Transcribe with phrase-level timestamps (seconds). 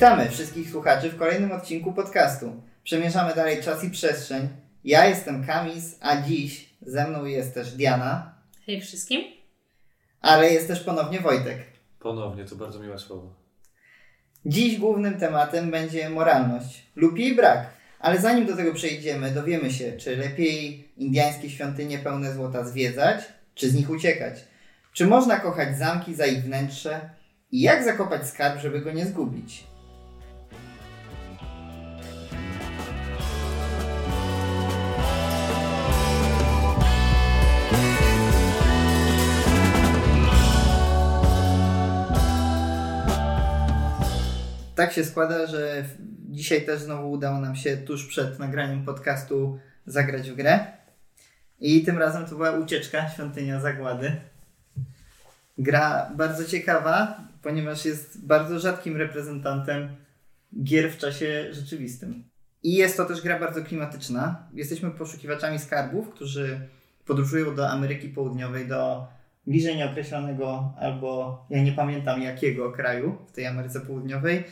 [0.00, 2.62] Witamy wszystkich słuchaczy w kolejnym odcinku podcastu.
[2.84, 4.48] Przemierzamy dalej czas i przestrzeń.
[4.84, 8.34] Ja jestem Kamis, a dziś ze mną jest też Diana.
[8.66, 9.20] Hej wszystkim.
[10.20, 11.58] Ale jest też ponownie Wojtek.
[11.98, 13.34] Ponownie, to bardzo miłe słowo.
[14.46, 17.70] Dziś głównym tematem będzie moralność lub jej brak.
[17.98, 23.20] Ale zanim do tego przejdziemy, dowiemy się, czy lepiej indiańskie świątynie pełne złota zwiedzać,
[23.54, 24.44] czy z nich uciekać.
[24.92, 27.10] Czy można kochać zamki za ich wnętrze
[27.52, 29.69] i jak zakopać skarb, żeby go nie zgubić.
[44.80, 45.84] Tak się składa, że
[46.28, 50.66] dzisiaj też znowu udało nam się tuż przed nagraniem podcastu zagrać w grę.
[51.60, 54.16] I tym razem to była ucieczka Świątynia Zagłady.
[55.58, 59.88] Gra bardzo ciekawa, ponieważ jest bardzo rzadkim reprezentantem
[60.62, 62.24] gier w czasie rzeczywistym.
[62.62, 64.48] I jest to też gra bardzo klimatyczna.
[64.52, 66.68] Jesteśmy poszukiwaczami skarbów, którzy
[67.06, 69.08] podróżują do Ameryki Południowej, do
[69.46, 74.44] bliżej nieokreślonego albo ja nie pamiętam jakiego kraju w tej Ameryce Południowej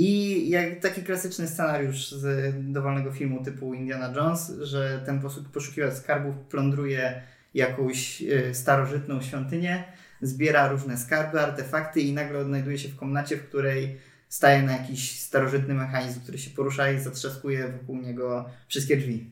[0.00, 5.20] i jak taki klasyczny scenariusz z dowolnego filmu typu Indiana Jones, że ten
[5.52, 7.22] poszukiwacz skarbów plądruje
[7.54, 9.84] jakąś y, starożytną świątynię,
[10.22, 15.20] zbiera różne skarby, artefakty i nagle odnajduje się w komnacie, w której staje na jakiś
[15.20, 19.30] starożytny mechanizm, który się porusza i zatrzaskuje wokół niego wszystkie drzwi.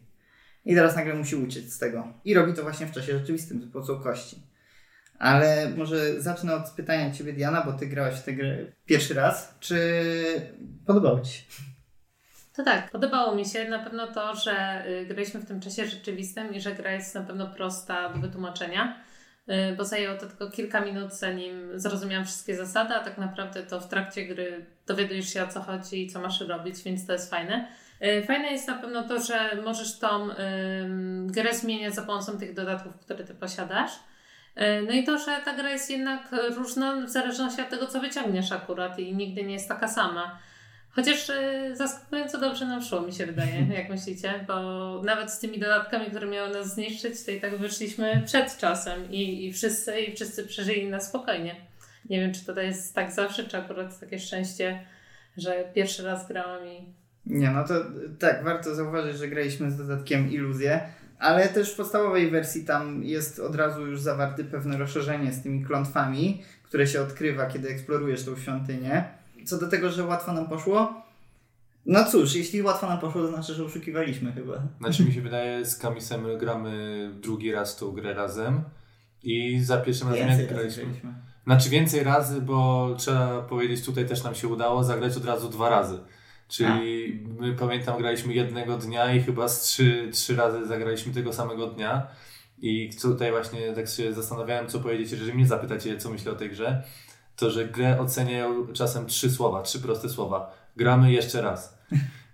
[0.65, 2.09] I teraz nagle musi uciec z tego.
[2.25, 4.46] I robi to właśnie w czasie rzeczywistym, z pomocą kości.
[5.19, 9.55] Ale może zacznę od pytania Ciebie, Diana, bo Ty grałaś w tę grę pierwszy raz.
[9.61, 9.79] Czy
[10.87, 11.43] podobało Ci się?
[12.57, 16.55] To tak, podobało mi się na pewno to, że y, graliśmy w tym czasie rzeczywistym
[16.55, 19.01] i że gra jest na pewno prosta do wytłumaczenia,
[19.49, 23.81] y, bo zajęło to tylko kilka minut, zanim zrozumiałam wszystkie zasady, a tak naprawdę to
[23.81, 27.31] w trakcie gry dowiadujesz się o co chodzi i co masz robić, więc to jest
[27.31, 27.69] fajne.
[28.03, 30.29] Y, fajne jest na pewno to, że możesz tą
[31.27, 33.93] grę zmieniać za pomocą tych dodatków, które ty posiadasz.
[34.57, 36.21] E, no i to, że ta gra jest jednak
[36.57, 40.39] różna w zależności od tego, co wyciągniesz akurat i nigdy nie jest taka sama.
[40.91, 45.59] Chociaż e, zaskakująco dobrze nam szło, mi się wydaje, jak myślicie, bo nawet z tymi
[45.59, 50.15] dodatkami, które miały nas zniszczyć, to i tak wyszliśmy przed czasem i, i, wszyscy, i
[50.15, 51.57] wszyscy przeżyli na spokojnie.
[52.11, 54.87] Nie wiem, czy to jest tak zawsze, czy akurat takie szczęście,
[55.37, 56.95] że pierwszy raz grałam i...
[57.27, 57.75] Nie, no to
[58.19, 60.81] tak, warto zauważyć, że graliśmy z dodatkiem Iluzję,
[61.19, 65.65] ale też w podstawowej wersji tam jest od razu już zawarty pewne rozszerzenie z tymi
[65.65, 69.05] klątwami, które się odkrywa, kiedy eksplorujesz tą świątynię.
[69.45, 71.07] Co do tego, że łatwo nam poszło,
[71.87, 74.63] no cóż, jeśli łatwo nam poszło, to znaczy, że oszukiwaliśmy chyba.
[74.79, 78.63] Znaczy mi się wydaje, z Kamisem gramy drugi raz tą grę razem
[79.23, 80.85] i za pierwszym razem jak graliśmy.
[81.45, 85.69] Znaczy więcej razy, bo trzeba powiedzieć, tutaj też nam się udało zagrać od razu dwa
[85.69, 85.99] razy.
[86.49, 87.43] Czyli A.
[87.43, 92.07] my pamiętam, graliśmy jednego dnia i chyba z trzy, trzy razy zagraliśmy tego samego dnia.
[92.59, 96.51] I tutaj właśnie tak się zastanawiałem, co powiedzieć, jeżeli mnie zapytacie, co myślę o tej
[96.51, 96.83] grze,
[97.37, 100.55] to że grę oceniają czasem trzy słowa, trzy proste słowa.
[100.77, 101.79] Gramy jeszcze raz.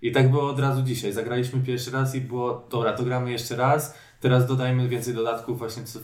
[0.01, 1.13] I tak było od razu dzisiaj.
[1.13, 3.97] Zagraliśmy pierwszy raz i było, dobra, to gramy jeszcze raz.
[4.19, 5.99] Teraz dodajmy więcej dodatków, właśnie co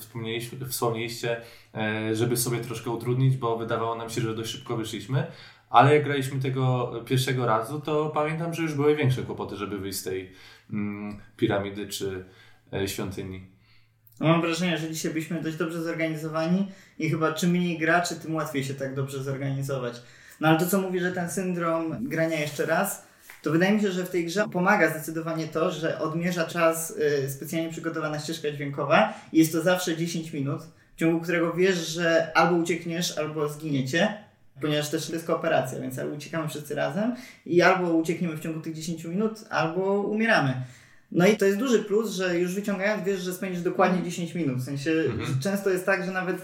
[0.70, 1.42] wspomnieliście,
[1.76, 5.28] e, żeby sobie troszkę utrudnić, bo wydawało nam się, że dość szybko wyszliśmy.
[5.70, 10.00] Ale jak graliśmy tego pierwszego razu, to pamiętam, że już były większe kłopoty, żeby wyjść
[10.00, 10.32] z tej
[10.74, 12.26] mm, piramidy czy
[12.74, 13.48] e, świątyni.
[14.20, 18.36] No mam wrażenie, że dzisiaj byliśmy dość dobrze zorganizowani i chyba czym mniej graczy, tym
[18.36, 20.02] łatwiej się tak dobrze zorganizować.
[20.40, 23.08] No ale to, co mówi, że ten syndrom grania jeszcze raz,
[23.42, 26.92] to wydaje mi się, że w tej grze pomaga zdecydowanie to, że odmierza czas
[27.26, 30.62] y, specjalnie przygotowana ścieżka dźwiękowa i jest to zawsze 10 minut,
[30.96, 34.29] w ciągu którego wiesz, że albo uciekniesz, albo zginiecie
[34.62, 37.16] ponieważ też to jest kooperacja, więc albo uciekamy wszyscy razem
[37.46, 40.54] i albo uciekniemy w ciągu tych 10 minut, albo umieramy.
[41.12, 44.58] No i to jest duży plus, że już wyciągając wiesz, że spędzisz dokładnie 10 minut.
[44.58, 45.40] W sensie mhm.
[45.40, 46.36] często jest tak, że nawet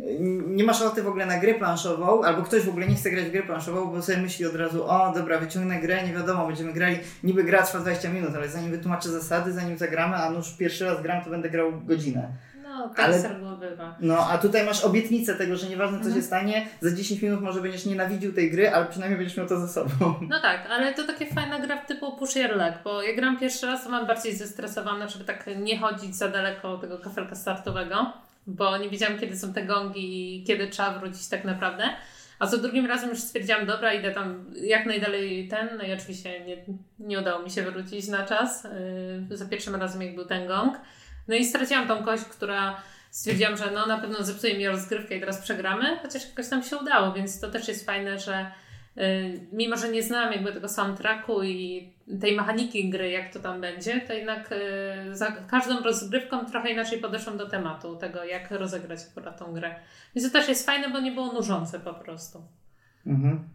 [0.00, 0.02] e,
[0.46, 3.24] nie masz ochoty w ogóle na grę planszową, albo ktoś w ogóle nie chce grać
[3.24, 6.72] w grę planszową, bo sobie myśli od razu, o dobra, wyciągnę grę, nie wiadomo, będziemy
[6.72, 10.84] grali, niby gra trwa 20 minut, ale zanim wytłumaczę zasady, zanim zagramy, a już pierwszy
[10.84, 12.28] raz gram, to będę grał godzinę.
[12.80, 13.96] No, tak ale, bywa.
[14.00, 16.16] No, a tutaj masz obietnicę tego, że nieważne co mhm.
[16.16, 19.60] się stanie, za 10 minut może będziesz nienawidził tej gry, ale przynajmniej będziesz miał to
[19.60, 20.14] ze sobą.
[20.28, 23.66] No tak, ale to takie fajna gra typu push your leg, bo ja gram pierwszy
[23.66, 28.12] raz, to mam bardziej zestresowane, żeby tak nie chodzić za daleko tego kafelka startowego,
[28.46, 31.84] bo nie wiedziałam kiedy są te gongi i kiedy trzeba wrócić tak naprawdę.
[32.38, 36.44] A za drugim razem już stwierdziłam, dobra, idę tam jak najdalej ten, no i oczywiście
[36.44, 36.56] nie,
[36.98, 38.66] nie udało mi się wrócić na czas.
[39.30, 40.76] Yy, za pierwszym razem jak był ten gong.
[41.28, 45.20] No i straciłam tą kość, która stwierdziłam, że no na pewno zepsuje mi rozgrywkę i
[45.20, 48.50] teraz przegramy, chociaż jakoś tam się udało, więc to też jest fajne, że
[48.96, 53.60] Y, mimo, że nie znam jakby tego soundtracku i tej mechaniki gry, jak to tam
[53.60, 59.00] będzie, to jednak y, za każdą rozgrywką trochę inaczej podeszłam do tematu tego, jak rozegrać
[59.10, 59.74] akurat tą grę.
[60.14, 62.42] Więc to też jest fajne, bo nie było nużące po prostu.
[63.06, 63.48] Mhm.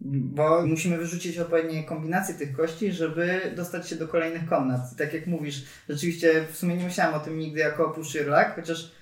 [0.00, 4.80] Bo musimy wyrzucić odpowiednie kombinacje tych kości, żeby dostać się do kolejnych komnat.
[4.92, 8.16] I tak jak mówisz, rzeczywiście w sumie nie myślałam o tym nigdy jako o push
[8.56, 8.92] chociaż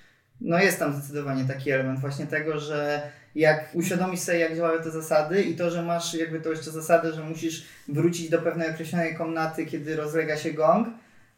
[0.41, 4.91] no jest tam zdecydowanie taki element właśnie tego, że jak uświadomisz sobie, jak działają te
[4.91, 9.15] zasady i to, że masz jakby to jeszcze zasadę, że musisz wrócić do pewnej określonej
[9.15, 10.87] komnaty, kiedy rozlega się gong,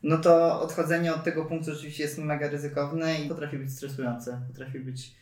[0.04, 4.42] no to odchodzenie od tego punktu rzeczywiście jest mega ryzykowne i potrafi być stresujące.
[4.48, 5.16] Potrafi być...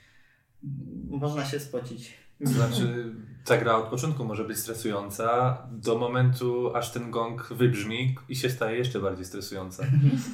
[1.10, 2.14] Można się spocić.
[2.42, 3.14] Znaczy,
[3.46, 8.50] ta gra od początku może być stresująca do momentu, aż ten gong wybrzmi i się
[8.50, 9.84] staje jeszcze bardziej stresująca.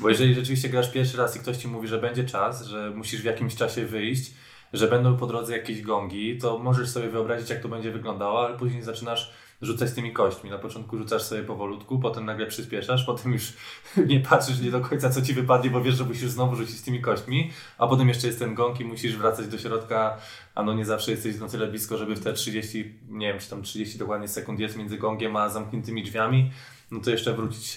[0.01, 3.21] Bo jeżeli rzeczywiście grasz pierwszy raz i ktoś ci mówi, że będzie czas, że musisz
[3.21, 4.33] w jakimś czasie wyjść,
[4.73, 8.57] że będą po drodze jakieś gongi, to możesz sobie wyobrazić, jak to będzie wyglądało, ale
[8.57, 10.49] później zaczynasz rzucać tymi kośćmi.
[10.49, 13.53] Na początku rzucasz sobie powolutku, potem nagle przyspieszasz, potem już
[14.07, 17.01] nie patrzysz nie do końca, co ci wypadnie, bo wiesz, że musisz znowu rzucić tymi
[17.01, 20.17] kośćmi, a potem jeszcze jest ten gong i musisz wracać do środka,
[20.55, 23.49] a no nie zawsze jesteś na tyle blisko, żeby w te 30, nie wiem, czy
[23.49, 26.51] tam 30 dokładnie sekund jest między gongiem a zamkniętymi drzwiami,
[26.91, 27.75] no to jeszcze wrócić,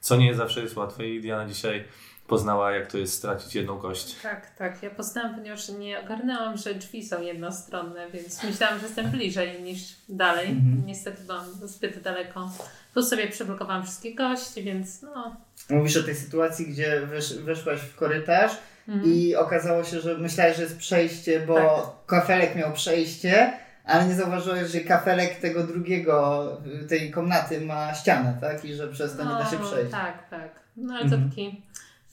[0.00, 1.84] co nie zawsze jest łatwe i Diana dzisiaj
[2.30, 4.16] poznała, jak to jest stracić jedną kość.
[4.22, 4.82] Tak, tak.
[4.82, 9.80] Ja poznałam, ponieważ nie ogarnęłam, że drzwi są jednostronne, więc myślałam, że jestem bliżej niż
[10.08, 10.48] dalej.
[10.48, 10.82] Mhm.
[10.86, 12.50] Niestety byłam zbyt daleko.
[12.94, 15.36] Tu sobie przyblokowałam wszystkie kości, więc no.
[15.70, 18.52] Mówisz o tej sytuacji, gdzie wesz, weszłaś w korytarz
[18.88, 19.12] mhm.
[19.14, 22.20] i okazało się, że myślałeś, że jest przejście, bo tak.
[22.20, 23.52] kafelek miał przejście,
[23.84, 26.46] ale nie zauważyłeś, że kafelek tego drugiego,
[26.88, 28.64] tej komnaty ma ścianę, tak?
[28.64, 29.90] I że przez to no, nie da się no, przejść.
[29.90, 30.50] Tak, tak.
[30.76, 31.22] No ale mhm.
[31.22, 31.62] to taki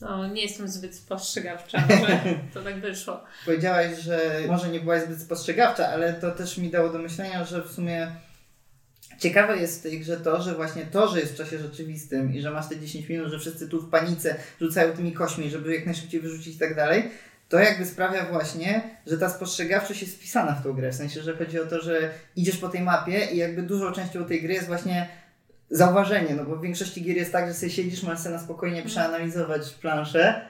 [0.01, 2.19] no, nie jestem zbyt spostrzegawcza, że
[2.53, 3.23] to tak wyszło.
[3.45, 7.63] Powiedziałaś, że może nie byłaś zbyt spostrzegawcza, ale to też mi dało do myślenia, że
[7.63, 8.11] w sumie
[9.19, 12.41] ciekawe jest w tej grze to, że właśnie to, że jest w czasie rzeczywistym i
[12.41, 15.85] że masz te 10 minut, że wszyscy tu w panice rzucają tymi kośmi, żeby jak
[15.85, 17.11] najszybciej wyrzucić i tak dalej,
[17.49, 20.91] to jakby sprawia właśnie, że ta spostrzegawczość jest wpisana w tą grę.
[20.91, 24.25] W sensie, że chodzi o to, że idziesz po tej mapie i jakby dużą częścią
[24.25, 25.07] tej gry jest właśnie
[25.69, 28.77] zauważenie, no bo w większości gier jest tak, że sobie siedzisz, możesz sobie na spokojnie
[28.77, 28.89] mhm.
[28.89, 30.41] przeanalizować planszę,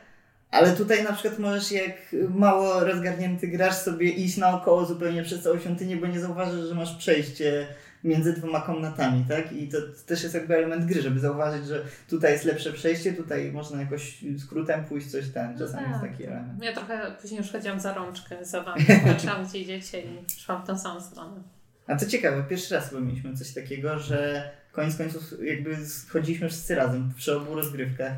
[0.52, 5.60] ale tutaj na przykład możesz jak mało rozgarnięty grasz sobie iść naokoło zupełnie przez całą
[5.60, 7.68] świątynię, bo nie zauważysz, że masz przejście
[8.04, 9.52] między dwoma komnatami, tak?
[9.52, 13.14] I to, to też jest jakby element gry, żeby zauważyć, że tutaj jest lepsze przejście,
[13.14, 16.04] tutaj można jakoś skrótem pójść, coś ten, no czasami no tak.
[16.04, 16.64] jest taki element.
[16.64, 20.68] Ja trochę później już chodziłam za rączkę za wami, patrzyłam gdzie idziecie i szłam w
[20.68, 21.42] tą samą stronę.
[21.88, 26.76] A to ciekawe, pierwszy raz chyba mieliśmy coś takiego, że koniec końców jakby schodziliśmy wszyscy
[26.76, 28.14] razem przy obu rozgrywkach.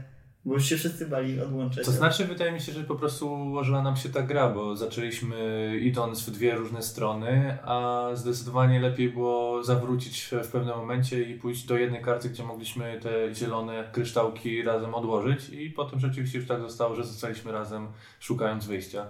[0.45, 1.85] Bo już się wszyscy bali odłączać.
[1.85, 5.37] To znaczy, wydaje mi się, że po prostu ułożyła nam się ta gra, bo zaczęliśmy
[5.81, 11.65] idąc w dwie różne strony, a zdecydowanie lepiej było zawrócić w pewnym momencie i pójść
[11.65, 16.61] do jednej karty, gdzie mogliśmy te zielone kryształki razem odłożyć i potem rzeczywiście już tak
[16.61, 17.87] zostało, że zostaliśmy razem
[18.19, 19.07] szukając wyjścia.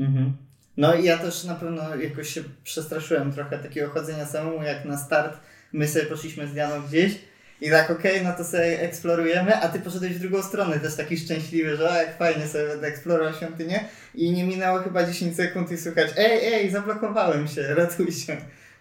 [0.00, 0.36] Mhm.
[0.76, 4.96] No i ja też na pewno jakoś się przestraszyłem trochę takiego chodzenia samemu, jak na
[4.96, 5.40] start
[5.72, 7.18] my sobie poszliśmy z Dianą gdzieś
[7.60, 10.96] i tak okej, okay, no to sobie eksplorujemy, a ty poszedłeś w drugą stronę, też
[10.96, 15.72] taki szczęśliwy, że jak fajnie sobie będę eksplorował świątynię i nie minęło chyba 10 sekund
[15.72, 18.36] i słychać ej, ej, zablokowałem się, ratuj się.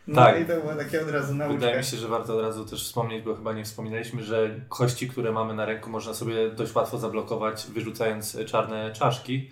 [0.08, 0.42] No tak.
[0.42, 1.60] i to było takie od razu nauczka.
[1.60, 5.10] Wydaje mi się, że warto od razu też wspomnieć, bo chyba nie wspominaliśmy, że kości,
[5.10, 9.50] które mamy na ręku można sobie dość łatwo zablokować wyrzucając czarne czaszki.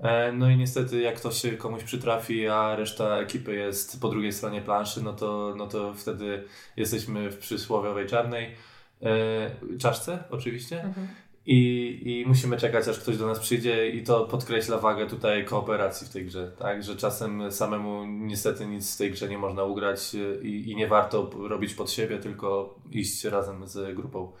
[0.00, 4.32] E, no i niestety jak to się komuś przytrafi, a reszta ekipy jest po drugiej
[4.32, 6.44] stronie planszy, no to, no to wtedy
[6.76, 8.54] jesteśmy w przysłowiowej czarnej
[9.02, 10.82] e, czaszce oczywiście.
[10.82, 11.08] Mhm.
[11.46, 16.06] I, I musimy czekać, aż ktoś do nas przyjdzie, i to podkreśla wagę tutaj kooperacji
[16.06, 16.52] w tej grze.
[16.58, 20.88] Tak, że czasem samemu niestety nic w tej grze nie można ugrać i, i nie
[20.88, 24.32] warto robić pod siebie, tylko iść razem z grupą.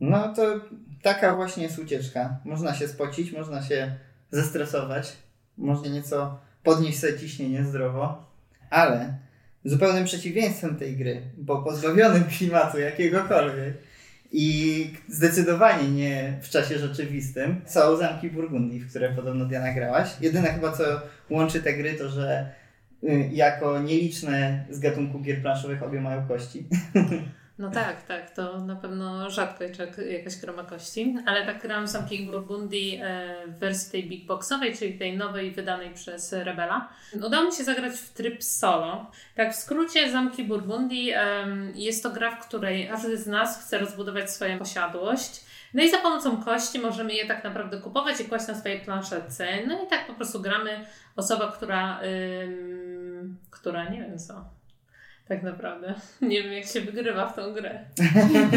[0.00, 0.42] No to
[1.02, 2.36] taka właśnie jest ucieczka.
[2.44, 3.98] Można się spocić, można się
[4.30, 5.12] zestresować,
[5.58, 8.24] może nieco podnieść sobie ciśnienie zdrowo,
[8.70, 9.18] ale
[9.64, 13.74] zupełnym przeciwieństwem tej gry, bo pozbawionym klimatu jakiegokolwiek
[14.32, 20.10] i zdecydowanie nie w czasie rzeczywistym są zamki Burgundii, w które podobno Diana grałaś.
[20.20, 20.84] Jedyne chyba co
[21.30, 22.52] łączy te gry to, że
[23.04, 26.66] y, jako nieliczne z gatunku gier planszowych obie mają kości.
[27.58, 29.64] No tak, tak, to na pewno rzadko
[30.10, 34.98] jakaś groma kości, ale tak grałam Zamki Burgundii e, w wersji tej big boxowej, czyli
[34.98, 36.88] tej nowej wydanej przez Rebela.
[37.26, 39.10] Udało mi się zagrać w tryb solo.
[39.34, 41.12] Tak w skrócie Zamki Burgundii
[41.74, 45.44] jest to gra, w której każdy z nas chce rozbudować swoją posiadłość.
[45.74, 49.46] No i za pomocą kości możemy je tak naprawdę kupować i kłaść na swojej planszetce.
[49.66, 50.86] No i tak po prostu gramy.
[51.16, 52.00] Osoba, która,
[53.50, 54.44] która nie wiem co,
[55.28, 55.94] Tak naprawdę.
[56.20, 57.84] Nie wiem, jak się wygrywa w tą grę.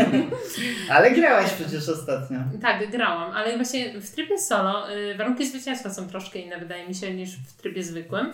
[0.95, 2.39] ale grałaś przecież ostatnio.
[2.61, 6.95] Tak, grałam, ale właśnie w trybie solo y, warunki zwycięstwa są troszkę inne, wydaje mi
[6.95, 8.33] się, niż w trybie zwykłym.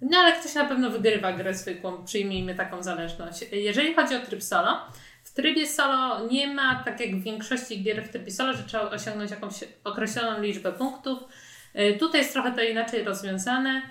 [0.00, 3.44] No ale ktoś na pewno wygrywa grę zwykłą, przyjmijmy taką zależność.
[3.52, 4.80] Jeżeli chodzi o tryb solo,
[5.24, 8.90] w trybie solo nie ma, tak jak w większości gier w trybie solo, że trzeba
[8.90, 11.18] osiągnąć jakąś określoną liczbę punktów.
[11.78, 13.82] Y, tutaj jest trochę to inaczej rozwiązane.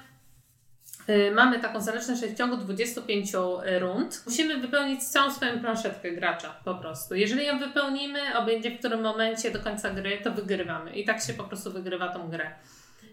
[1.10, 3.31] Y, mamy taką zależność, że w ciągu 25
[3.79, 7.15] rund musimy wypełnić całą swoją planszetkę gracza po prostu.
[7.15, 10.91] Jeżeli ją wypełnimy, obędzie w którym momencie do końca gry, to wygrywamy.
[10.91, 12.51] I tak się po prostu wygrywa tą grę.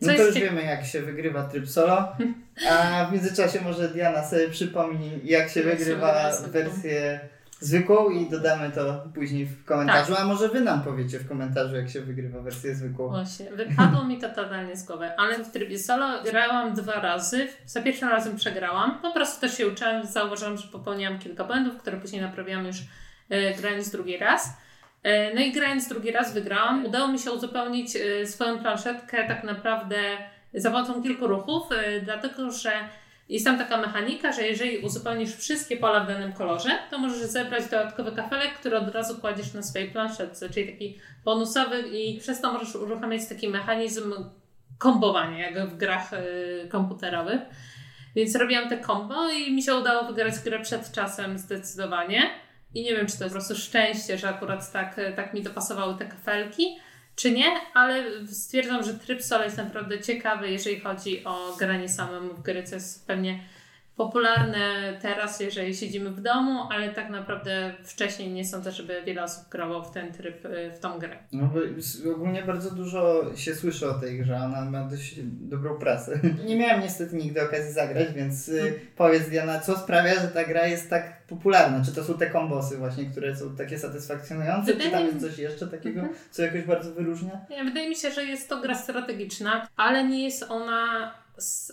[0.00, 2.16] Co no to już wiemy, jak się wygrywa tryb solo.
[2.70, 7.20] A w międzyczasie może Diana sobie przypomni, jak się wygrywa wersję
[7.60, 10.12] zwykłą i dodamy to później w komentarzu.
[10.12, 10.22] Tak.
[10.22, 13.08] A może wy nam powiecie w komentarzu, jak się wygrywa wersję zwykłą.
[13.08, 17.48] Właśnie, wypadło mi to totalnie z głowy, ale w trybie solo grałam dwa razy.
[17.66, 18.98] Za pierwszym razem przegrałam.
[19.02, 22.76] Po prostu też się uczyłam, zauważyłam, że popełniłam kilka błędów, które później naprawiłam już
[23.28, 24.58] e, grając drugi raz.
[25.02, 26.86] E, no i grając drugi raz wygrałam.
[26.86, 29.96] Udało mi się uzupełnić e, swoją planszetkę tak naprawdę
[30.54, 32.72] za pomocą kilku ruchów, e, dlatego że
[33.28, 37.64] jest tam taka mechanika, że jeżeli uzupełnisz wszystkie pola w danym kolorze, to możesz zebrać
[37.64, 42.52] dodatkowy kafelek, który od razu kładziesz na swojej planszetce, czyli taki bonusowy i przez to
[42.52, 44.14] możesz uruchamiać taki mechanizm
[44.78, 46.10] kombowania, jak w grach
[46.68, 47.40] komputerowych.
[48.16, 52.30] Więc robiłam te kombo i mi się udało wygrać grę przed czasem zdecydowanie.
[52.74, 55.98] I nie wiem, czy to jest po prostu szczęście, że akurat tak, tak mi dopasowały
[55.98, 56.78] te kafelki,
[57.18, 62.34] czy nie, ale stwierdzam, że tryb solo jest naprawdę ciekawy, jeżeli chodzi o granie samemu
[62.34, 63.40] w gry, co jest pewnie
[63.98, 69.48] popularne teraz, jeżeli siedzimy w domu, ale tak naprawdę wcześniej nie sądzę, żeby wiele osób
[69.48, 71.16] grało w ten tryb, y, w tą grę.
[71.32, 71.60] No bo
[72.10, 76.20] ogólnie bardzo dużo się słyszy o tej grze, ona ma dość dobrą prasę.
[76.48, 78.74] Nie miałem niestety nigdy okazji zagrać, więc hmm.
[78.96, 81.84] powiedz Diana, co sprawia, że ta gra jest tak popularna?
[81.84, 85.38] Czy to są te kombosy właśnie, które są takie satysfakcjonujące, wydaje czy tam jest coś
[85.38, 86.18] jeszcze takiego, mhm.
[86.30, 87.40] co jakoś bardzo wyróżnia?
[87.50, 91.14] Nie, wydaje mi się, że jest to gra strategiczna, ale nie jest ona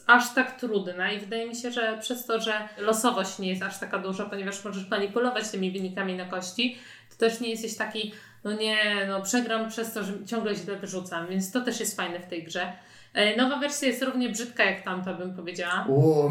[0.08, 3.80] aż tak trudna i wydaje mi się, że przez to, że losowość nie jest aż
[3.80, 6.78] taka duża, ponieważ możesz manipulować tymi wynikami na kości,
[7.10, 11.28] to też nie jesteś taki, no nie, no przegram przez to, że ciągle źle wyrzucam,
[11.28, 12.74] więc to też jest fajne w tej grze.
[13.16, 15.88] E, nowa wersja jest równie brzydka jak tamta, bym powiedziała.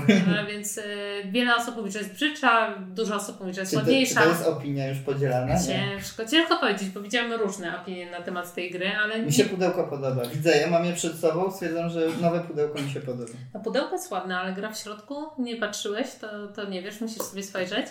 [0.09, 0.83] E, więc e,
[1.25, 4.21] wiele osób mówi, że jest brzydsza, dużo osób mówi, że jest ładniejsza.
[4.21, 5.55] To, to jest opinia już podzielana?
[5.67, 6.29] Ciężko, nie?
[6.29, 9.23] ciężko powiedzieć, bo widziałam różne opinie na temat tej gry, ale...
[9.23, 10.23] Mi się pudełko podoba.
[10.25, 13.33] Widzę, ja mam je przed sobą, stwierdzam, że nowe pudełko mi się podoba.
[13.55, 17.23] No pudełko jest ładne, ale gra w środku, nie patrzyłeś, to, to nie wiesz, musisz
[17.23, 17.87] sobie spojrzeć.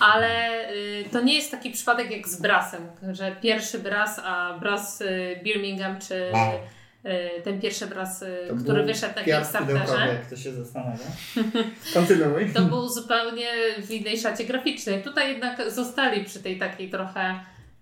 [0.00, 0.28] Ale
[0.72, 5.40] y, to nie jest taki przypadek jak z Brasem, że pierwszy Bras, a Bras y,
[5.44, 6.32] Birmingham czy...
[7.06, 10.06] Y, ten pierwszy obraz, y, to który wyszedł na Kickstarterze.
[10.06, 11.04] jak to się zastanawia.
[11.94, 12.52] Kontynuuj.
[12.52, 13.48] To był zupełnie
[13.86, 15.02] w innej szacie graficznej.
[15.02, 17.40] Tutaj jednak zostali przy tej takiej trochę,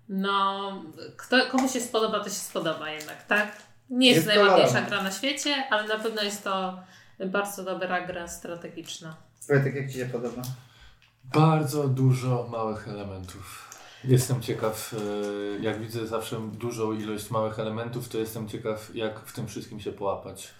[0.09, 0.83] no,
[1.17, 3.57] kto, komu się spodoba, to się spodoba jednak, tak?
[3.89, 6.79] Nie jest, jest najładniejsza gra na świecie, ale na pewno jest to
[7.25, 9.15] bardzo dobra gra strategiczna.
[9.49, 10.41] Wojtek, jak Ci się podoba?
[11.23, 13.70] Bardzo dużo małych elementów.
[14.03, 19.33] Jestem ciekaw, e, jak widzę zawsze dużą ilość małych elementów, to jestem ciekaw, jak w
[19.33, 20.53] tym wszystkim się połapać.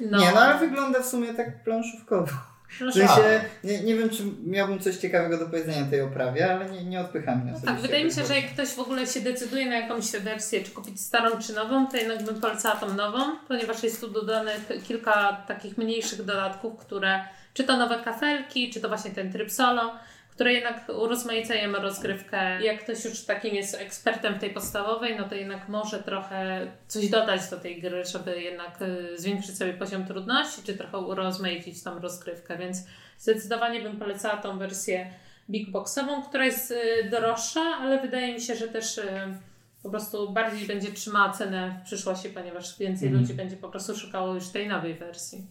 [0.00, 0.18] No.
[0.18, 2.32] Nie, no ale wygląda w sumie tak planszówkowo.
[2.80, 6.84] W sensie, nie, nie wiem, czy miałbym coś ciekawego do powiedzenia tej oprawie, ale nie,
[6.84, 7.52] nie odpycham mnie.
[7.52, 10.64] No tak, wydaje mi się, że jak ktoś w ogóle się decyduje na jakąś wersję,
[10.64, 14.68] czy kupić starą, czy nową, to jednak bym polecała tą nową, ponieważ jest tu dodanych
[14.88, 19.94] kilka takich mniejszych dodatków, które, czy to nowe kafelki, czy to właśnie ten tryb solo,
[20.34, 22.62] które jednak urozmaicają rozgrywkę.
[22.62, 27.08] Jak ktoś już takim jest ekspertem w tej podstawowej, no to jednak może trochę coś
[27.08, 31.98] dodać do tej gry, żeby jednak y, zwiększyć sobie poziom trudności, czy trochę urozmaicić tą
[31.98, 32.78] rozgrywkę, więc
[33.18, 35.10] zdecydowanie bym polecała tą wersję
[35.50, 39.04] big boxową, która jest y, droższa, ale wydaje mi się, że też y,
[39.82, 43.20] po prostu bardziej będzie trzymała cenę w przyszłości, ponieważ więcej mm.
[43.20, 45.46] ludzi będzie po prostu szukało już tej nowej wersji.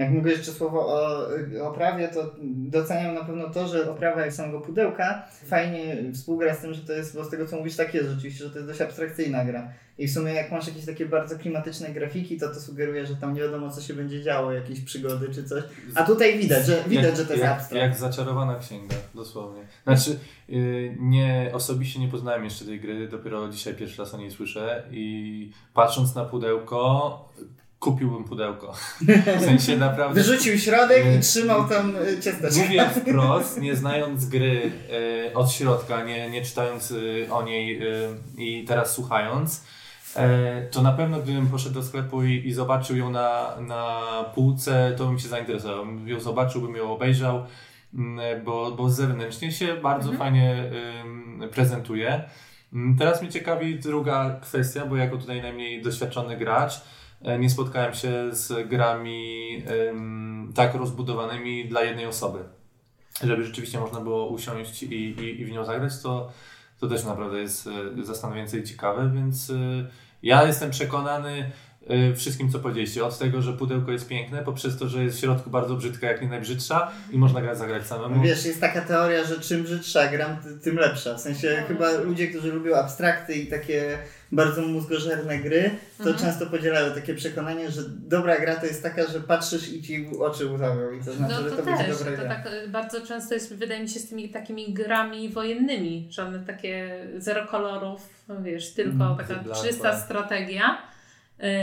[0.00, 1.28] Jak mówię jeszcze słowo o
[1.68, 6.74] oprawie, to doceniam na pewno to, że oprawa jak samego pudełka fajnie współgra z tym,
[6.74, 8.80] że to jest, bo z tego co mówisz tak jest rzeczywiście, że to jest dość
[8.80, 9.72] abstrakcyjna gra.
[9.98, 13.34] I w sumie jak masz jakieś takie bardzo klimatyczne grafiki, to to sugeruje, że tam
[13.34, 15.64] nie wiadomo co się będzie działo, jakieś przygody czy coś.
[15.94, 17.82] A tutaj widać, że, widać, jak, że to jest jak, abstrakt.
[17.82, 19.62] Jak zaczarowana księga, dosłownie.
[19.84, 24.30] Znaczy, yy, nie, osobiście nie poznałem jeszcze tej gry, dopiero dzisiaj pierwszy raz o niej
[24.30, 27.28] słyszę i patrząc na pudełko,
[27.80, 28.72] kupiłbym pudełko.
[29.40, 30.22] W sensie naprawdę...
[30.22, 32.62] Wyrzucił środek i trzymał tam e, ciasteczko.
[32.62, 34.72] Mówię wprost, nie znając gry
[35.28, 36.92] e, od środka, nie, nie czytając
[37.28, 37.80] e, o niej
[38.38, 39.64] i teraz słuchając,
[40.70, 44.00] to na pewno gdybym poszedł do sklepu i, i zobaczył ją na, na
[44.34, 45.86] półce, to bym się zainteresował.
[46.06, 47.46] Ją zobaczył, bym ją obejrzał
[47.94, 50.18] mm, bo, bo zewnętrznie się bardzo mhm.
[50.18, 50.70] fajnie
[51.52, 52.24] prezentuje.
[52.72, 56.80] Mm, teraz mnie ciekawi druga kwestia, bo jako tutaj najmniej doświadczony gracz,
[57.38, 59.62] nie spotkałem się z grami
[60.54, 62.38] tak rozbudowanymi dla jednej osoby.
[63.22, 66.32] Żeby rzeczywiście można było usiąść i, i, i w nią zagrać, to,
[66.80, 67.66] to też naprawdę jest
[67.98, 69.54] e, zastanawiające i ciekawe, więc e,
[70.22, 71.50] ja jestem przekonany,
[72.16, 73.04] wszystkim, co powiedzieliście.
[73.04, 76.22] Od tego, że pudełko jest piękne, poprzez to, że jest w środku bardzo brzydka, jak
[76.22, 78.22] nie najbrzydsza i można grać zagrać samemu.
[78.22, 81.14] Wiesz, jest taka teoria, że czym brzydsza gram, tym lepsza.
[81.14, 81.66] W sensie no.
[81.68, 83.98] chyba ludzie, którzy lubią abstrakty i takie
[84.32, 86.18] bardzo mózgożerne gry, to mhm.
[86.18, 90.46] często podzielają takie przekonanie, że dobra gra to jest taka, że patrzysz i ci oczy
[90.46, 92.34] łzawią i to znaczy, no, to że to też, będzie dobra to gra.
[92.34, 96.38] tak y, bardzo często jest, wydaje mi się, z tymi takimi grami wojennymi, że one
[96.38, 98.08] takie zero kolorów,
[98.42, 100.89] wiesz, tylko mm, taka czysta strategia Y,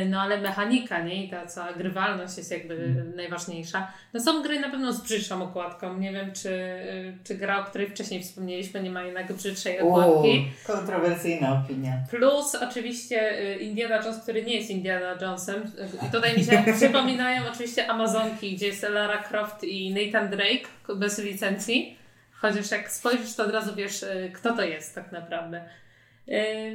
[0.10, 1.26] no ale mechanika, nie?
[1.26, 3.16] I ta cała grywalność jest jakby hmm.
[3.16, 3.92] najważniejsza.
[4.14, 5.98] No są gry na pewno z brzydszą okładką.
[5.98, 10.48] Nie wiem, czy, y, czy gra, o której wcześniej wspomnieliśmy, nie ma jednak brzydszej okładki.
[10.68, 11.94] kontrowersyjna opinia.
[12.10, 15.72] Plus oczywiście y, Indiana Jones, który nie jest Indiana Jonesem.
[16.08, 21.20] I tutaj mi się przypominają oczywiście Amazonki, gdzie jest Lara Croft i Nathan Drake bez
[21.20, 21.98] licencji.
[22.32, 25.62] Chociaż jak spojrzysz, to od razu wiesz, kto to jest tak naprawdę.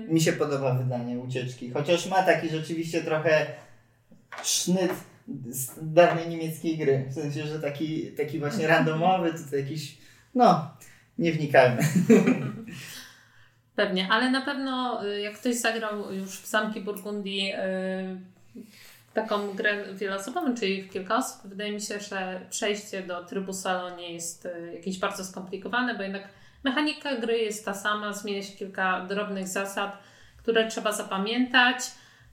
[0.09, 3.47] Mi się podoba wydanie ucieczki, chociaż ma taki rzeczywiście trochę
[4.43, 4.93] sznyt
[5.49, 7.05] z dawnej niemieckiej gry.
[7.09, 9.99] W sensie, że taki, taki właśnie randomowy, tutaj jakiś.
[10.35, 10.71] No,
[11.19, 11.83] nie wnikajmy.
[13.77, 18.65] Pewnie, ale na pewno y, jak ktoś zagrał już w Zamki Burgundii yy,
[19.15, 23.97] taką grę wieloosobową, czyli w kilka osób, wydaje mi się, że przejście do trybu salo
[23.97, 26.29] nie jest y, jakieś bardzo skomplikowane, bo jednak
[26.65, 29.99] Mechanika gry jest ta sama, zmienia się kilka drobnych zasad,
[30.37, 31.77] które trzeba zapamiętać.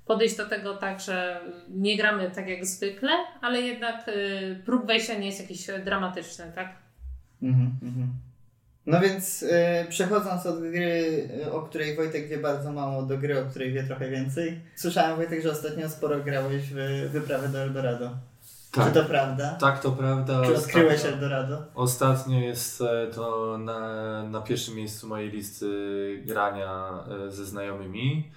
[0.06, 5.14] Podejść do tego tak, że nie gramy tak jak zwykle, ale jednak y, próg wejścia
[5.14, 6.68] nie jest jakiś dramatyczny, tak?
[7.42, 8.08] Mhm, mhm.
[8.86, 9.50] No więc y,
[9.90, 13.84] przechodząc od gry, y, o której Wojtek wie bardzo mało, do gry, o której wie
[13.84, 14.60] trochę więcej.
[14.76, 18.12] Słyszałem Wojtek, że ostatnio sporo grałeś w wyprawę do Eldorado.
[18.72, 18.88] Tak.
[18.88, 19.58] Czy to prawda?
[19.60, 20.46] Tak, to prawda.
[20.46, 21.64] Czy odkryłeś ostatnio, Eldorado?
[21.76, 26.90] Ostatnio jest e, to na, na pierwszym miejscu mojej listy grania
[27.28, 28.32] e, ze znajomymi.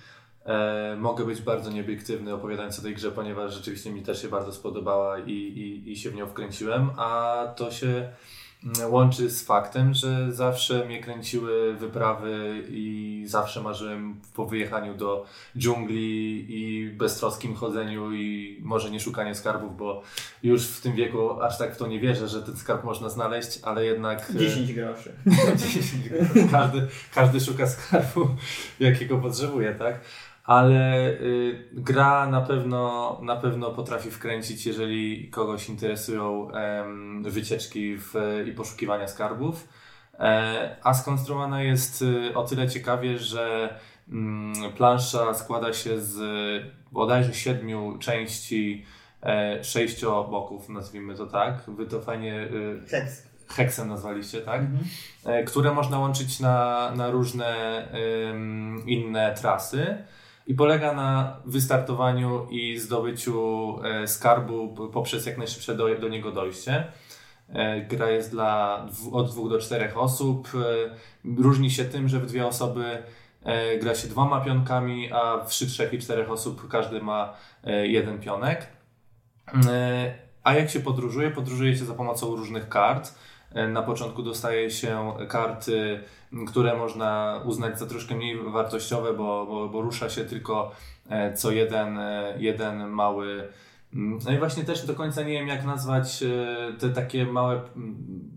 [0.47, 4.53] E, mogę być bardzo nieobiektywny opowiadając o tej grze, ponieważ rzeczywiście mi też się bardzo
[4.53, 8.13] spodobała i, i, i się w nią wkręciłem, a to się
[8.89, 15.27] łączy z faktem, że zawsze mnie kręciły wyprawy i zawsze marzyłem po wyjechaniu do
[15.59, 20.03] dżungli i beztroskim chodzeniu i może nie szukanie skarbów, bo
[20.43, 23.61] już w tym wieku aż tak w to nie wierzę, że ten skarb można znaleźć,
[23.63, 24.33] ale jednak...
[24.37, 25.13] 10 groszy.
[25.57, 26.49] 10 groszy.
[26.51, 28.29] Każdy, każdy szuka skarbu,
[28.81, 30.01] jakiego potrzebuje, tak?
[30.45, 36.49] Ale y, gra na pewno, na pewno potrafi wkręcić, jeżeli kogoś interesują
[37.27, 38.15] y, wycieczki w,
[38.47, 39.69] i poszukiwania skarbów.
[40.19, 43.75] E, a skonstruowana jest y, o tyle ciekawie, że
[44.09, 46.21] mm, plansza składa się z
[46.93, 48.85] bodajże siedmiu części,
[49.23, 51.63] e, sześcioboków, nazwijmy to tak.
[51.69, 52.49] Wy to fajnie.
[52.89, 53.33] Heks.
[53.49, 54.61] Heksem nazwaliście, tak?
[54.61, 54.85] Mhm.
[55.25, 57.55] E, które można łączyć na, na różne
[58.87, 59.97] inne trasy
[60.47, 66.85] i polega na wystartowaniu i zdobyciu e, skarbu poprzez jak najszybsze do, do niego dojście.
[67.49, 70.49] E, gra jest dla od dwóch do czterech osób.
[70.55, 73.03] E, różni się tym, że w dwie osoby
[73.81, 77.35] gra się dwoma pionkami, a w trzy, trzech i czterech osób każdy ma
[77.83, 78.67] jeden pionek.
[80.45, 81.31] A jak się podróżuje?
[81.31, 83.15] Podróżuje się za pomocą różnych kart.
[83.69, 86.01] Na początku dostaje się karty
[86.47, 90.73] które można uznać za troszkę mniej wartościowe, bo, bo, bo rusza się tylko
[91.09, 93.49] e, co jeden, e, jeden mały.
[93.95, 97.61] Mm, no i właśnie też do końca nie wiem, jak nazwać e, te takie małe
[97.77, 98.32] mm,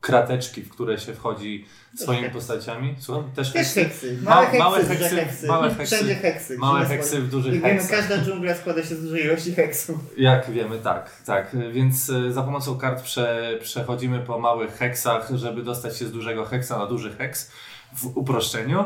[0.00, 2.34] krateczki, w które się wchodzi swoimi heksy.
[2.34, 2.94] postaciami.
[2.98, 3.30] Słucham?
[3.32, 4.18] Też, Też heksy.
[4.22, 5.46] Małe, heksy, małe heksy, heksy.
[5.46, 5.96] Małe heksy.
[5.96, 6.58] Wszędzie heksy.
[6.58, 9.96] Małe heksy w dużych Jak wiemy, każda dżungla składa się z dużej ilości heksów.
[10.16, 11.22] Jak wiemy, tak.
[11.26, 11.56] tak.
[11.72, 16.44] Więc e, za pomocą kart prze, przechodzimy po małych heksach, żeby dostać się z dużego
[16.44, 17.50] heksa na duży heks
[17.96, 18.84] w uproszczeniu,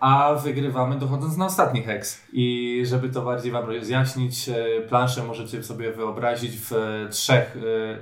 [0.00, 2.22] a wygrywamy dochodząc na ostatni heks.
[2.32, 4.54] I żeby to bardziej Wam rozjaśnić, e,
[4.88, 6.72] planszę możecie sobie wyobrazić w
[7.10, 7.60] trzech, e,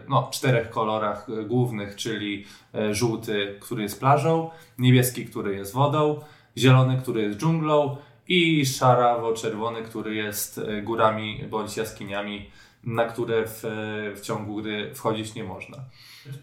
[0.09, 2.45] no czterech kolorach głównych, czyli
[2.91, 6.21] żółty, który jest plażą, niebieski, który jest wodą,
[6.59, 7.97] zielony, który jest dżunglą
[8.29, 12.51] i szarawo-czerwony, który jest górami bądź jaskiniami,
[12.85, 13.63] na które w,
[14.17, 15.79] w ciągu gry wchodzić nie można.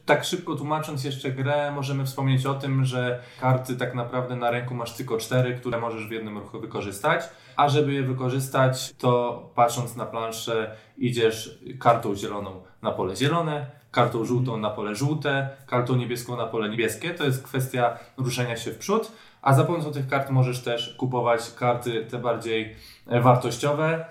[0.06, 4.76] Tak szybko tłumacząc jeszcze grę, możemy wspomnieć o tym, że karty tak naprawdę na ręku
[4.76, 7.24] masz tylko cztery, które możesz w jednym ruchu wykorzystać.
[7.56, 14.26] A żeby je wykorzystać, to patrząc na planszę, idziesz kartą zieloną na pole zielone, kartą
[14.26, 17.10] żółtą na pole żółte, kartą niebieską na pole niebieskie.
[17.10, 21.52] To jest kwestia ruszenia się w przód, a za pomocą tych kart możesz też kupować
[21.52, 22.76] karty te bardziej
[23.08, 24.06] wartościowe,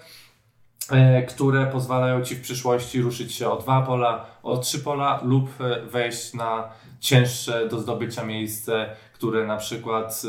[1.29, 5.87] które pozwalają Ci w przyszłości ruszyć się o dwa pola, o trzy pola lub e,
[5.87, 6.69] wejść na
[7.01, 10.23] cięższe do zdobycia miejsce, które na przykład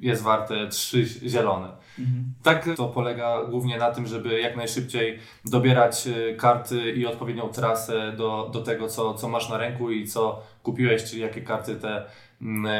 [0.00, 1.68] jest warte trzy zielone.
[1.98, 2.32] Mhm.
[2.42, 8.50] Tak to polega głównie na tym, żeby jak najszybciej dobierać karty i odpowiednią trasę do,
[8.52, 12.04] do tego, co, co masz na ręku i co kupiłeś, czyli jakie karty te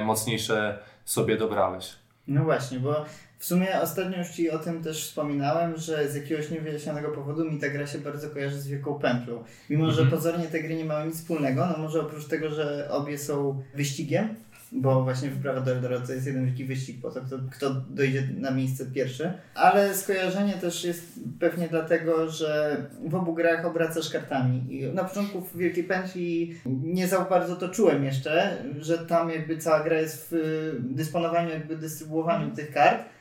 [0.04, 1.92] mocniejsze sobie dobrałeś.
[2.26, 3.04] No właśnie, bo
[3.38, 7.58] w sumie ostatnio już Ci o tym też wspominałem, że z jakiegoś niewyjaśnionego powodu mi
[7.58, 9.44] ta gra się bardzo kojarzy z Wielką Pętlą.
[9.70, 10.10] Mimo, że mhm.
[10.10, 14.28] pozornie te gry nie mają nic wspólnego, no może oprócz tego, że obie są wyścigiem,
[14.72, 18.28] bo właśnie wyprawa do Eldorado to jest jeden wielki wyścig po to, kto, kto dojdzie
[18.36, 19.32] na miejsce pierwszy.
[19.54, 22.76] Ale skojarzenie też jest pewnie dlatego, że
[23.08, 24.64] w obu grach obracasz kartami.
[24.68, 29.58] I na początku w Wielkiej Pętli nie za bardzo to czułem jeszcze, że tam jakby
[29.58, 33.15] cała gra jest w dysponowaniu, jakby dystrybuowaniu tych kart.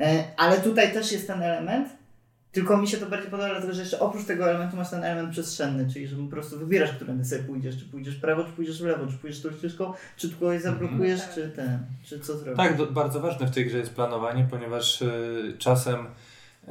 [0.00, 1.88] E, ale tutaj też jest ten element,
[2.52, 5.30] tylko mi się to bardziej podoba, dlatego że jeszcze oprócz tego elementu masz ten element
[5.30, 8.82] przestrzenny, czyli że po prostu wybierasz, którędy sobie pójdziesz, czy pójdziesz w prawo, czy pójdziesz
[8.82, 11.34] w lewo, czy pójdziesz tą ścieżką, czy kogoś zablokujesz, mm.
[11.34, 12.56] czy ten, czy co zrobisz.
[12.56, 16.68] Tak, do, bardzo ważne w tej grze jest planowanie, ponieważ y, czasem y,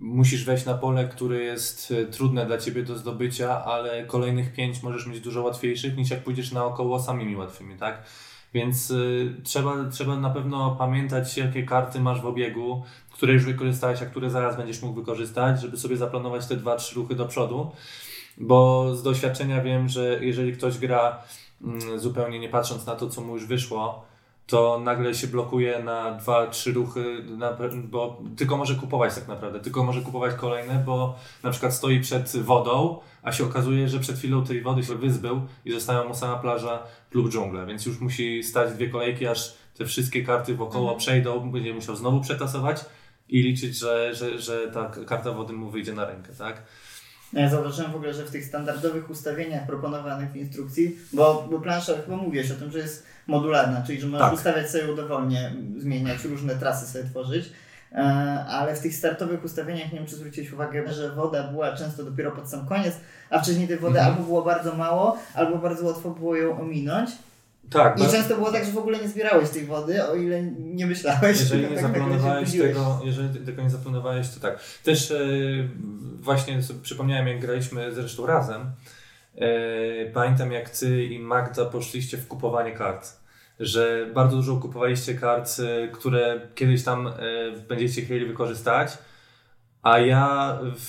[0.00, 5.06] musisz wejść na pole, które jest trudne dla Ciebie do zdobycia, ale kolejnych pięć możesz
[5.06, 8.02] mieć dużo łatwiejszych niż jak pójdziesz naokoło samymi łatwymi, tak?
[8.54, 12.82] Więc y, trzeba, trzeba na pewno pamiętać, jakie karty masz w obiegu,
[13.12, 16.94] które już wykorzystałeś, a które zaraz będziesz mógł wykorzystać, żeby sobie zaplanować te dwa, trzy
[16.94, 17.70] ruchy do przodu.
[18.38, 21.22] Bo z doświadczenia wiem, że jeżeli ktoś gra
[21.62, 24.09] mm, zupełnie nie patrząc na to, co mu już wyszło,
[24.50, 29.60] to nagle się blokuje na dwa, trzy ruchy, na, bo tylko może kupować tak naprawdę,
[29.60, 34.18] tylko może kupować kolejne, bo na przykład stoi przed wodą, a się okazuje, że przed
[34.18, 36.82] chwilą tej wody się wyzbył i została mu sama plaża
[37.14, 40.98] lub dżungla, więc już musi stać dwie kolejki, aż te wszystkie karty wokoło mhm.
[40.98, 42.84] przejdą, będzie musiał znowu przetasować
[43.28, 46.62] i liczyć, że, że, że ta karta wody mu wyjdzie na rękę, tak?
[47.32, 51.92] Ja zauważyłem w ogóle, że w tych standardowych ustawieniach proponowanych w instrukcji, bo, bo plansza
[52.04, 54.34] chyba mówiłeś o tym, że jest modularna, czyli że możesz tak.
[54.34, 57.52] ustawiać sobie dowolnie, zmieniać, różne trasy sobie tworzyć.
[57.92, 57.98] E,
[58.48, 62.30] ale w tych startowych ustawieniach, nie wiem czy zwróciłeś uwagę, że woda była często dopiero
[62.30, 62.94] pod sam koniec,
[63.30, 64.14] a wcześniej tej wody mhm.
[64.14, 67.10] albo było bardzo mało, albo bardzo łatwo było ją ominąć.
[67.70, 70.86] Tak, I często było tak, że w ogóle nie zbierałeś tej wody, o ile nie
[70.86, 71.40] myślałeś.
[71.40, 74.58] Jeżeli nie tak zaplanowałeś tego, jeżeli tego nie zaplanowałeś, to tak.
[74.84, 75.18] Też e,
[76.20, 78.70] właśnie sobie przypomniałem, jak graliśmy zresztą razem.
[79.36, 83.19] E, pamiętam, jak ty i Magda poszliście w kupowanie kart
[83.60, 87.12] że bardzo dużo kupowaliście kart, e, które kiedyś tam e,
[87.68, 88.98] będziecie chcieli wykorzystać,
[89.82, 90.80] a ja w,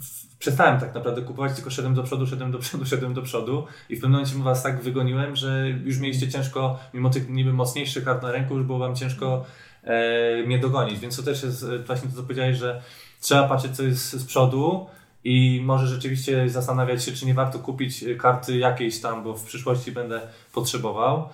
[0.00, 3.66] w, przestałem tak naprawdę kupować, tylko szedłem do przodu, szedłem do przodu, szedłem do przodu
[3.88, 8.04] i w pewnym momencie was tak wygoniłem, że już mieliście ciężko, mimo tych niby mocniejszych
[8.04, 9.44] kart na ręku, już było wam ciężko
[9.84, 12.82] e, mnie dogonić, więc to też jest e, właśnie to, co powiedziałeś, że
[13.20, 14.86] trzeba patrzeć, co jest z przodu,
[15.24, 19.92] i może rzeczywiście zastanawiać się, czy nie warto kupić karty jakiejś tam, bo w przyszłości
[19.92, 20.20] będę
[20.52, 21.28] potrzebował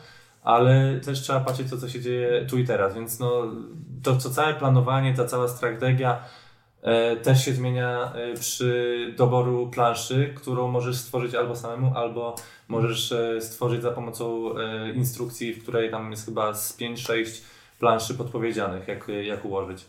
[0.45, 3.53] ale też trzeba patrzeć to, co się dzieje tu i teraz, więc no,
[4.03, 6.25] to, co całe planowanie, ta cała strategia
[6.83, 12.37] e, też się zmienia e, przy doboru planszy, którą możesz stworzyć albo samemu, albo
[12.69, 17.43] możesz e, stworzyć za pomocą e, instrukcji, w której tam jest chyba z 5-6
[17.79, 19.85] planszy podpowiedzianych, jak, jak ułożyć.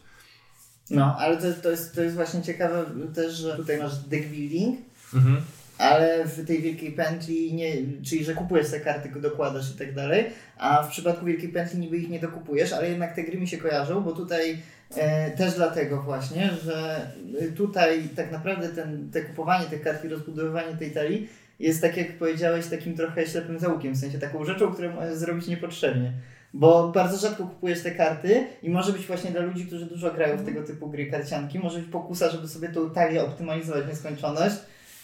[0.89, 4.79] No, ale to, to, jest, to jest właśnie ciekawe też, że tutaj masz deck building,
[5.13, 5.41] mhm
[5.77, 7.71] ale w tej wielkiej pętli, nie,
[8.03, 10.25] czyli że kupujesz te karty, dokładasz i tak dalej,
[10.57, 13.57] a w przypadku wielkiej pętli niby ich nie dokupujesz, ale jednak te gry mi się
[13.57, 14.57] kojarzą, bo tutaj
[14.95, 17.07] e, też dlatego właśnie, że
[17.55, 22.17] tutaj tak naprawdę ten, te kupowanie tych kart i rozbudowywanie tej talii jest tak jak
[22.17, 26.11] powiedziałeś takim trochę ślepym zaułkiem, w sensie taką rzeczą, którą możesz zrobić niepotrzebnie.
[26.53, 30.38] Bo bardzo rzadko kupujesz te karty i może być właśnie dla ludzi, którzy dużo grają
[30.38, 34.55] w tego typu gry karcianki, może być pokusa, żeby sobie tą talię optymalizować w nieskończoność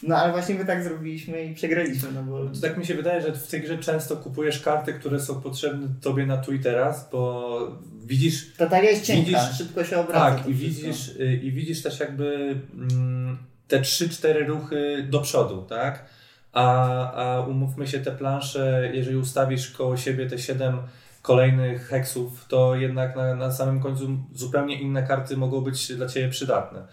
[0.04, 2.46] no ale właśnie my tak zrobiliśmy i przegraliśmy, no bo...
[2.46, 5.88] To tak mi się wydaje, że w tej grze często kupujesz karty, które są potrzebne
[6.02, 8.54] tobie na tu i teraz, bo widzisz...
[8.58, 10.36] Ta talia jest cienka, widzisz, szybko się obraca.
[10.36, 13.38] Tak, i widzisz, y, i widzisz też jakby mm,
[13.68, 16.06] te 3-4 ruchy do przodu, tak?
[16.54, 20.78] A, a umówmy się, te plansze, jeżeli ustawisz koło siebie te 7
[21.22, 26.30] kolejnych heksów, to jednak na, na samym końcu zupełnie inne karty mogą być dla Ciebie
[26.30, 26.88] przydatne.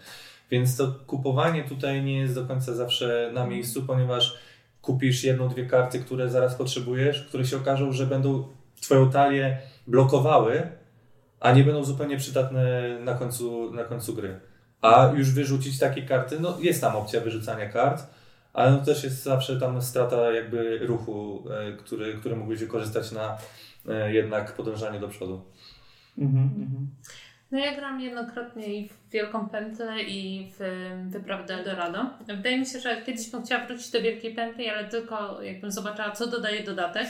[0.51, 4.37] Więc to kupowanie tutaj nie jest do końca zawsze na miejscu, ponieważ
[4.81, 8.43] kupisz jedną, dwie karty, które zaraz potrzebujesz, które się okażą, że będą
[8.81, 9.57] Twoją talię
[9.87, 10.67] blokowały,
[11.39, 14.39] a nie będą zupełnie przydatne na końcu, na końcu gry.
[14.81, 18.07] A już wyrzucić takie karty, no jest tam opcja wyrzucania kart,
[18.53, 23.37] ale no też jest zawsze tam strata jakby ruchu, e, który, który mógłbyś wykorzystać na
[23.89, 25.41] e, jednak podążanie do przodu.
[26.17, 26.87] Mhm, mhm.
[27.51, 30.63] No ja gram jednokrotnie i w Wielką Pętlę i w
[31.09, 32.05] Wyprawę do Eldorado.
[32.27, 36.11] Wydaje mi się, że kiedyś bym chciała wrócić do Wielkiej Pętli, ale tylko jakbym zobaczyła,
[36.11, 37.07] co dodaje dodatek.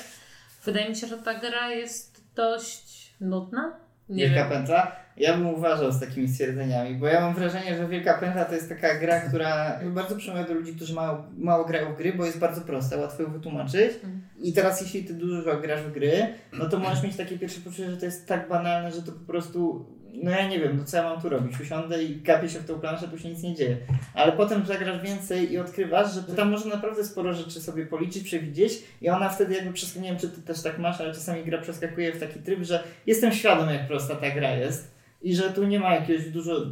[0.66, 3.76] Wydaje mi się, że ta gra jest dość nudna.
[4.10, 4.50] Nie Wielka wiem.
[4.50, 4.92] Pętla?
[5.18, 8.70] Ja bym uważał z takimi stwierdzeniami, bo ja mam wrażenie, że Wielka Pętla to jest
[8.70, 12.40] taka gra, która bardzo przemawia do ludzi, którzy mało, mało grają w gry, bo jest
[12.40, 13.94] bardzo prosta, łatwo ją wytłumaczyć.
[13.94, 14.22] Mhm.
[14.42, 17.92] I teraz jeśli ty dużo grasz w gry, no to możesz mieć takie pierwsze poczucie,
[17.92, 20.98] że to jest tak banalne, że to po prostu no ja nie wiem, no co
[20.98, 21.62] ja mam tu robić?
[21.62, 23.78] Usiądę i gapię się w tą planszę, tu się nic nie dzieje.
[24.14, 28.74] Ale potem zagrasz więcej i odkrywasz, że tam można naprawdę sporo rzeczy sobie policzyć, przewidzieć
[29.02, 31.62] i ona wtedy jakby przeskakuje, nie wiem czy ty też tak masz, ale czasami gra
[31.62, 35.64] przeskakuje w taki tryb, że jestem świadom jak prosta ta gra jest i że tu
[35.64, 36.66] nie ma jakiegoś dużo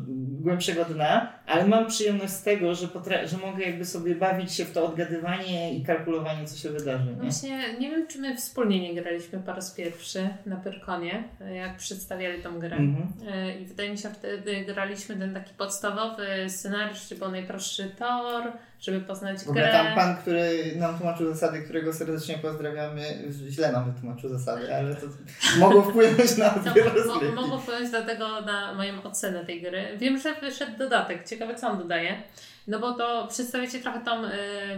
[0.48, 4.66] głębszego dna, ale mam przyjemność z tego, że, potra- że mogę jakby sobie bawić się
[4.66, 7.06] w to odgadywanie i kalkulowanie, co się wydarzy.
[7.06, 7.22] Nie?
[7.22, 11.24] Właśnie nie wiem, czy my wspólnie nie graliśmy po raz pierwszy na Pyrkonie,
[11.56, 12.76] jak przedstawiali tą grę.
[12.78, 13.08] Mhm.
[13.28, 17.92] E, I wydaje mi się, że wtedy graliśmy ten taki podstawowy scenariusz, czyli był najprostszy
[18.00, 18.44] tor,
[18.80, 19.72] żeby poznać w grę.
[19.72, 23.02] tam pan, który nam tłumaczył zasady, którego serdecznie pozdrawiamy,
[23.50, 25.08] źle nam wytłumaczył zasady, ale to
[25.60, 29.98] mogło wpłynąć na odbiór mo, Mogło wpłynąć dlatego na moją ocenę tej gry.
[29.98, 31.28] Wiem, że wyszedł dodatek.
[31.28, 32.24] Ciekawe, co on dodaje.
[32.68, 34.30] No bo to przedstawiacie trochę tą y,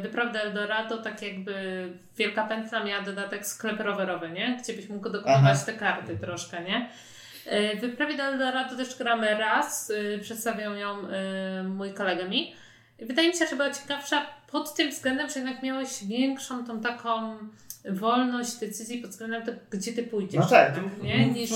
[0.02, 1.54] wyprawę Eldorado, tak jakby
[2.18, 4.58] Wielka Pętla miała dodatek sklep rowerowy, nie?
[4.64, 6.90] Gdzie byś mógł dokupować te karty troszkę, nie?
[7.48, 12.56] Y, w wyprawie do Eldorado też gramy raz, y, przedstawiał ją y, mój kolega mi.
[13.02, 17.38] Wydaje mi się, że była ciekawsza pod tym względem, że jednak miałeś większą tą taką
[17.86, 20.42] wolność decyzji pod względem tego, gdzie ty pójdziesz.
[20.42, 21.28] No tak, nie?
[21.28, 21.50] Niż,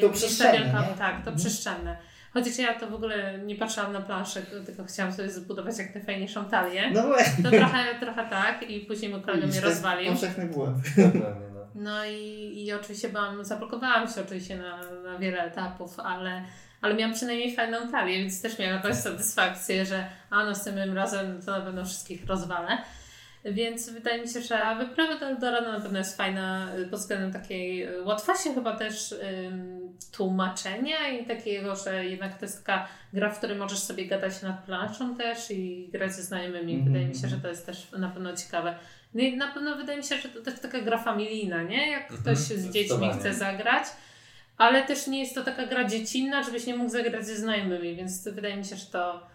[0.00, 0.58] to przestrzenne.
[0.58, 1.36] Wielka, tak, to mhm.
[1.36, 1.96] przestrzenne.
[2.32, 6.44] Chociaż ja to w ogóle nie patrzyłam na planszę, tylko chciałam sobie zbudować jak najfajniejszą
[6.44, 6.90] talię.
[6.90, 7.44] No właśnie.
[7.44, 10.12] To trochę, trochę tak i później mój kolega mnie rozwalił.
[10.12, 10.76] Powszechny błąd.
[11.74, 16.42] No i, i oczywiście byłam, zablokowałam się oczywiście na, na wiele etapów, ale,
[16.80, 20.96] ale miałam przynajmniej fajną talię, więc też miałam jakąś satysfakcję, że a no z tym
[20.96, 22.78] razem to na pewno wszystkich rozwalę.
[23.44, 27.32] Więc wydaje mi się, że wyprawa do Eldorado na pewno jest fajna y, pod względem
[27.32, 33.30] takiej y, łatwości chyba też ym, tłumaczenia i takiego, że jednak to jest taka gra,
[33.30, 36.74] w której możesz sobie gadać nad planszą też i grać ze znajomymi.
[36.74, 36.88] Mm -hmm.
[36.88, 38.78] Wydaje mi się, że to jest też na pewno ciekawe.
[39.14, 41.90] No i na pewno wydaje mi się, że to też taka gra familijna, nie?
[41.90, 43.84] Jak mhm, ktoś z dziećmi chce zagrać.
[44.58, 48.28] Ale też nie jest to taka gra dziecinna, żebyś nie mógł zagrać ze znajomymi, więc
[48.28, 49.26] wydaje mi się, że to,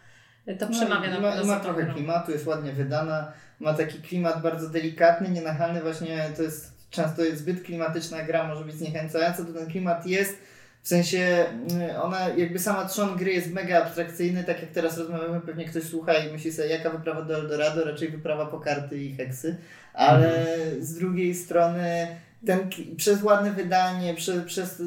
[0.60, 1.46] to no przemawia no, na pewno.
[1.46, 6.44] Ma, ma trochę klimatu, jest ładnie wydana ma taki klimat bardzo delikatny, nienachalny, właśnie to
[6.44, 10.38] jest często jest zbyt klimatyczna gra, może być zniechęcająca, to ten klimat jest,
[10.82, 15.42] w sensie mm, ona jakby sama trzon gry jest mega abstrakcyjny, tak jak teraz rozmawiamy,
[15.42, 19.16] pewnie ktoś słucha i myśli sobie, jaka wyprawa do Eldorado, raczej wyprawa po karty i
[19.16, 19.58] heksy,
[19.94, 20.84] ale mhm.
[20.84, 22.08] z drugiej strony
[22.46, 24.82] ten, przez ładne wydanie, przez, przez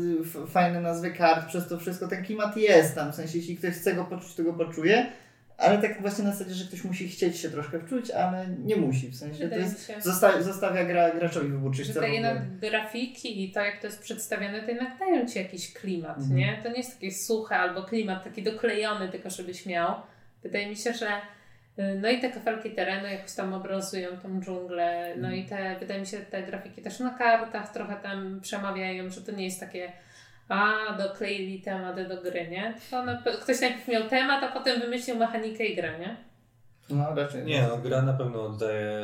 [0.49, 3.95] fajne nazwy kart, przez to wszystko, ten klimat jest tam, w sensie jeśli ktoś chce
[3.95, 5.07] go poczuć, to go poczuje,
[5.59, 9.09] ale tak właśnie na zasadzie, że ktoś musi chcieć się troszkę wczuć, ale nie musi.
[9.09, 11.95] W sensie Wydaje to jest, zosta zostawia gra, graczowi wybuczyć.
[11.95, 16.19] Te jednak grafiki i to jak to jest przedstawione, to jednak dają Ci jakiś klimat,
[16.19, 16.37] mhm.
[16.37, 16.61] nie?
[16.63, 19.95] To nie jest takie suche albo klimat taki doklejony, tylko żebyś miał.
[20.43, 21.11] Wydaje mi się, że y,
[22.03, 26.07] no i te kafelki terenu jakoś tam obrazują tą dżunglę, no i te, wydaje mi
[26.07, 29.93] się, te grafiki też na kartach trochę tam przemawiają, że to nie jest takie
[30.49, 32.75] a, dokleili tematy do gry, nie?
[32.91, 36.17] To na, ktoś najpierw miał temat, a potem wymyślił mechanikę i grę, nie?
[36.91, 37.45] No raczej.
[37.45, 38.99] Nie, no gra na pewno oddaje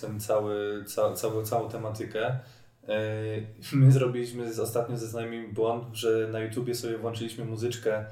[0.00, 2.26] ten cały, ca, cały, całą tematykę.
[2.26, 3.00] E,
[3.72, 8.04] my zrobiliśmy ostatnio ze znajomymi błąd, że na YouTubie sobie włączyliśmy muzyczkę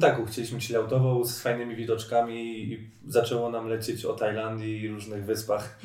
[0.00, 5.78] taką chcieliśmy chilloutową z fajnymi widoczkami i zaczęło nam lecieć o Tajlandii i różnych wyspach.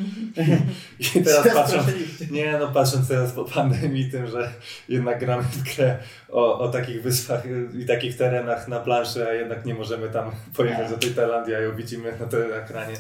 [1.15, 1.87] I teraz patrząc,
[2.31, 4.53] nie no patrząc teraz po pandemii tym, że
[4.89, 5.97] jednak gramy w grę
[6.29, 7.43] o, o takich wyspach
[7.79, 11.59] i takich terenach na planszy, a jednak nie możemy tam pojechać do tej Tajlandii, a
[11.59, 12.93] ją widzimy na tym ekranie.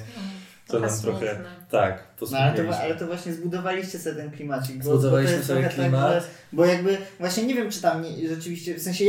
[0.69, 1.39] To nam trochę,
[1.71, 4.77] tak, no, ale, to, ale to właśnie zbudowaliście sobie ten klimacik.
[4.77, 6.13] Bo, Zbudowaliśmy bo sobie tak, klimat.
[6.13, 9.05] Tak, bo jakby, właśnie nie wiem, czy tam nie, rzeczywiście, w sensie,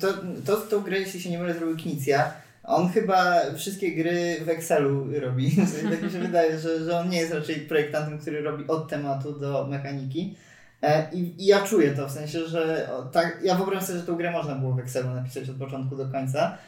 [0.00, 0.08] to,
[0.46, 2.32] to, tą grę, jeśli się nie mylę, zrobił Knicja.
[2.64, 5.56] On chyba wszystkie gry w Excelu robi.
[5.90, 9.32] tak mi się wydaje, że, że on nie jest raczej projektantem, który robi od tematu
[9.32, 10.36] do mechaniki.
[10.82, 14.16] E, I, I, ja czuję to, w sensie, że tak, ja wyobrażam sobie, że tą
[14.16, 16.58] grę można było w Excelu napisać od początku do końca.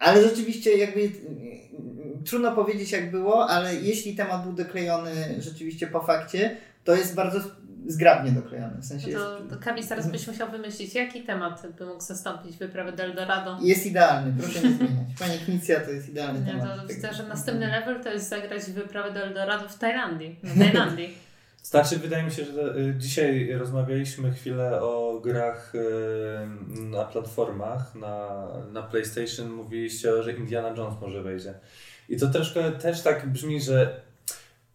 [0.00, 1.10] Ale rzeczywiście jakby
[2.24, 7.40] trudno powiedzieć jak było, ale jeśli temat był doklejony rzeczywiście po fakcie, to jest bardzo
[7.86, 8.80] zgrabnie doklejony.
[8.80, 9.50] W sensie no to, jest...
[9.50, 13.58] to Kamis, teraz byś musiał wymyślić, jaki temat by mógł zastąpić wyprawę do Eldorado.
[13.62, 15.08] Jest idealny, proszę nie zmieniać.
[15.18, 16.80] Pani Knicja to jest idealny nie, temat.
[16.80, 20.36] To widzę, że następny level to jest zagrać wyprawę do Eldorado w Tajlandii.
[20.42, 21.29] W Tajlandii.
[21.62, 25.80] Znaczy, wydaje mi się, że y, dzisiaj rozmawialiśmy chwilę o grach y,
[26.80, 29.50] na platformach, na, na PlayStation.
[29.50, 31.54] Mówiliście, że Indiana Jones może wejdzie.
[32.08, 34.00] I to troszkę też tak brzmi, że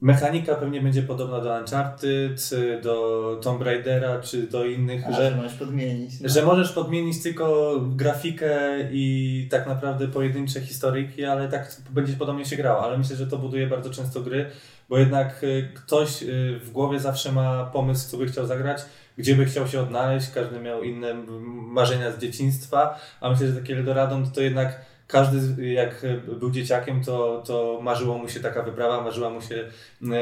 [0.06, 2.50] mechanika pewnie będzie podobna do Uncharted,
[2.84, 6.20] do Tomb Raidera, czy do innych, A, że, że możesz podmienić.
[6.22, 6.30] No.
[6.30, 12.56] Że możesz podmienić tylko grafikę i tak naprawdę pojedyncze historyjki, ale tak będzie podobnie się
[12.56, 12.84] grało.
[12.84, 14.46] Ale myślę, że to buduje bardzo często gry,
[14.89, 18.82] bo jednak y, ktoś y, w głowie zawsze ma pomysł, co by chciał zagrać,
[19.18, 21.13] gdzie by chciał się odnaleźć, każdy miał inne
[21.52, 26.06] marzenia z dzieciństwa, a myślę, że takie Eldorado to jednak każdy jak
[26.39, 29.65] był dzieciakiem, to, to marzyło mu się taka wyprawa, marzyło mu się,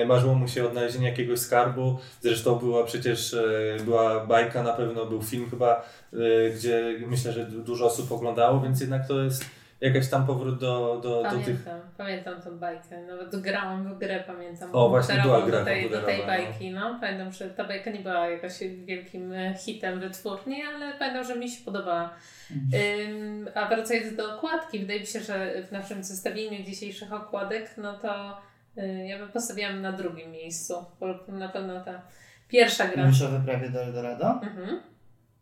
[0.05, 1.99] marzyło mu się odnalezienie jakiegoś skarbu.
[2.21, 6.17] Zresztą była przecież e, była bajka, na pewno był film chyba, e,
[6.49, 9.45] gdzie myślę, że dużo osób oglądało, więc jednak to jest
[9.83, 11.65] jakaś tam powrót do, do, pamiętam, do tych...
[11.97, 14.69] Pamiętam tą bajkę, nawet grałam w grę, pamiętam.
[14.73, 16.25] O, właśnie była gra do tej, do tej no.
[16.25, 16.93] bajki, no.
[16.93, 16.99] no.
[16.99, 21.49] Pamiętam, że ta bajka nie była jakoś wielkim e, hitem wytwórni, ale pamiętam, że mi
[21.49, 22.13] się podobała.
[22.51, 23.49] Mhm.
[23.55, 28.37] a wracając do okładki, wydaje mi się, że w naszym zestawieniu dzisiejszych okładek, no to
[28.77, 32.01] y, ja bym postawiła na drugim miejscu, bo na pewno ta
[32.47, 33.05] pierwsza gra.
[33.05, 34.39] Mówisz o wyprawie do Eldorado?
[34.43, 34.92] Mhm.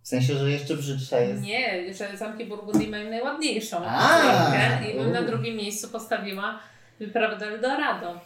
[0.03, 1.43] W sensie, że jeszcze brzydsza jest.
[1.43, 6.59] Nie, że zamki Burgundii mają najładniejszą okładkę i bym na drugim miejscu postawiła
[6.99, 8.19] wyprawę do Eldorado.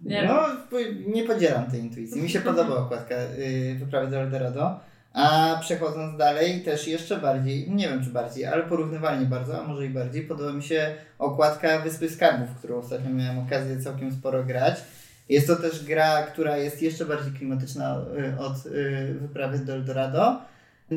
[0.00, 0.46] Nie no,
[1.06, 2.22] nie podzielam tej intuicji.
[2.22, 4.80] Mi się podoba okładka yy, wyprawy do Eldorado.
[5.12, 9.86] A przechodząc dalej, też jeszcze bardziej, nie wiem czy bardziej, ale porównywalnie bardzo, a może
[9.86, 14.74] i bardziej, podoba mi się okładka Wyspy Skarbów, którą ostatnio miałem okazję całkiem sporo grać.
[15.28, 20.40] Jest to też gra, która jest jeszcze bardziej klimatyczna y, od y, wyprawy do Eldorado.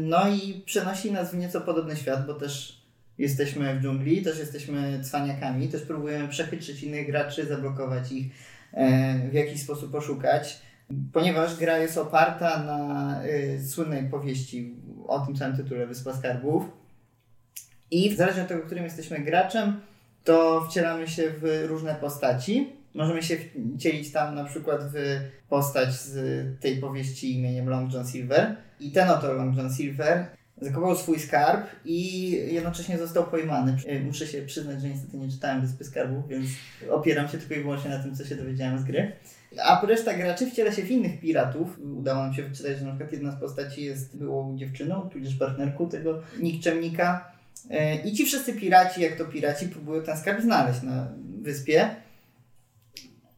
[0.01, 2.81] No i przenosi nas w nieco podobny świat, bo też
[3.17, 8.25] jesteśmy w dżungli, też jesteśmy cwaniakami, też próbujemy przechytrzyć innych graczy, zablokować ich,
[8.73, 10.65] e, w jakiś sposób poszukać
[11.13, 14.75] ponieważ gra jest oparta na y, słynnej powieści
[15.07, 16.65] o tym samym tytule Wyspa Skarbów.
[17.91, 19.81] I zależnie od tego, którym jesteśmy graczem,
[20.23, 22.74] to wcielamy się w różne postaci.
[22.95, 23.37] Możemy się
[23.77, 26.15] wcielić tam na przykład w postać z
[26.61, 28.55] tej powieści imieniem Long John Silver.
[28.79, 30.25] I ten oto Long John Silver
[30.61, 33.77] zakował swój skarb i jednocześnie został pojmany.
[33.89, 36.45] Y, muszę się przyznać, że niestety nie czytałem Wyspy Skarbów, więc
[36.89, 39.11] opieram się tylko i wyłącznie na tym, co się dowiedziałem z gry.
[39.63, 41.79] A reszta graczy wciela się w innych piratów.
[41.79, 45.89] Udało nam się wyczytać, że na przykład jedna z postaci jest byłą dziewczyną, tudzież partnerką
[45.89, 47.31] tego nikczemnika.
[47.69, 51.07] E, I ci wszyscy piraci, jak to piraci, próbują ten skarb znaleźć na
[51.41, 51.89] wyspie.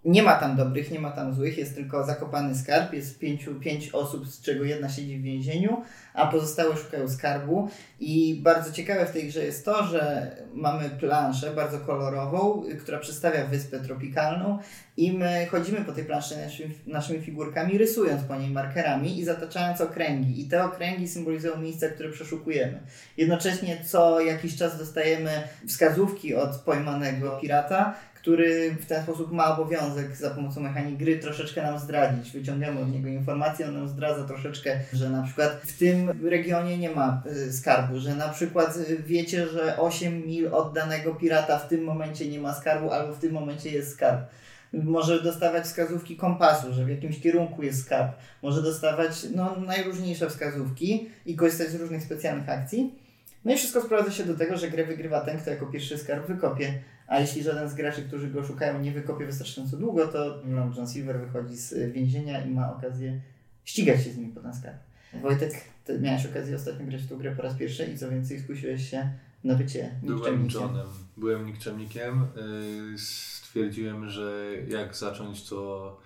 [0.08, 3.90] Nie ma tam dobrych, nie ma tam złych, jest tylko zakopany skarb, jest pięciu, pięć
[3.90, 5.82] osób, z czego jedna siedzi w więzieniu,
[6.14, 7.70] a pozostałe szukają skarbu.
[8.00, 13.46] I bardzo ciekawe w tej grze jest to, że mamy planszę bardzo kolorową, która przedstawia
[13.46, 14.60] wyspę tropikalną
[14.98, 19.82] i my chodzimy po tej planszy naszymi, naszymi figurkami, rysując po niej markerami i zataczając
[19.82, 20.42] okręgi.
[20.42, 22.80] I te okręgi symbolizują miejsca, które przeszukujemy.
[23.18, 27.96] Jednocześnie co jakiś czas dostajemy wskazówki od pojmanego pirata,
[28.28, 32.32] który w ten sposób ma obowiązek za pomocą mechaniki gry troszeczkę nam zdradzić.
[32.32, 36.90] Wyciągamy od niego informacje, on nam zdradza troszeczkę, że na przykład w tym regionie nie
[36.90, 41.68] ma y, skarbu, że na przykład y, wiecie, że 8 mil od danego pirata w
[41.68, 44.20] tym momencie nie ma skarbu, albo w tym momencie jest skarb.
[44.74, 48.12] Może dostawać wskazówki kompasu, że w jakimś kierunku jest skarb.
[48.42, 52.96] Może dostawać no, najróżniejsze wskazówki i korzystać z różnych specjalnych akcji.
[53.46, 56.28] No i wszystko sprowadza się do tego, że grę wygrywa ten, kto jako pierwszy skarb
[56.28, 56.74] wykopie.
[57.08, 60.88] A jeśli żaden z graczy, którzy go szukają, nie wykopie wystarczająco długo, to Long John
[60.88, 63.22] Silver wychodzi z więzienia i ma okazję
[63.64, 64.78] ścigać się z nimi po ten skarb.
[65.22, 65.54] Wojtek,
[65.86, 68.90] ty miałeś okazję ostatnio grać w tą grę po raz pierwszy i co więcej skusiłeś
[68.90, 69.10] się
[69.44, 70.88] na bycie Byłem Johnem.
[71.18, 72.24] Byłem nikczemnikiem.
[72.94, 76.00] Y, stwierdziłem, że jak zacząć, to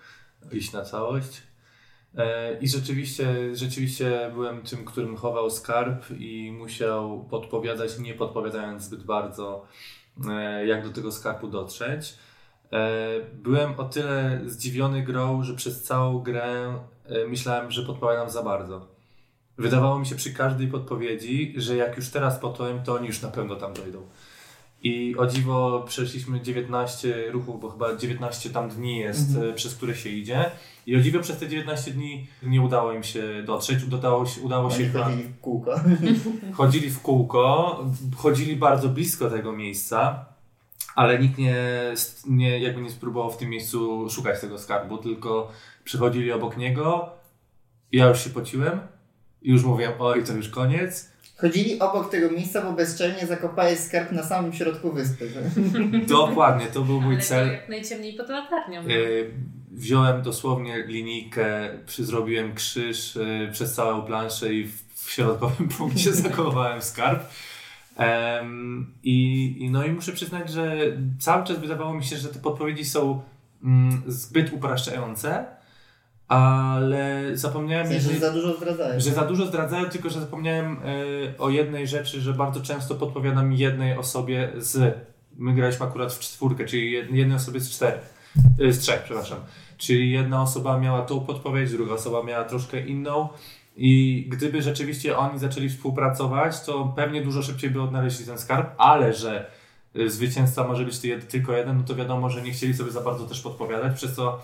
[0.51, 1.41] iść na całość.
[2.17, 9.03] E, I rzeczywiście, rzeczywiście byłem tym, którym chował skarb i musiał podpowiadać, nie podpowiadając zbyt
[9.03, 9.65] bardzo,
[10.65, 12.17] jak do tego skarbu dotrzeć.
[12.71, 12.99] E,
[13.33, 16.79] byłem o tyle zdziwiony grą, że przez całą grę
[17.27, 18.87] myślałem, że podpowiadam za bardzo.
[19.57, 23.29] Wydawało mi się przy każdej podpowiedzi, że jak już teraz podpowiem, to oni już na
[23.29, 24.01] pewno tam dojdą.
[24.83, 29.53] I o dziwo przeszliśmy 19 ruchów, bo chyba 19 tam dni jest, mhm.
[29.53, 30.51] przez które się idzie.
[30.87, 33.83] I o dziwo przez te 19 dni nie udało im się dotrzeć.
[33.83, 35.03] Udało się, udało się chyba...
[35.05, 35.71] chodzili w kółko.
[36.57, 37.79] Chodzili w kółko,
[38.15, 40.25] chodzili bardzo blisko tego miejsca,
[40.95, 41.55] ale nikt nie,
[42.27, 45.51] nie, jakby nie spróbował w tym miejscu szukać tego skarbu, tylko
[45.83, 47.09] przychodzili obok niego
[47.91, 48.79] Ja już się pociłem.
[49.41, 51.10] Już mówiłem, oj, to już koniec.
[51.41, 55.29] Chodzili obok tego miejsca, bo bezczelnie zakopałeś skarb na samym środku wyspy.
[56.07, 57.47] Dokładnie, to był mój Ale cel.
[57.51, 58.83] Jak najciemniej pod latarnią.
[58.83, 58.89] no.
[58.89, 59.31] Y,
[59.71, 66.13] Wziąłem dosłownie linijkę, przy, zrobiłem krzyż y, przez całą planszę i w, w środkowym punkcie
[66.23, 67.23] zakopałem skarb.
[67.97, 70.77] Em, i, i, no i muszę przyznać, że
[71.19, 73.21] cały czas wydawało mi się, że te podpowiedzi są
[73.63, 75.45] mm, zbyt upraszczające,
[76.35, 79.03] ale zapomniałem, W sensie, że- że za dużo zdradzałeś.
[79.03, 83.53] że za dużo zdradzają, tylko że zapomniałem e, o jednej rzeczy, że bardzo często podpowiadam
[83.53, 84.95] jednej osobie z.
[85.37, 88.13] My graliśmy akurat w czwórkę, czyli jed- jednej osobie z czterech.
[88.69, 89.39] Z trzech, przepraszam.
[89.77, 93.29] Czyli jedna osoba miała tą podpowiedź, druga osoba miała troszkę inną.
[93.77, 99.13] I gdyby rzeczywiście oni zaczęli współpracować, to pewnie dużo szybciej by odnaleźli ten skarb, ale
[99.13, 99.51] że
[99.95, 103.25] e, zwycięzca może być tylko jeden, no to wiadomo, że nie chcieli sobie za bardzo
[103.25, 104.41] też podpowiadać, przez co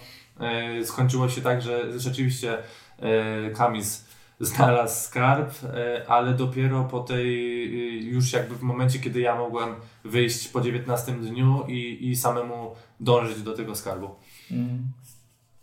[0.83, 2.57] skończyło się tak, że rzeczywiście
[2.99, 4.07] e, Kamis
[4.39, 9.75] znalazł skarb, e, ale dopiero po tej, e, już jakby w momencie, kiedy ja mogłem
[10.03, 14.09] wyjść po 19 dniu i, i samemu dążyć do tego skarbu.
[14.51, 14.79] Mm.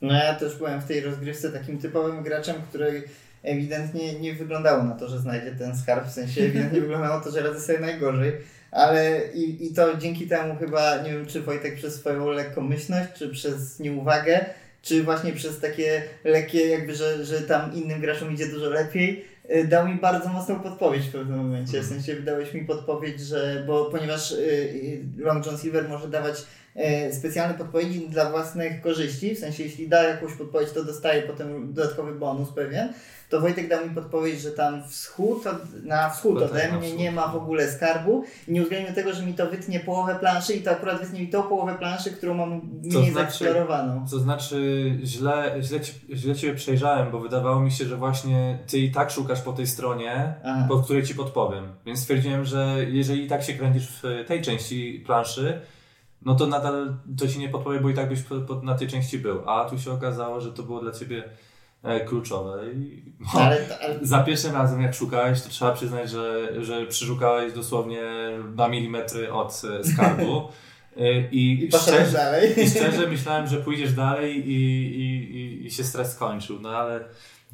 [0.00, 3.02] No ja też byłem w tej rozgrywce takim typowym graczem, który
[3.42, 7.42] ewidentnie nie wyglądało na to, że znajdzie ten skarb, w sensie ewidentnie wyglądało to, że
[7.42, 8.32] radzę sobie najgorzej,
[8.70, 13.28] ale i, i to dzięki temu chyba, nie wiem czy Wojtek przez swoją lekkomyślność, czy
[13.28, 14.44] przez nieuwagę,
[14.84, 19.24] czy właśnie przez takie lekkie jakby, że, że tam innym graczom idzie dużo lepiej,
[19.54, 23.64] y, dał mi bardzo mocną podpowiedź w pewnym momencie, w sensie wydałeś mi podpowiedź, że,
[23.66, 26.44] bo ponieważ y, y, Long John Silver może dawać
[27.12, 32.12] specjalne podpowiedzi dla własnych korzyści, w sensie jeśli da jakąś podpowiedź, to dostaje potem dodatkowy
[32.12, 32.92] bonus pewien,
[33.28, 36.92] to Wojtek dał mi podpowiedź, że tam wschód, od, na wschód tak, ode na mnie
[36.92, 40.62] nie ma w ogóle skarbu nie uwzględnił tego, że mi to wytnie połowę planszy i
[40.62, 44.06] to akurat wytnie mi tą połowę planszy, którą mam mniej znaczy- zaeksplorowaną.
[44.10, 45.78] To znaczy, źle, źle,
[46.14, 49.66] źle Ciebie przejrzałem, bo wydawało mi się, że właśnie Ty i tak szukasz po tej
[49.66, 50.66] stronie, Aha.
[50.68, 51.64] po której Ci podpowiem.
[51.86, 55.60] Więc stwierdziłem, że jeżeli i tak się kręcisz w tej części planszy,
[56.22, 58.18] no to nadal to Ci nie podpowie, bo i tak byś
[58.62, 59.50] na tej części był.
[59.50, 61.24] A tu się okazało, że to było dla Ciebie
[62.06, 62.72] kluczowe.
[62.72, 67.52] I, no, Ale, ale Za pierwszym razem jak szukałeś, to trzeba przyznać, że, że przyszukałeś
[67.52, 68.02] dosłownie
[68.56, 70.42] na milimetry od e, skarbu.
[70.96, 72.60] E, I, i szczerze, dalej.
[72.60, 74.54] I szczerze myślałem, że pójdziesz dalej i,
[75.00, 77.04] i, i, się stres skończył, no ale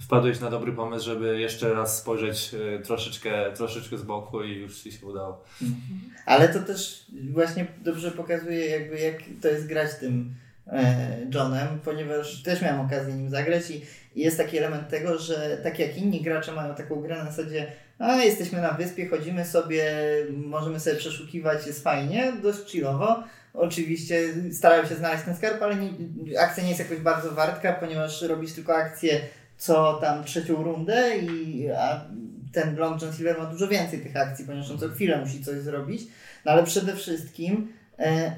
[0.01, 4.81] wpadłeś na dobry pomysł, żeby jeszcze raz spojrzeć e, troszeczkę, troszeczkę z boku i już
[4.81, 5.45] Ci się udało.
[6.27, 10.50] Ale to też właśnie dobrze pokazuje jakby jak to jest grać tym e,
[11.35, 13.83] Johnem, ponieważ też miałem okazję nim zagrać i,
[14.17, 17.67] jest taki element tego, że tak jak inni gracze mają taką grę na zasadzie
[18.01, 19.93] a jesteśmy na wyspie, chodzimy sobie,
[20.37, 23.23] możemy sobie przeszukiwać, jest fajnie, dość chillowo.
[23.55, 24.21] Oczywiście
[24.53, 25.91] starałem się znaleźć ten skarb, ale nie,
[26.41, 29.21] akcja nie jest jakoś bardzo wartka, ponieważ robisz tylko akcję
[29.57, 32.05] co tam trzecią rundę i a
[32.53, 35.59] ten Long John Silver ma dużo więcej tych akcji, ponieważ on co chwilę musi coś
[35.59, 36.03] zrobić.
[36.45, 37.80] No ale przede wszystkim e,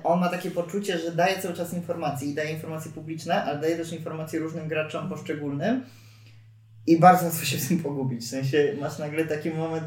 [0.04, 3.76] on ma takie poczucie, że daje cały czas informacje i daje informacje publiczne, ale daje
[3.76, 5.84] też informacje różnym graczom poszczególnym
[6.86, 8.22] i bardzo łatwo się w tym pogubić.
[8.24, 9.84] W sensie masz nagle taki moment,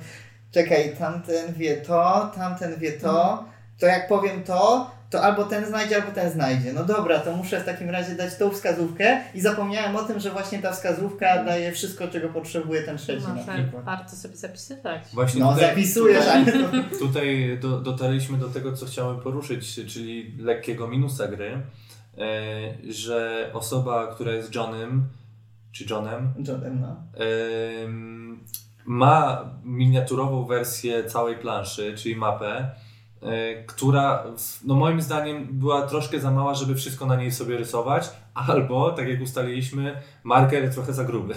[0.51, 3.45] czekaj, tamten wie to, tamten wie to,
[3.79, 6.73] to jak powiem to, to albo ten znajdzie, albo ten znajdzie.
[6.73, 10.31] No dobra, to muszę w takim razie dać tą wskazówkę i zapomniałem o tym, że
[10.31, 13.83] właśnie ta wskazówka daje wszystko, czego potrzebuje ten trzeci na Może przykład.
[13.85, 15.01] warto sobie zapisywać.
[15.13, 16.97] Właśnie No tutaj, zapisujesz, ale to...
[16.99, 21.61] Tutaj do, dotarliśmy do tego, co chciałem poruszyć, czyli lekkiego minusa gry,
[22.17, 22.21] e,
[22.93, 25.03] że osoba, która jest Johnem,
[25.71, 26.95] czy Johnem, Johnem, no.
[27.83, 28.43] Ym,
[28.85, 32.71] ma miniaturową wersję całej planszy, czyli mapę,
[33.67, 38.09] która w- no moim zdaniem była troszkę za mała, żeby wszystko na niej sobie rysować,
[38.33, 41.33] albo, tak jak ustaliliśmy, marker trochę za gruby.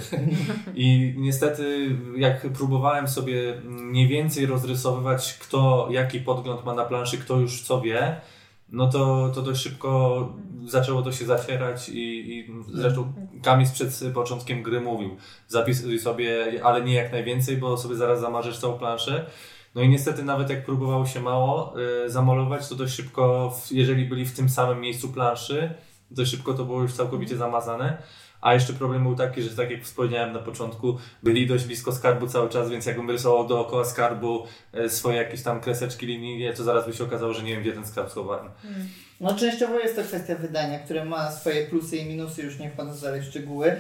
[0.74, 7.37] I niestety, jak próbowałem sobie mniej więcej rozrysowywać, kto jaki podgląd ma na planszy, kto
[7.37, 8.20] już co wie,
[8.68, 10.29] no to, to dość szybko
[10.66, 13.12] zaczęło to się zacierać i, i zresztą
[13.43, 15.16] Kamis przed początkiem gry mówił,
[15.49, 19.26] zapisuj sobie, ale nie jak najwięcej, bo sobie zaraz zamarzysz całą planszę.
[19.75, 21.75] No i niestety nawet jak próbowało się mało
[22.07, 25.75] y, zamalować, to dość szybko, jeżeli byli w tym samym miejscu planszy,
[26.11, 28.03] dość szybko to było już całkowicie zamazane.
[28.41, 32.27] A jeszcze problem był taki, że tak jak wspomniałem na początku, byli dość blisko skarbu
[32.27, 36.87] cały czas, więc jakbym rysował dookoła skarbu e, swoje jakieś tam kreseczki, linie, to zaraz
[36.87, 38.51] by się okazało, że nie wiem, gdzie ten skarb schowałem.
[39.21, 43.01] No częściowo jest to kwestia wydania, które ma swoje plusy i minusy, już nie wchodząc
[43.01, 43.77] dalej w szczegóły,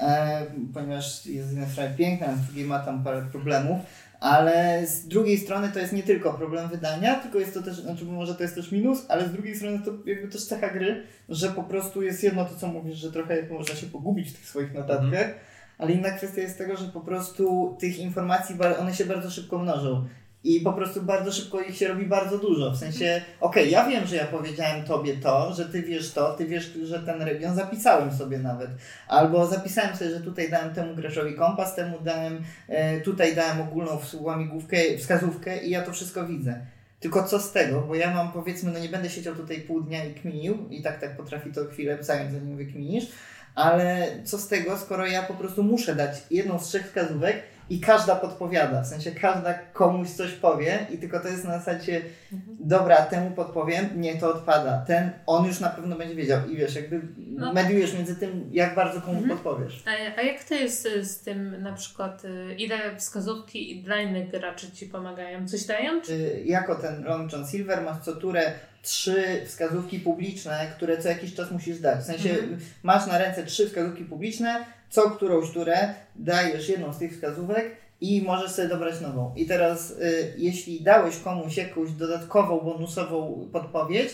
[0.00, 3.78] e, ponieważ jest z jednej strony piękna, a z drugiej ma tam parę problemów,
[4.20, 8.04] ale z drugiej strony to jest nie tylko problem wydania, tylko jest to też, znaczy
[8.04, 11.48] może to jest też minus, ale z drugiej strony to jakby też cecha gry, że
[11.48, 14.74] po prostu jest jedno to, co mówisz, że trochę można się pogubić w tych swoich
[14.74, 15.34] notatkach,
[15.78, 20.06] ale inna kwestia jest tego, że po prostu tych informacji, one się bardzo szybko mnożą.
[20.44, 22.70] I po prostu bardzo szybko ich się robi bardzo dużo.
[22.70, 26.34] W sensie, okej, okay, ja wiem, że ja powiedziałem tobie to, że ty wiesz to,
[26.34, 28.70] ty wiesz, że ten region zapisałem sobie nawet.
[29.08, 33.98] Albo zapisałem sobie, że tutaj dałem temu graczowi kompas, temu dałem, e, tutaj dałem ogólną
[34.20, 36.66] łamigłówkę, wskazówkę i ja to wszystko widzę.
[37.00, 40.04] Tylko co z tego, bo ja mam powiedzmy, no nie będę siedział tutaj pół dnia
[40.04, 43.06] i kminił i tak tak potrafi to chwilę zająć, zanim wykminisz,
[43.54, 47.80] ale co z tego, skoro ja po prostu muszę dać jedną z trzech wskazówek i
[47.80, 52.02] każda podpowiada, w sensie każda komuś coś powie i tylko to jest na zasadzie
[52.32, 52.56] mhm.
[52.60, 54.84] dobra, temu podpowiem, nie, to odpada.
[54.86, 57.52] Ten, on już na pewno będzie wiedział i wiesz, jakby no.
[57.52, 59.30] mediujesz między tym, jak bardzo komu mhm.
[59.30, 59.82] podpowiesz.
[59.86, 64.30] A, a jak to jest y, z tym na przykład, y, ile wskazówki dla innych
[64.30, 65.48] graczy Ci pomagają?
[65.48, 66.00] Coś dają?
[66.00, 66.42] Czy?
[66.44, 68.52] Jako ten Long John Silver masz co turę
[68.88, 72.00] trzy wskazówki publiczne, które co jakiś czas musisz dać.
[72.00, 72.58] W sensie mhm.
[72.82, 78.22] masz na ręce trzy wskazówki publiczne, co którąś turę dajesz jedną z tych wskazówek i
[78.22, 79.34] możesz sobie dobrać nową.
[79.36, 84.10] I teraz, y, jeśli dałeś komuś jakąś dodatkową, bonusową podpowiedź,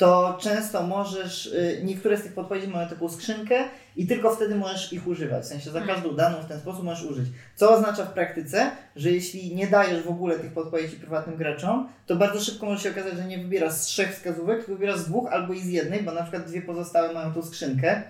[0.00, 3.64] to często możesz, y, niektóre z tych podpowiedzi mają taką skrzynkę
[3.96, 5.44] i tylko wtedy możesz ich używać.
[5.44, 5.96] W sensie za hmm.
[5.96, 7.28] każdą daną w ten sposób możesz użyć.
[7.54, 12.16] Co oznacza w praktyce, że jeśli nie dajesz w ogóle tych podpowiedzi prywatnym graczom, to
[12.16, 15.32] bardzo szybko może się okazać, że nie wybierasz z trzech wskazówek, tylko wybierasz z dwóch
[15.32, 18.02] albo i z jednej, bo na przykład dwie pozostałe mają tą skrzynkę.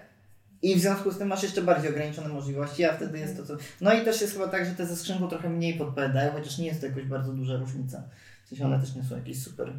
[0.62, 3.54] I w związku z tym masz jeszcze bardziej ograniczone możliwości, a wtedy jest to co.
[3.80, 6.66] No i też jest chyba tak, że te ze skrzynką trochę mniej podpowiadają, chociaż nie
[6.66, 8.02] jest to jakoś bardzo duża różnica.
[8.44, 9.72] W sensie one też nie są jakieś super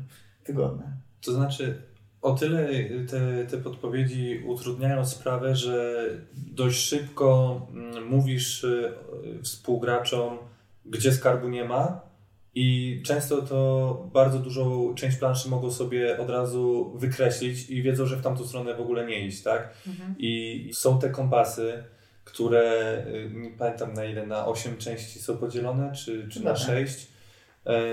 [0.48, 0.84] wygodne.
[1.22, 1.82] To znaczy,
[2.22, 2.70] o tyle
[3.10, 8.94] te, te podpowiedzi utrudniają sprawę, że dość szybko mm, mówisz y,
[9.44, 10.38] współgraczom,
[10.86, 12.02] gdzie skarbu nie ma,
[12.56, 18.18] i często to bardzo dużą część planszy mogą sobie od razu wykreślić i wiedzą, że
[18.18, 19.74] w tamtą stronę w ogóle nie iść, tak?
[19.88, 20.16] Mhm.
[20.18, 21.84] I są te kompasy,
[22.24, 27.08] które y, nie pamiętam na ile, na 8 części są podzielone, czy, czy na 6
[27.08, 27.11] E,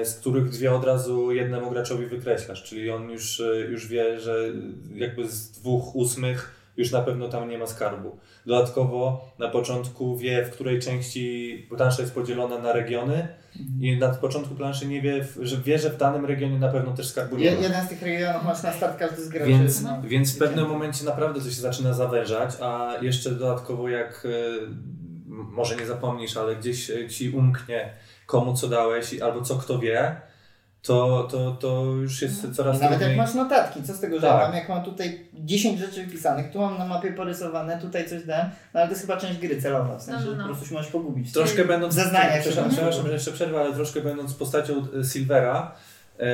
[0.05, 4.53] z których dwie od razu jednemu graczowi wykreślasz, czyli on już, e, już wie, że
[4.95, 8.19] jakby z dwóch ósmych już na pewno tam nie ma skarbu.
[8.47, 13.29] Dodatkowo na początku wie, w której części plansza jest podzielona na regiony
[13.61, 13.85] mhm.
[13.85, 17.09] i na początku planszy nie wie, że wie, że w danym regionie na pewno też
[17.09, 17.61] skarbu nie ma.
[17.61, 19.49] Jeden z tych regionów masz na start każdy z graczy.
[19.51, 20.03] Więc, no.
[20.05, 24.29] więc w pewnym momencie naprawdę to się zaczyna zawężać, a jeszcze dodatkowo jak e,
[25.29, 27.91] może nie zapomnisz, ale gdzieś ci umknie
[28.29, 30.21] komu co dałeś albo co kto wie,
[30.83, 32.55] to, to, to już jest no.
[32.55, 34.43] coraz Nawet jak masz notatki, co z tego, że tak.
[34.43, 38.51] mam, jak mam tutaj 10 rzeczy wypisanych, tu mam na mapie porysowane, tutaj coś dałem,
[38.75, 40.37] no ale to jest chyba część gry celowa, w sensie, no, no.
[40.37, 41.33] że po prostu się możesz pogubić.
[41.33, 45.75] Troszkę będąc, zeznania, przepraszam, przepraszam, że jeszcze przerwę, ale troszkę będąc postacią e, Silvera,
[46.19, 46.25] e,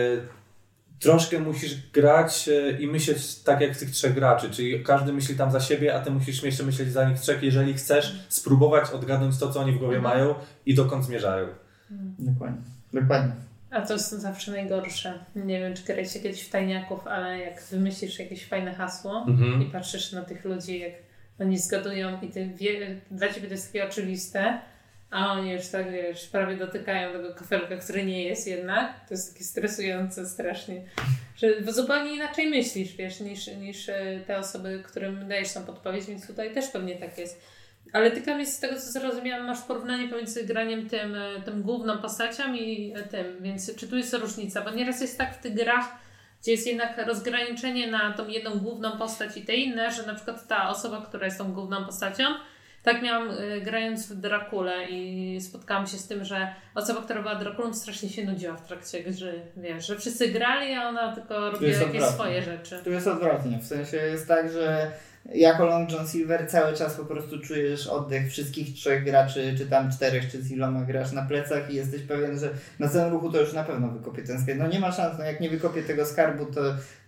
[1.01, 5.51] troszkę musisz grać e, i myśleć tak jak tych trzech graczy, czyli każdy myśli tam
[5.51, 9.53] za siebie, a ty musisz jeszcze myśleć za nich trzech, jeżeli chcesz spróbować odgadnąć to,
[9.53, 10.15] co oni w głowie mhm.
[10.15, 10.35] mają
[10.67, 11.64] i dokąd zmierzają.
[12.19, 12.63] Dokładnie.
[12.93, 13.33] Dokładnie.
[13.71, 15.25] A to jest zawsze najgorsze.
[15.37, 19.63] Nie wiem, czy grałeś kiedyś w tajniaków, ale jak wymyślisz jakieś fajne hasło mhm.
[19.63, 20.93] i patrzysz na tych ludzi, jak
[21.41, 24.59] oni zgadują i ty wie, dla ciebie to jest takie oczywiste,
[25.11, 29.09] a oni już tak wiesz, prawie dotykają tego kafelka, który nie jest jednak.
[29.09, 30.83] To jest takie stresujące strasznie.
[31.37, 36.27] Że zupełnie inaczej myślisz, wiesz, niż, niż e, te osoby, którym dajesz tą podpowiedź, więc
[36.27, 37.41] tutaj też pewnie tak jest.
[37.95, 41.99] Ale ty Kamil, z tego co zrozumiałam, masz porównanie pomiędzy graniem tym, e, tym główną
[41.99, 44.61] postacią i e, tym, więc czy tu jest różnica?
[44.61, 45.89] Bo nieraz jest tak w tych grach,
[46.43, 50.49] gdzie jest jednak rozgraniczenie na tą jedną główną postać i te inne, że na przykład
[50.49, 52.25] ta osoba, która jest tą główną postacią,
[52.83, 57.35] tak miałam y, grając w Drakulę i spotkałam się z tym, że osoba, która była
[57.35, 59.43] Drakulą strasznie się nudziła w trakcie gry.
[59.57, 62.11] Wiesz, że wszyscy grali, a ona tylko robiła jakieś odwrotnie.
[62.11, 62.79] swoje rzeczy.
[62.85, 64.93] Tu jest odwrotnie, w sensie jest tak, że
[65.33, 69.93] jako Long John Silver cały czas po prostu czujesz oddech wszystkich trzech graczy, czy tam
[69.93, 73.41] czterech, czy z iloma grasz na plecach i jesteś pewien, że na całym ruchu to
[73.41, 74.59] już na pewno wykopię ten skarb.
[74.59, 76.61] No nie ma szans, no jak nie wykopię tego skarbu, to,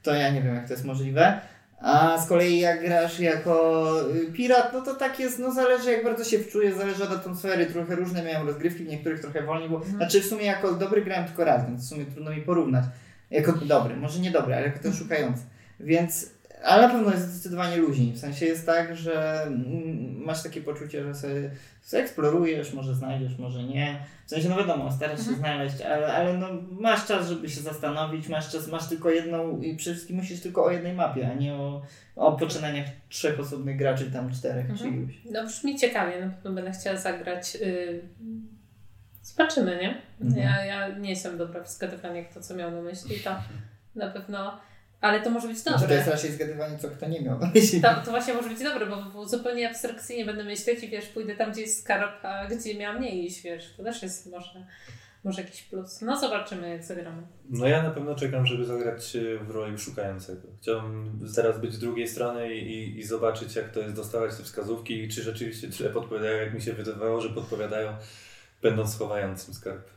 [0.03, 1.41] to ja nie wiem jak to jest możliwe.
[1.81, 6.05] A z kolei jak grasz jako y, pirat, no to tak jest, no zależy jak
[6.05, 9.77] bardzo się wczuje, zależy od atmosfery, trochę różne miałem rozgrywki, w niektórych trochę wolniej, bo
[9.77, 9.97] mhm.
[9.97, 12.85] znaczy w sumie jako dobry grałem tylko raz, więc w sumie trudno mi porównać.
[13.31, 15.43] Jako dobry, może nie dobry, ale jako ten szukający.
[15.81, 16.31] Więc
[16.65, 18.13] ale na pewno jest zdecydowanie luźniej.
[18.13, 21.51] W sensie jest tak, że mm, masz takie poczucie, że sobie,
[21.83, 23.99] sobie eksplorujesz, może znajdziesz, może nie.
[24.27, 25.39] W sensie, no wiadomo, starasz się mhm.
[25.39, 29.77] znaleźć, ale, ale no, masz czas, żeby się zastanowić, masz czas, masz tylko jedną i
[29.77, 31.83] przede wszystkim myślisz tylko o jednej mapie, a nie o,
[32.17, 34.79] o poczynaniach trzech osobnych graczy, tam czterech mhm.
[34.79, 35.21] czy iluś.
[35.31, 37.55] No brzmi ciekawie, na pewno będę chciała zagrać.
[37.55, 38.03] Yy...
[39.23, 40.03] Zobaczymy, nie?
[40.21, 40.45] Mhm.
[40.45, 43.31] Ja, ja nie jestem dobra w zgadywaniu, to co miał na myśli, to
[43.95, 44.61] na pewno
[45.07, 45.79] Ale to może być dobre.
[45.79, 47.39] Znaczy to jest raczej zgadywanie, co kto nie miał.
[47.83, 51.37] To, to właśnie może być dobre, bo, bo zupełnie abstrakcyjnie będę myśleć i wiesz, pójdę
[51.37, 53.75] tam, gdzie jest skarb, a gdzie miałam mniej iść, wiesz.
[53.77, 54.67] To też jest może,
[55.25, 56.01] może jakiś plus.
[56.01, 57.23] No zobaczymy, jak zagramy.
[57.51, 60.49] No ja na pewno czekam, żeby zagrać w roli szukającego.
[60.61, 65.03] Chciałbym zaraz być z drugiej strony i, i zobaczyć, jak to jest dostawać te wskazówki
[65.03, 67.97] i czy rzeczywiście tyle podpowiadają, jak mi się wydawało, że podpowiadają,
[68.63, 69.96] będąc schowającym skarb.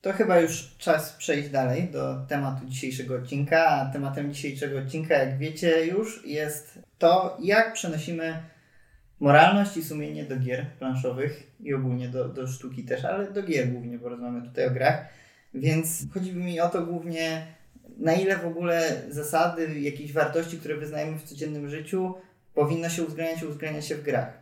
[0.00, 3.66] To chyba już czas przejść dalej do tematu dzisiejszego odcinka.
[3.66, 8.42] A tematem dzisiejszego odcinka, jak wiecie już, jest to, jak przenosimy
[9.20, 13.68] moralność i sumienie do gier planszowych i ogólnie do, do sztuki też, ale do gier
[13.68, 15.08] głównie, bo rozmawiamy tutaj o grach.
[15.54, 17.46] Więc chodziło mi o to głównie,
[17.98, 22.14] na ile w ogóle zasady, jakieś wartości, które wyznajemy w codziennym życiu,
[22.54, 24.32] powinno się uwzględniać uwzględnia się w grach.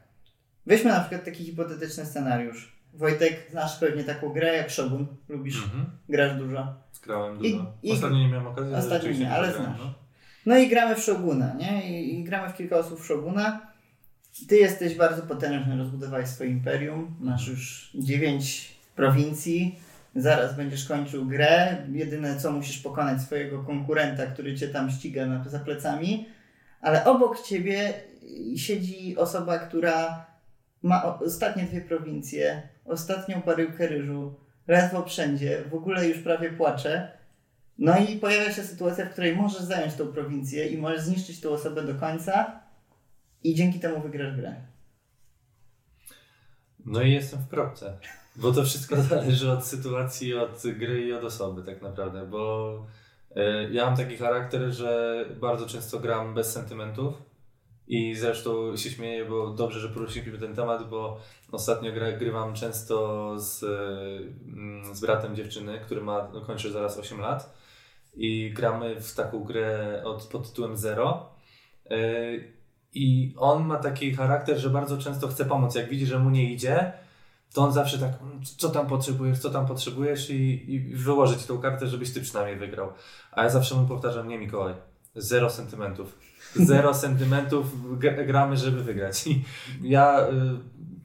[0.67, 5.07] Weźmy na przykład taki hipotetyczny scenariusz Wojtek, znasz pewnie taką grę jak Shogun.
[5.29, 5.65] Lubisz?
[5.65, 5.87] Mhm.
[6.09, 6.75] Grasz dużo?
[7.03, 7.73] Grałem dużo.
[7.83, 8.75] I, ostatnio nie miałem okazji.
[8.75, 9.79] Ostatnio nie, ale znasz.
[9.79, 9.95] No.
[10.47, 10.59] no.
[10.59, 12.01] i gramy w Shoguna, nie?
[12.01, 13.61] I, I, gramy w kilka osób w Shoguna.
[14.49, 17.17] Ty jesteś bardzo potężny, rozbudowałeś swoje imperium.
[17.21, 19.79] Masz już dziewięć prowincji.
[20.17, 21.87] Zaraz będziesz kończył grę.
[21.93, 26.29] Jedyne co musisz pokonać swojego konkurenta, który cię tam ściga na, za plecami.
[26.81, 27.95] Ale obok ciebie
[28.57, 30.27] siedzi osoba, która
[30.83, 34.35] ma ostatnie dwie prowincje, ostatnią baryłkę ryżu,
[34.69, 37.17] ledwo wszędzie, w ogóle już prawie płacze.
[37.79, 41.51] No i pojawia się sytuacja, w której możesz zająć tą prowincję i możesz zniszczyć tą
[41.51, 42.61] osobę do końca
[43.45, 44.55] i dzięki temu wygrasz grę.
[46.87, 47.99] No i jestem w kropce.
[48.37, 52.87] Bo to wszystko zależy od sytuacji, od gry i od osoby tak naprawdę, bo
[53.37, 57.26] y, ja mam taki charakter, że bardzo często gram bez sentymentów
[57.89, 61.21] i zresztą się śmieję, bo dobrze, że poruszyliśmy ten temat, bo
[61.53, 63.63] ostatnio grywam często z,
[64.47, 67.57] mm, z bratem dziewczyny, który ma, no, kończy zaraz 8 lat
[68.17, 71.31] i gramy w taką grę od, pod tytułem Zero.
[71.91, 72.53] Yy,
[72.95, 75.75] I on ma taki charakter, że bardzo często chce pomóc.
[75.75, 76.93] Jak widzi, że mu nie idzie,
[77.55, 81.59] to on zawsze tak, mm, co tam potrzebujesz, co tam potrzebujesz i, i wyłożyć tą
[81.59, 82.93] kartę, żebyś ty przynajmniej wygrał.
[83.33, 84.75] A ja zawsze mu powtarzam, nie Mikołaj,
[85.15, 86.19] zero sentymentów
[86.65, 87.67] zero sentymentów
[88.27, 89.27] gramy, żeby wygrać.
[89.27, 89.45] I
[89.83, 90.33] ja y,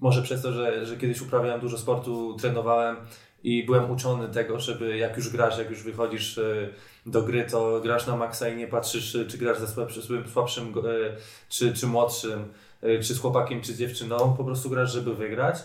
[0.02, 2.96] może przez to, że, że kiedyś uprawiałem dużo sportu, trenowałem
[3.44, 6.74] i byłem uczony tego, żeby jak już grasz, jak już wychodzisz y,
[7.06, 11.16] do gry, to grasz na maksa i nie patrzysz, czy grasz ze słabszym, słabszym y,
[11.50, 12.46] czy, czy młodszym,
[12.82, 14.36] czy z chłopakiem, czy z dziewczyną.
[14.38, 15.58] Po prostu grasz, żeby wygrać.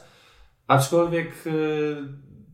[0.66, 1.45] Aczkolwiek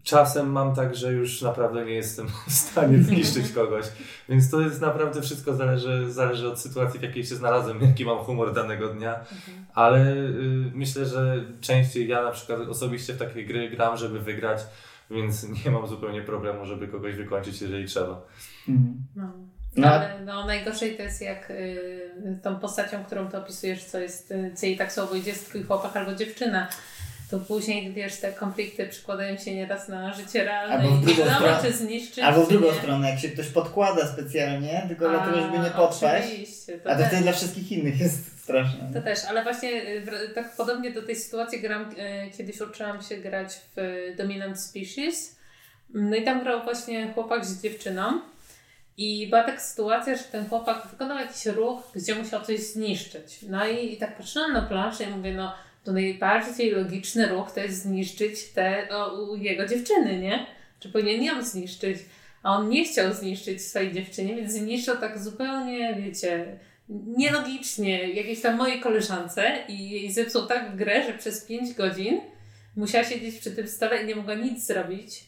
[0.04, 3.86] czasem mam tak, że już naprawdę nie jestem w stanie zniszczyć kogoś.
[4.28, 8.18] Więc to jest naprawdę wszystko zależy, zależy od sytuacji, w jakiej się znalazłem, jaki mam
[8.18, 9.14] humor danego dnia.
[9.14, 9.66] Mhm.
[9.74, 14.58] Ale y, myślę, że częściej ja na przykład osobiście w takie gry gram, żeby wygrać,
[15.10, 18.26] więc nie mam zupełnie problemu, żeby kogoś wykończyć, jeżeli trzeba.
[18.68, 19.04] Mhm.
[19.16, 19.32] No.
[19.76, 19.88] No.
[19.88, 24.52] Ale no, najgorzej to jest jak y, tą postacią, którą ty opisujesz, co jest, y,
[24.54, 26.68] co jej tak słowo idzie, jest twój chłopak albo dziewczyna
[27.32, 31.58] to później, wiesz, te konflikty przykładają się nieraz na życie realne albo w drugą stronę,
[31.62, 32.78] czy zniszczyć, Albo w drugą nie.
[32.78, 36.22] stronę, jak się ktoś podkłada specjalnie, tylko A, dlatego, żeby nie potrwać.
[36.84, 38.90] To a to wtedy dla wszystkich innych jest straszne.
[38.94, 43.16] To też, ale właśnie y, tak podobnie do tej sytuacji gram, y, kiedyś uczyłam się
[43.16, 45.36] grać w Dominant Species.
[45.94, 48.20] No i tam grał właśnie chłopak z dziewczyną.
[48.96, 53.38] I była taka sytuacja, że ten chłopak wykonał jakiś ruch, gdzie musiał coś zniszczyć.
[53.48, 55.52] No i, i tak patrzyłam na planszę i mówię, no
[55.84, 60.46] to najbardziej logiczny ruch to jest zniszczyć te o, jego dziewczyny, nie?
[60.80, 61.98] Czy powinien ją zniszczyć?
[62.42, 66.58] A on nie chciał zniszczyć swojej dziewczyny, więc zniszczył tak zupełnie, wiecie,
[66.88, 72.20] nielogicznie jakiejś tam mojej koleżance i jej zepsuł tak grę, że przez 5 godzin
[72.76, 75.24] musiała siedzieć przy tym stole i nie mogła nic zrobić.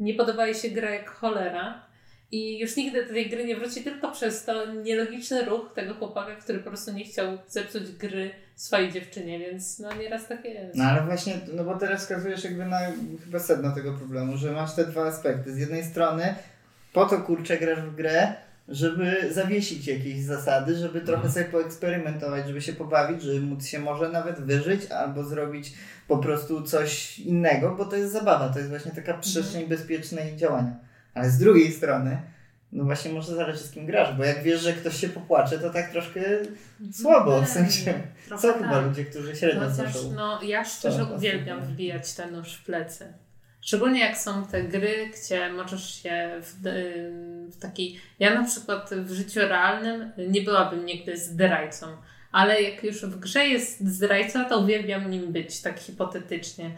[0.00, 1.86] Nie podobała jej się gra jak cholera.
[2.32, 6.36] I już nigdy do tej gry nie wróci tylko przez to nielogiczny ruch tego chłopaka,
[6.36, 10.76] który po prostu nie chciał zepsuć gry swojej dziewczynie, więc no nieraz tak jest.
[10.76, 12.80] No ale właśnie, no bo teraz wskazujesz jakby na
[13.24, 15.54] chyba sedno tego problemu, że masz te dwa aspekty.
[15.54, 16.34] Z jednej strony
[16.92, 18.34] po to kurczę grasz w grę,
[18.68, 21.32] żeby zawiesić jakieś zasady, żeby trochę mhm.
[21.32, 25.72] sobie poeksperymentować, żeby się pobawić, żeby móc się może nawet wyżyć albo zrobić
[26.08, 29.68] po prostu coś innego, bo to jest zabawa, to jest właśnie taka przestrzeń mhm.
[29.68, 30.76] bezpiecznej działania.
[31.14, 32.18] Ale z drugiej strony,
[32.74, 35.70] no właśnie może zależy z kim grasz, bo jak wiesz, że ktoś się popłacze, to
[35.70, 36.20] tak troszkę
[36.92, 37.94] słabo, w sensie
[38.36, 38.62] są tak.
[38.62, 40.12] chyba ludzie, którzy średnio znoszą.
[40.12, 43.12] No ja szczerze uwielbiam wbijać ten nóż w plecy.
[43.60, 46.54] Szczególnie jak są te gry, gdzie możesz się w,
[47.50, 48.00] w taki...
[48.18, 51.86] Ja na przykład w życiu realnym nie byłabym nigdy zdrajcą,
[52.32, 56.70] ale jak już w grze jest zdrajca, to uwielbiam nim być, tak hipotetycznie.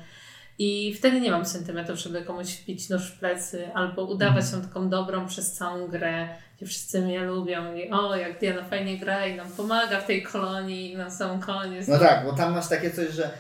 [0.59, 4.63] I wtedy nie mam sentymentów, żeby komuś wbić nóż w plecy albo udawać mhm.
[4.63, 8.99] się taką dobrą przez całą grę, gdzie wszyscy mnie lubią i o, jak Diana fajnie
[8.99, 11.89] gra i nam pomaga w tej kolonii na sam koniec.
[11.89, 13.31] No tak, bo tam masz takie coś, że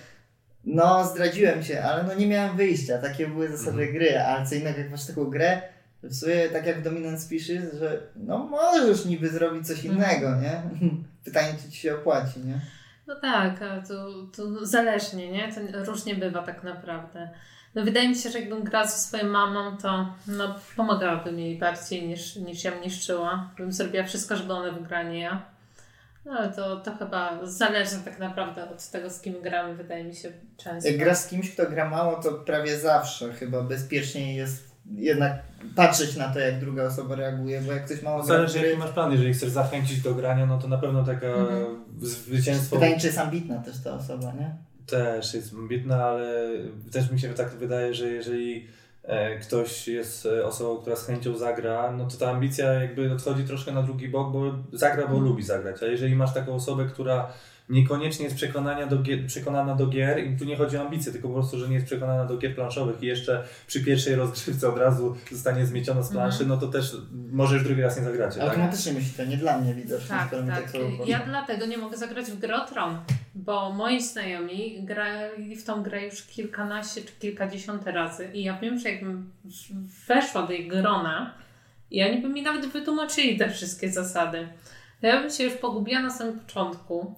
[0.64, 3.92] no zdradziłem się, ale no nie miałem wyjścia, takie były zasady mhm.
[3.92, 5.62] gry, a co innego jak masz taką grę,
[6.02, 9.94] w sumie tak jak Dominant Species, że no możesz niby zrobić coś mhm.
[9.94, 10.62] innego, nie?
[11.24, 12.60] Pytanie, czy ci się opłaci, nie?
[13.06, 13.94] No tak, to,
[14.36, 15.52] to zależnie, nie?
[15.52, 17.30] To różnie bywa tak naprawdę.
[17.74, 22.08] No wydaje mi się, że jakbym grała ze swoją mamą, to no, pomagałabym jej bardziej
[22.08, 23.50] niż, niż ja niszczyła.
[23.56, 25.42] Bym zrobiła wszystko, żeby ona wygrała, nie ja.
[26.24, 30.14] No ale to, to chyba zależy tak naprawdę od tego, z kim gramy, wydaje mi
[30.14, 30.90] się często.
[30.90, 35.42] Jak gra z kimś, kto gra mało, to prawie zawsze chyba bezpieczniej jest jednak
[35.76, 39.12] patrzeć na to, jak druga osoba reaguje, bo jak ktoś mało Zależy jaki masz plan,
[39.12, 41.84] jeżeli chcesz zachęcić do grania, no to na pewno taka mhm.
[42.00, 42.76] zwycięstwo...
[42.76, 44.56] Pytanie, czy jest ambitna też ta osoba, nie?
[44.86, 46.48] Też jest ambitna, ale
[46.92, 48.66] też mi się tak wydaje, że jeżeli
[49.02, 53.44] e, ktoś jest e, osobą, która z chęcią zagra, no to ta ambicja jakby odchodzi
[53.44, 55.24] troszkę na drugi bok, bo zagra, bo mhm.
[55.24, 55.82] lubi zagrać.
[55.82, 57.32] A jeżeli masz taką osobę, która
[57.68, 61.28] niekoniecznie jest przekonania do gier, przekonana do gier i tu nie chodzi o ambicje, tylko
[61.28, 64.78] po prostu, że nie jest przekonana do gier planszowych i jeszcze przy pierwszej rozgrywce od
[64.78, 66.48] razu zostanie zmieciona z planszy, mm.
[66.48, 66.96] no to też
[67.32, 68.40] może już drugi raz nie zagracie.
[68.40, 68.48] Tak?
[68.48, 69.02] Automatycznie tak?
[69.02, 70.08] myślicie, nie dla mnie widocznie.
[70.08, 70.72] Tak, tak.
[70.72, 72.98] tak ja dlatego nie mogę zagrać w grę o Tron,
[73.34, 78.78] bo moi znajomi grali w tą grę już kilkanaście czy kilkadziesiąt razy i ja wiem,
[78.78, 79.30] że jakbym
[80.08, 81.34] weszła do jej grona
[81.90, 84.48] i oni by mi nawet wytłumaczyli te wszystkie zasady.
[85.00, 87.14] To ja bym się już pogubiła na samym początku.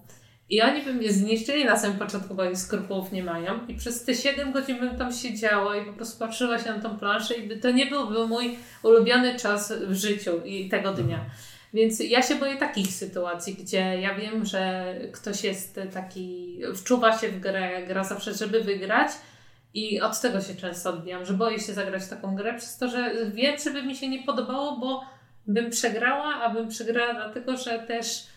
[0.49, 3.67] I oni by mnie zniszczyli na samym początku, bo oni skrupułów nie mają.
[3.67, 6.97] I przez te 7 godzin bym tam siedziała i po prostu patrzyła się na tą
[6.97, 11.25] planszę i by, to nie byłby mój ulubiony czas w życiu i tego dnia.
[11.73, 17.29] Więc ja się boję takich sytuacji, gdzie ja wiem, że ktoś jest taki, wczuwa się
[17.29, 19.11] w grę, gra zawsze, żeby wygrać
[19.73, 23.13] i od tego się często odbijam, że boję się zagrać taką grę przez to, że
[23.33, 25.03] wiem, że by mi się nie podobało, bo
[25.47, 28.27] bym przegrała, a bym przegrała dlatego, że też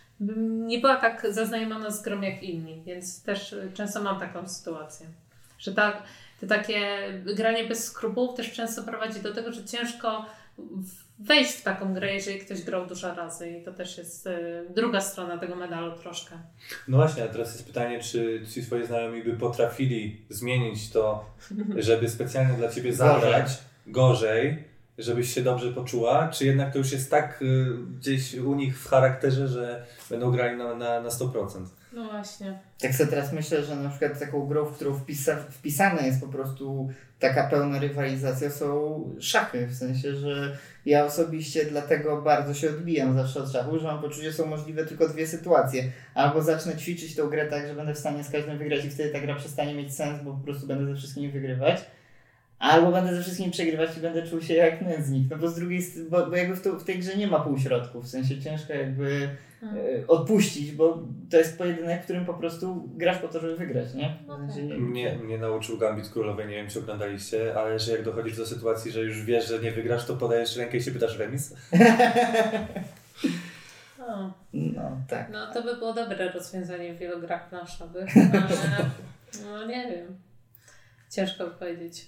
[0.67, 5.07] nie była tak zaznajomiona z grą jak inni, więc też często mam taką sytuację,
[5.59, 6.03] że tak,
[6.41, 6.99] to takie
[7.37, 10.27] granie bez skrupułów też często prowadzi do tego, że ciężko
[11.19, 15.01] wejść w taką grę, jeżeli ktoś grał dużo razy i to też jest y, druga
[15.01, 16.39] strona tego medalu troszkę.
[16.89, 21.25] No właśnie, a teraz jest pytanie, czy ci swoi znajomi by potrafili zmienić to,
[21.77, 24.65] żeby specjalnie dla Ciebie zagrać gorzej,
[24.99, 27.67] żebyś się dobrze poczuła, czy jednak to już jest tak y,
[27.99, 31.65] gdzieś u nich w charakterze, że będą grali na, na, na 100%?
[31.93, 32.59] No właśnie.
[32.81, 36.29] Tak sobie teraz myślę, że na przykład taką grą, w którą wpisa, wpisana jest po
[36.29, 36.89] prostu
[37.19, 39.67] taka pełna rywalizacja, są szachy.
[39.67, 44.31] W sensie, że ja osobiście dlatego bardzo się odbijam zawsze od szachu, że mam poczucie,
[44.31, 45.85] że są możliwe tylko dwie sytuacje.
[46.15, 49.11] Albo zacznę ćwiczyć tą grę tak, że będę w stanie z każdym wygrać i wtedy
[49.11, 51.81] ta gra przestanie mieć sens, bo po prostu będę ze wszystkimi wygrywać
[52.63, 55.31] Albo będę ze wszystkim przegrywać i będę czuł się jak nędznik.
[55.31, 57.41] No bo z drugiej strony, bo, bo jakby w, to, w tej grze nie ma
[57.41, 59.29] półśrodków, w sensie ciężko jakby
[59.63, 63.95] e, odpuścić, bo to jest pojedynek, w którym po prostu grasz po to, żeby wygrać,
[63.95, 64.17] nie?
[64.27, 68.05] W sensie nie mnie, mnie nauczył Gambit Królowej, nie wiem czy oglądaliście, ale że jak
[68.05, 71.19] dochodzisz do sytuacji, że już wiesz, że nie wygrasz, to podajesz rękę i się pytasz
[71.19, 71.55] remis?
[74.53, 75.31] No, tak.
[75.31, 78.91] No to by było dobre rozwiązanie w wielu grach planszowych, ale
[79.43, 80.19] no nie wiem.
[81.11, 82.07] Ciężko powiedzieć.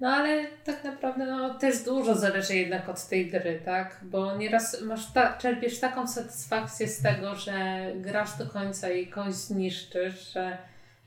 [0.00, 4.00] No ale tak naprawdę no, też dużo zależy jednak od tej gry, tak?
[4.02, 9.34] Bo nieraz masz ta, czerpiesz taką satysfakcję z tego, że grasz do końca i kogoś
[9.34, 10.58] zniszczysz, że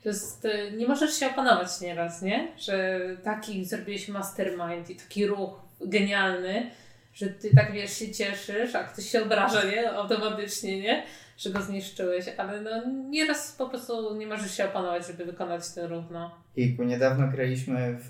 [0.02, 2.48] to jest, nie możesz się opanować nieraz, nie?
[2.58, 6.70] Że taki zrobiłeś mastermind i taki ruch genialny,
[7.14, 9.90] że ty tak wiesz, się cieszysz, a ktoś się obraża, nie?
[9.92, 11.02] Automatycznie, nie?
[11.36, 12.70] Że go zniszczyłeś, ale no
[13.10, 16.30] nieraz po prostu nie możesz się opanować, żeby wykonać ten ruch, no.
[16.56, 18.08] Iku, niedawno graliśmy w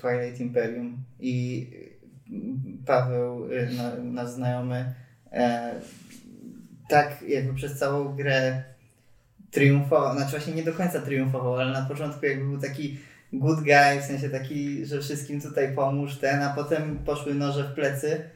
[0.00, 1.66] Twilight Imperium i
[2.86, 3.68] Paweł, y,
[4.02, 4.94] nasz znajomy,
[5.32, 5.74] e,
[6.88, 8.62] tak jakby przez całą grę
[9.50, 12.98] triumfował, znaczy właśnie nie do końca triumfował, ale na początku jakby był taki
[13.32, 17.74] good guy, w sensie taki, że wszystkim tutaj pomóż ten, a potem poszły noże w
[17.74, 18.30] plecy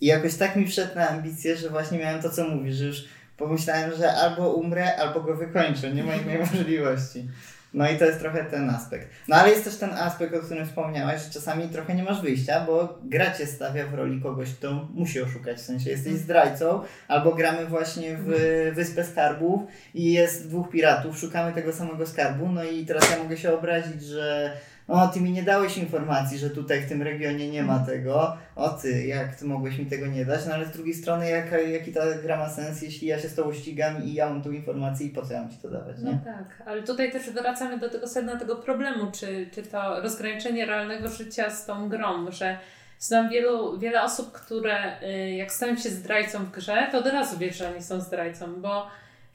[0.00, 3.04] i jakoś tak mi wszedł na ambicje, że właśnie miałem to, co mówisz, że już
[3.40, 5.94] pomyślałem, że albo umrę, albo go wykończę.
[5.94, 7.28] Nie ma innej możliwości.
[7.74, 9.08] No i to jest trochę ten aspekt.
[9.28, 12.64] No ale jest też ten aspekt, o którym wspomniałaś, że czasami trochę nie masz wyjścia,
[12.66, 15.56] bo gra cię stawia w roli kogoś, kto musi oszukać.
[15.56, 16.24] W sensie jesteś mhm.
[16.24, 18.74] zdrajcą, albo gramy właśnie w mhm.
[18.74, 19.60] Wyspę Skarbów
[19.94, 24.02] i jest dwóch piratów, szukamy tego samego skarbu, no i teraz ja mogę się obrazić,
[24.02, 24.52] że
[24.90, 28.68] o ty mi nie dałeś informacji, że tutaj w tym regionie nie ma tego, o
[28.68, 31.92] ty, jak ty mogłeś mi tego nie dać, no ale z drugiej strony jaka, jaki
[31.92, 35.06] ta gra ma sens, jeśli ja się z tobą ścigam i ja mam tu informację
[35.06, 36.12] i po co ja mam ci to dawać, nie?
[36.12, 40.66] No tak, ale tutaj też wracamy do tego sedna tego problemu, czy, czy to rozgraniczenie
[40.66, 42.58] realnego życia z tą grą, że
[42.98, 47.38] znam wielu, wiele osób, które y, jak stają się zdrajcą w grze, to od razu
[47.38, 48.86] wiesz, że oni są zdrajcą, bo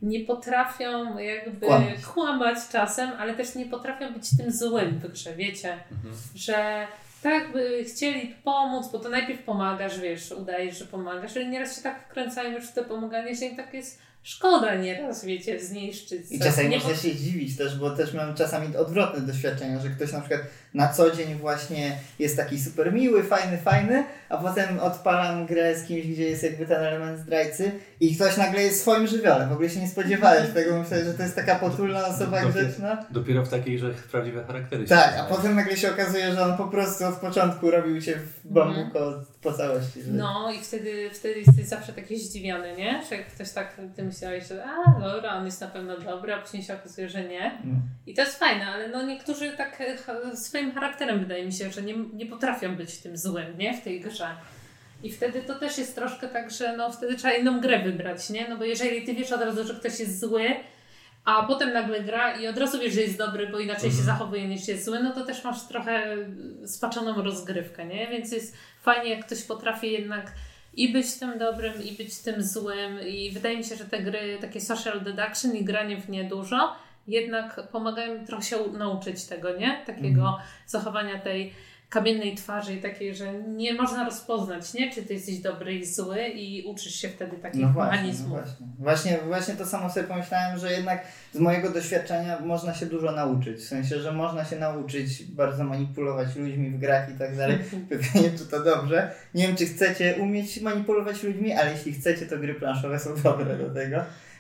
[0.06, 2.06] nie potrafią jakby kłamać.
[2.14, 6.16] kłamać czasem, ale też nie potrafią być tym złym w grze, wiecie, mhm.
[6.36, 6.88] że
[7.24, 11.82] tak by chcieli pomóc, bo to najpierw pomagasz, wiesz, udajesz, że pomagasz, ale nieraz się
[11.82, 16.32] tak wkręcają już w to pomaganie, że im tak jest szkoda nieraz, wiecie, zniszczyć.
[16.32, 20.12] I czasami nie można się dziwić też, bo też mam czasami odwrotne doświadczenia, że ktoś
[20.12, 20.42] na przykład
[20.74, 25.88] na co dzień właśnie jest taki super miły, fajny, fajny, a potem odpalam grę z
[25.88, 29.48] kimś, gdzie jest jakby ten element zdrajcy i ktoś nagle jest w swoim żywiole.
[29.48, 33.06] W ogóle się nie spodziewałeś tego, myślę, że to jest taka potulna osoba dopiero, grzeczna.
[33.12, 36.68] Dopiero w takiej, że prawdziwe charaktery Tak, a potem nagle się okazuje, że on po
[36.68, 39.26] prostu od początku robił cię w bambuko mm.
[39.46, 40.00] Po całości.
[40.12, 43.04] No i wtedy, wtedy jesteś zawsze taki zdziwiony, nie?
[43.10, 46.42] Że jak ktoś tak, ty myślałeś, że a dobra, on jest na pewno dobry, a
[46.42, 47.46] później się okazuje, że nie.
[47.46, 47.82] Mm.
[48.08, 51.82] I to jest fajne, ale no niektórzy tak e, swoim charakterem wydaje mi się, że
[51.82, 53.78] nie, nie potrafią być tym złym, nie?
[53.78, 54.28] W tej grze.
[55.04, 58.50] I wtedy to też jest troszkę tak, że no wtedy trzeba inną grę wybrać, nie?
[58.50, 60.56] No bo jeżeli ty wiesz od razu, że ktoś jest zły,
[61.26, 63.98] a potem nagle gra i od razu wiesz, że jest dobry, bo inaczej mhm.
[63.98, 66.18] się zachowuje niż jest zły, no to też masz trochę
[66.66, 68.08] spaczoną rozgrywkę, nie?
[68.08, 70.32] Więc jest fajnie, jak ktoś potrafi jednak
[70.74, 73.08] i być tym dobrym, i być tym złym.
[73.08, 76.76] I wydaje mi się, że te gry, takie social deduction i granie w nie dużo,
[77.08, 79.84] jednak pomagają trochę się nauczyć tego, nie?
[79.86, 80.44] Takiego mhm.
[80.68, 81.54] zachowania tej
[81.90, 84.92] kamiennej twarzy i takiej, że nie można rozpoznać, nie?
[84.92, 88.30] Czy ty jesteś dobry i zły i uczysz się wtedy takich no właśnie, mechanizmów.
[88.30, 88.68] No właśnie.
[88.80, 89.18] właśnie.
[89.28, 93.58] Właśnie to samo sobie pomyślałem, że jednak z mojego doświadczenia można się dużo nauczyć.
[93.58, 97.58] W sensie, że można się nauczyć bardzo manipulować ludźmi w grach i tak dalej.
[97.90, 99.12] Pytanie, czy to dobrze.
[99.34, 103.58] Nie wiem, czy chcecie umieć manipulować ludźmi, ale jeśli chcecie, to gry planszowe są dobre
[103.58, 103.98] do tego.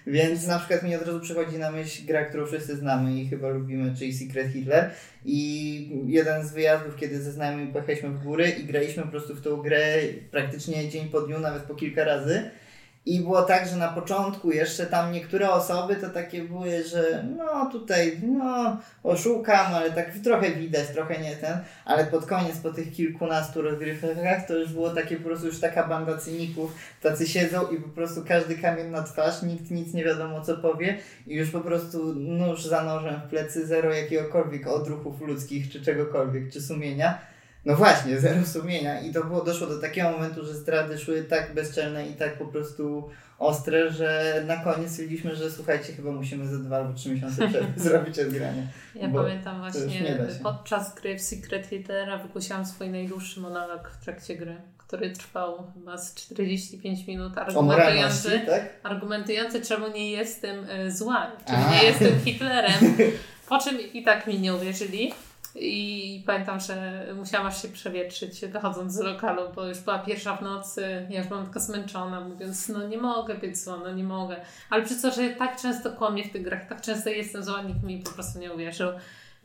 [0.07, 3.49] Więc na przykład mi od razu przychodzi na myśl gra, którą wszyscy znamy i chyba
[3.49, 4.91] lubimy, czyli Secret Hitler.
[5.25, 9.41] I jeden z wyjazdów, kiedy ze znajomymi pojechaliśmy w góry i graliśmy po prostu w
[9.41, 9.97] tą grę
[10.31, 12.51] praktycznie dzień po dniu, nawet po kilka razy.
[13.05, 17.69] I było tak, że na początku jeszcze tam niektóre osoby to takie były, że no
[17.71, 22.91] tutaj, no oszukam, ale tak trochę widać, trochę nie ten, ale pod koniec, po tych
[22.91, 27.77] kilkunastu rozgrywkach, to już było takie po prostu już taka banda cyników, tacy siedzą i
[27.77, 30.97] po prostu każdy kamień na twarz, nikt nic nie wiadomo co powie.
[31.27, 36.51] I już po prostu nóż za nożem w plecy, zero jakiegokolwiek odruchów ludzkich, czy czegokolwiek,
[36.51, 37.34] czy sumienia
[37.65, 39.01] no właśnie, zero sumienia.
[39.01, 42.45] I to było, doszło do takiego momentu, że zdrady szły tak bezczelne i tak po
[42.45, 43.09] prostu
[43.39, 48.19] ostre, że na koniec stwierdziliśmy, że słuchajcie, chyba musimy za dwa albo trzy miesiące zrobić
[48.19, 48.67] odgranie.
[48.95, 54.55] Ja pamiętam właśnie podczas gry w Secret Hitlera wykusiłam swój najdłuższy monolog w trakcie gry,
[54.77, 58.69] który trwał chyba z 45 minut, argumentujący, tak?
[58.83, 62.97] argumentujący czemu nie jestem e, zła, czemu nie jestem Hitlerem.
[63.49, 65.13] Po czym i tak mi nie uwierzyli.
[65.55, 70.41] I pamiętam, że musiałam aż się przewietrzyć dochodząc z lokalu, bo już była pierwsza w
[70.41, 74.35] nocy, ja już byłam taka zmęczona, mówiąc, no nie mogę być zła, no nie mogę.
[74.69, 77.83] Ale przez to, że tak często kłamię w tych grach, tak często jestem zła, nikt
[77.83, 78.89] mi po prostu nie uwierzył.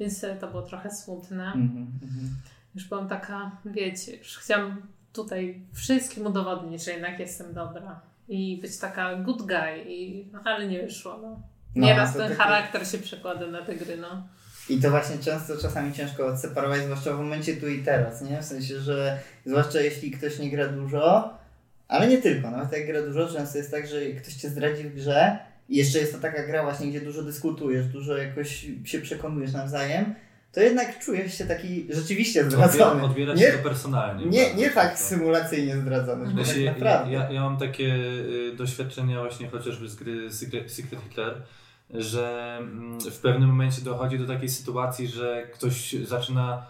[0.00, 1.52] Więc to było trochę smutne.
[1.52, 2.26] Mm -hmm.
[2.74, 4.82] Już byłam taka, wiecie, już chciałam
[5.12, 8.00] tutaj wszystkim udowodnić, że jednak jestem dobra.
[8.28, 11.18] I być taka good guy, i, no, ale nie wyszło.
[11.22, 11.42] No.
[11.76, 12.34] no Nieraz ten taki...
[12.34, 14.22] charakter się przekłada na te gry, no.
[14.68, 18.42] I to właśnie często czasami ciężko odseparować, zwłaszcza w momencie tu i teraz, nie?
[18.42, 21.34] W sensie, że zwłaszcza jeśli ktoś nie gra dużo,
[21.88, 24.94] ale nie tylko, nawet jak gra dużo, często jest tak, że ktoś cię zdradzi w
[24.94, 25.38] grze
[25.68, 30.14] i jeszcze jest to taka gra właśnie, gdzie dużo dyskutujesz, dużo jakoś się przekonujesz nawzajem,
[30.52, 33.02] to jednak czujesz się taki rzeczywiście zdradzony.
[33.02, 34.26] Odbiera nie, to personalnie.
[34.26, 36.46] Nie, nie tak symulacyjnie zdradzony, mhm.
[36.46, 37.12] tak naprawdę.
[37.12, 40.72] Ja, ja, mam takie y, doświadczenia właśnie chociażby z gry Secret
[41.08, 41.42] Hitler,
[41.94, 46.66] że mm, w pewnym momencie dochodzi do takiej sytuacji, że ktoś zaczyna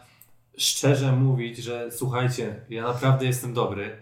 [0.59, 3.97] szczerze mówić, że słuchajcie, ja naprawdę jestem dobry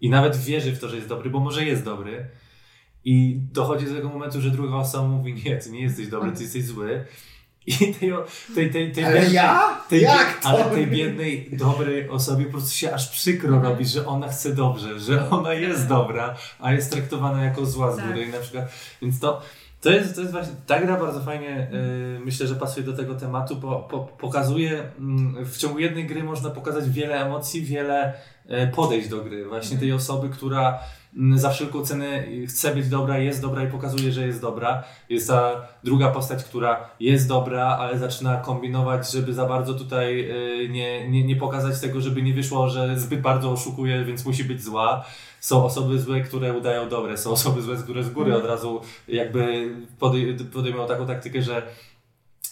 [0.00, 2.28] i nawet wierzy w to, że jest dobry, bo może jest dobry.
[3.04, 6.42] I dochodzi do tego momentu, że druga osoba mówi, nie, ty nie jesteś dobry, ty
[6.42, 7.04] jesteś zły.
[7.66, 8.12] I tej,
[8.54, 9.80] tej, tej, tej, ale biednej, ja?
[9.88, 10.48] Tej, Jak to?
[10.48, 13.72] Ale tej biednej, dobrej osobie po prostu się aż przykro mhm.
[13.72, 18.00] robi, że ona chce dobrze, że ona jest dobra, a jest traktowana jako zła z
[18.00, 18.24] góry.
[18.24, 18.34] Tak.
[18.34, 18.72] Na przykład,
[19.02, 19.42] więc to,
[19.84, 23.14] to jest, to jest właśnie, ta gra bardzo fajnie, yy, myślę, że pasuje do tego
[23.14, 24.70] tematu, bo po, pokazuje,
[25.38, 28.14] yy, w ciągu jednej gry można pokazać wiele emocji, wiele
[28.48, 29.48] yy, podejść do gry.
[29.48, 30.78] Właśnie tej osoby, która
[31.34, 34.84] za wszelką cenę chce być dobra, jest dobra i pokazuje, że jest dobra.
[35.08, 40.68] Jest ta druga postać, która jest dobra, ale zaczyna kombinować, żeby za bardzo tutaj y,
[40.68, 44.62] nie, nie, nie pokazać tego, żeby nie wyszło, że zbyt bardzo oszukuje, więc musi być
[44.62, 45.04] zła.
[45.44, 48.44] Są osoby złe, które udają dobre, są osoby złe, które z góry mhm.
[48.44, 49.74] od razu jakby
[50.52, 51.62] podejmują taką taktykę, że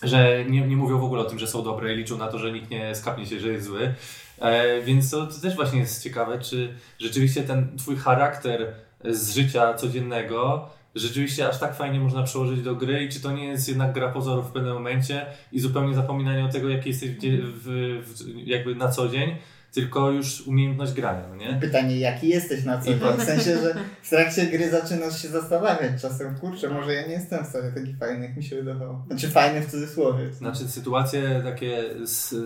[0.02, 2.38] że nie, nie mówią w ogóle o tym, że są dobre i liczą na to,
[2.38, 3.94] że nikt nie skapnie się, że jest zły.
[4.38, 8.74] E, więc to, to, też właśnie jest ciekawe, czy rzeczywiście ten twój charakter
[9.04, 13.44] z życia codziennego rzeczywiście aż tak fajnie można przełożyć do gry i czy to nie
[13.44, 17.18] jest jednak gra pozorów w pewnym momencie i zupełnie zapominanie o tego, jaki jesteś w,
[17.20, 17.68] w,
[18.06, 19.36] w, jakby na co dzień,
[19.72, 21.58] tylko już umiejętność grania, no nie?
[21.60, 22.98] Pytanie, jaki jesteś na co dzień?
[23.18, 27.44] W sensie, że w trakcie gry zaczynasz się zastanawiać czasem, kurczę, może ja nie jestem
[27.44, 29.04] wcale taki fajny, jak mi się wydawało.
[29.06, 30.32] Znaczy fajny w cudzysłowie.
[30.32, 31.84] Znaczy sytuacje takie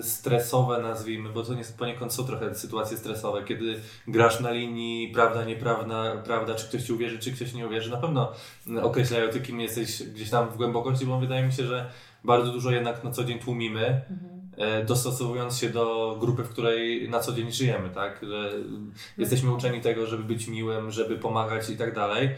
[0.02, 5.44] stresowe nazwijmy, bo to nie, poniekąd są trochę sytuacje stresowe, kiedy grasz na linii prawda,
[5.44, 8.32] nieprawda, prawda, czy ktoś ci uwierzy, czy ktoś nie uwierzy, na pewno
[8.82, 11.90] określają ty, kim jesteś gdzieś tam w głębokości, bo wydaje mi się, że
[12.24, 13.86] bardzo dużo jednak na co dzień tłumimy.
[14.10, 14.36] Mhm
[14.86, 18.20] dostosowując się do grupy, w której na co dzień żyjemy, tak?
[18.28, 18.52] Że
[19.18, 22.30] jesteśmy uczeni tego, żeby być miłym, żeby pomagać i tak dalej,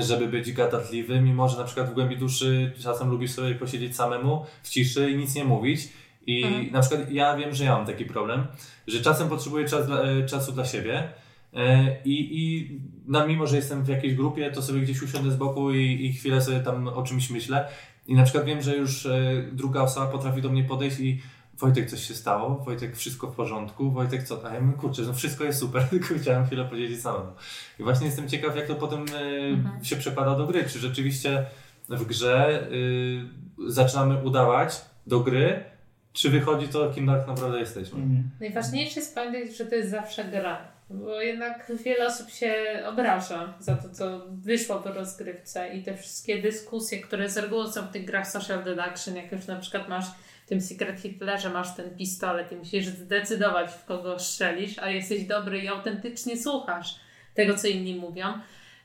[0.00, 4.46] żeby być gadatliwym, mimo że na przykład w głębi duszy czasem lubisz sobie posiedzieć samemu
[4.62, 5.80] w ciszy i nic nie mówić.
[6.26, 6.72] I mhm.
[6.72, 8.46] na przykład ja wiem, że ja mam taki problem,
[8.86, 11.08] że czasem potrzebuję czas dla, e, czasu dla siebie.
[11.54, 12.70] E, I, I
[13.06, 16.12] na, mimo, że jestem w jakiejś grupie, to sobie gdzieś usiądę z boku i, i
[16.12, 17.68] chwilę sobie tam o czymś myślę.
[18.06, 19.08] I na przykład wiem, że już
[19.52, 21.20] druga osoba potrafi do mnie podejść i
[21.58, 22.56] Wojtek, coś się stało?
[22.56, 23.90] Wojtek, wszystko w porządku?
[23.90, 24.50] Wojtek, co?
[24.50, 27.32] A ja mówię, kurczę, no wszystko jest super, tylko chciałem chwilę powiedzieć samemu.
[27.78, 29.18] I właśnie jestem ciekaw, jak to potem y,
[29.54, 29.84] mhm.
[29.84, 30.64] się przekłada do gry.
[30.64, 31.46] Czy rzeczywiście
[31.88, 35.64] w grze y, zaczynamy udawać do gry,
[36.12, 37.98] czy wychodzi to, kim tak naprawdę jesteśmy?
[37.98, 38.30] Mhm.
[38.40, 40.78] Najważniejsze jest pamiętać, że to jest zawsze gra.
[40.90, 42.54] Bo jednak wiele osób się
[42.86, 47.82] obraża za to, co wyszło po rozgrywce i te wszystkie dyskusje, które z reguły są
[47.82, 50.06] w tych grach social deduction, jak już na przykład masz
[50.48, 55.58] tym Secret Hitlerze masz ten pistolet i musisz zdecydować, w kogo strzelisz, a jesteś dobry
[55.58, 57.00] i autentycznie słuchasz
[57.34, 58.32] tego, co inni mówią,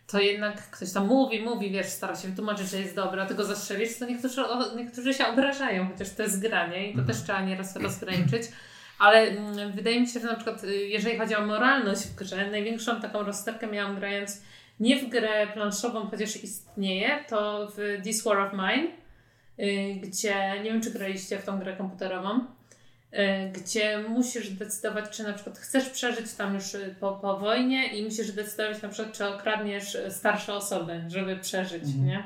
[0.07, 3.35] to jednak ktoś tam mówi, mówi, wiesz, stara się wytłumaczyć, że jest dobry, a ty
[3.35, 4.41] go zastrzelisz, to niektórzy,
[4.75, 7.07] niektórzy się obrażają, chociaż to jest granie i to mhm.
[7.07, 8.43] też trzeba nieraz rozgraniczyć.
[8.99, 12.51] Ale mm, wydaje mi się, że na przykład y, jeżeli chodzi o moralność w grze,
[12.51, 14.41] największą taką rozterkę miałam grając
[14.79, 18.87] nie w grę planszową, chociaż istnieje, to w This War of Mine,
[20.01, 25.33] gdzie, nie wiem czy graliście w tą grę komputerową, y, gdzie musisz decydować, czy na
[25.33, 29.25] przykład chcesz przeżyć tam już y, po, po wojnie i musisz decydować na przykład, czy
[29.25, 32.05] okradniesz starsze osoby, żeby przeżyć, mhm.
[32.05, 32.23] nie?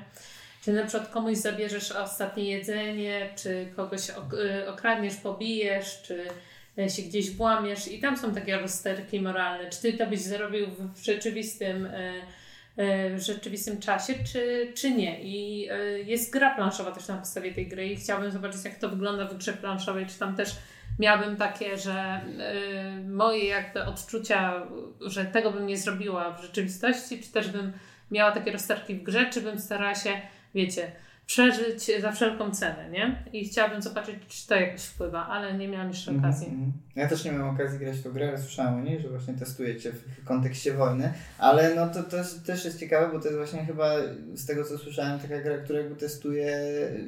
[0.63, 4.01] Czy na przykład komuś zabierzesz ostatnie jedzenie, czy kogoś
[4.67, 6.27] okradniesz, pobijesz, czy
[6.89, 9.69] się gdzieś włamiesz i tam są takie rozterki moralne.
[9.69, 11.89] Czy ty to byś zrobił w rzeczywistym
[13.15, 15.21] w rzeczywistym czasie, czy, czy nie.
[15.21, 18.89] I e, jest gra planszowa też na podstawie tej gry i chciałabym zobaczyć, jak to
[18.89, 20.55] wygląda w grze planszowej, czy tam też
[20.99, 22.21] miałabym takie, że e,
[23.07, 24.67] moje jakby odczucia,
[25.01, 27.73] że tego bym nie zrobiła w rzeczywistości, czy też bym
[28.11, 30.09] miała takie rozterki w grze, czy bym starała się,
[30.55, 30.91] wiecie,
[31.27, 33.23] przeżyć za wszelką cenę, nie?
[33.33, 36.47] I chciałabym zobaczyć, czy to jakoś wpływa, ale nie miałam jeszcze mhm, okazji.
[36.47, 39.09] Mm, Ja też nie miałam okazji grać w tą grę, ale słyszałem o niej, że
[39.09, 43.37] właśnie testujecie w kontekście wojny, ale no to, to też jest ciekawe, bo to jest
[43.37, 43.95] właśnie chyba
[44.33, 46.57] z tego co słyszałem taka gra, która jakby testuje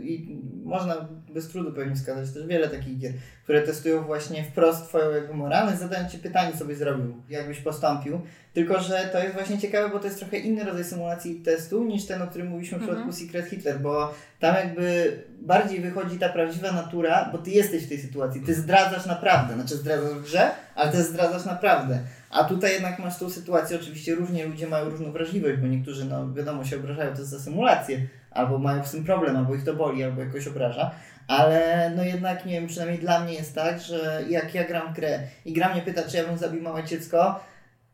[0.03, 3.13] i można bez trudu pewnie wskazać też wiele takich gier,
[3.43, 8.21] które testują właśnie wprost twoją jakby moralność, zadają ci pytanie, co byś zrobił, jakbyś postąpił,
[8.59, 12.05] tylko że to jest właśnie ciekawe, bo to jest trochę inny rodzaj symulacji testu niż
[12.05, 13.25] ten, o którym mówiliśmy w przypadku mhm.
[13.25, 17.97] Secret Hitler, bo tam jakby bardziej wychodzi ta prawdziwa natura, bo ty jesteś w tej
[17.97, 21.99] sytuacji, ty zdradzasz naprawdę, znaczy zdradzasz w grze, ale ty zdradzasz naprawdę.
[22.29, 26.33] A tutaj jednak masz tą sytuację, oczywiście różnie ludzie mają różną wrażliwość, bo niektórzy, no
[26.33, 27.99] wiadomo, się obrażają to za symulację,
[28.31, 30.91] albo mają z tym problem, albo ich to boli, albo jakoś obraża.
[31.27, 34.95] Ale no jednak, nie wiem, przynajmniej dla mnie jest tak, że jak ja gram w
[34.95, 37.39] grę i gra mnie pyta, czy ja bym zabił małe dziecko,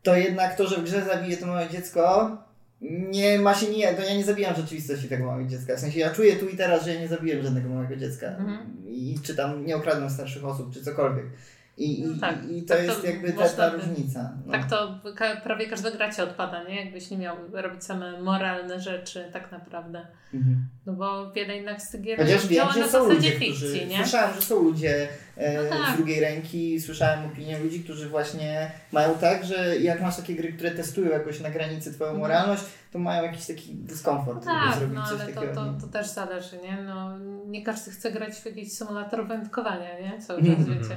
[0.06, 2.38] to jednak to, że w grze zabije to małe dziecko,
[2.82, 5.76] nie ma się nie, to ja nie zabijam rzeczywistości tego małego dziecka.
[5.76, 8.28] W sensie ja czuję tu i teraz, że ja nie zabiję żadnego małego dziecka.
[8.28, 8.58] Mhm.
[8.88, 11.26] I czy tam nie okradłem starszych osób, czy cokolwiek.
[11.78, 14.34] I, no tak, i, i to tak jest to jakby ta, ta różnica.
[14.46, 14.52] No.
[14.52, 15.00] Tak to
[15.44, 16.86] prawie każda gra ci odpada, nie?
[16.86, 20.08] Jakbyś nie miał robić same moralne rzeczy tak naprawdę.
[20.34, 20.68] Mhm.
[20.86, 23.86] No bo wiele jednak z tych gier Chociaż wiem, że na są ludzie, fikcji, którzy,
[23.86, 23.98] nie?
[23.98, 25.08] Słyszałem, że są ludzie
[25.38, 25.94] e, no tak.
[25.94, 30.54] z drugiej ręki, słyszałem opinię ludzi, którzy właśnie mają tak, że jak masz takie gry,
[30.54, 32.22] które testują jakoś na granicy twoją mhm.
[32.22, 35.56] moralność, to mają jakiś taki dyskomfort, no tak, zrobić no, ale coś to, takiego.
[35.56, 36.84] To, to, też zależy, nie?
[36.84, 40.22] No, nie każdy chce grać w jakiś symulator wędkowania, nie?
[40.22, 40.80] Cały czas, mhm.
[40.80, 40.96] wiecie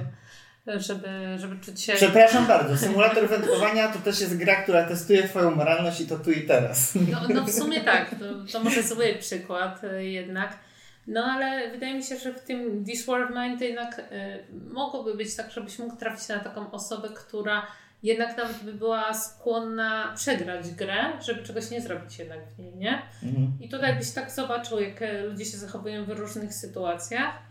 [0.77, 1.93] żeby, żeby czuć się...
[1.93, 6.31] Przepraszam bardzo, symulator wędkowania to też jest gra, która testuje twoją moralność i to tu
[6.31, 6.95] i teraz.
[6.95, 10.59] No, no w sumie tak, to, to może zły przykład y, jednak.
[11.07, 14.03] No ale wydaje mi się, że w tym This Mine to jednak y,
[14.71, 17.67] mogłoby być tak, żebyś mógł trafić na taką osobę, która
[18.03, 23.03] jednak nawet by była skłonna przegrać grę, żeby czegoś nie zrobić jednak w niej, nie?
[23.23, 23.53] Mhm.
[23.61, 27.48] I tutaj byś tak zobaczył, jak e, ludzie się zachowują w różnych sytuacjach.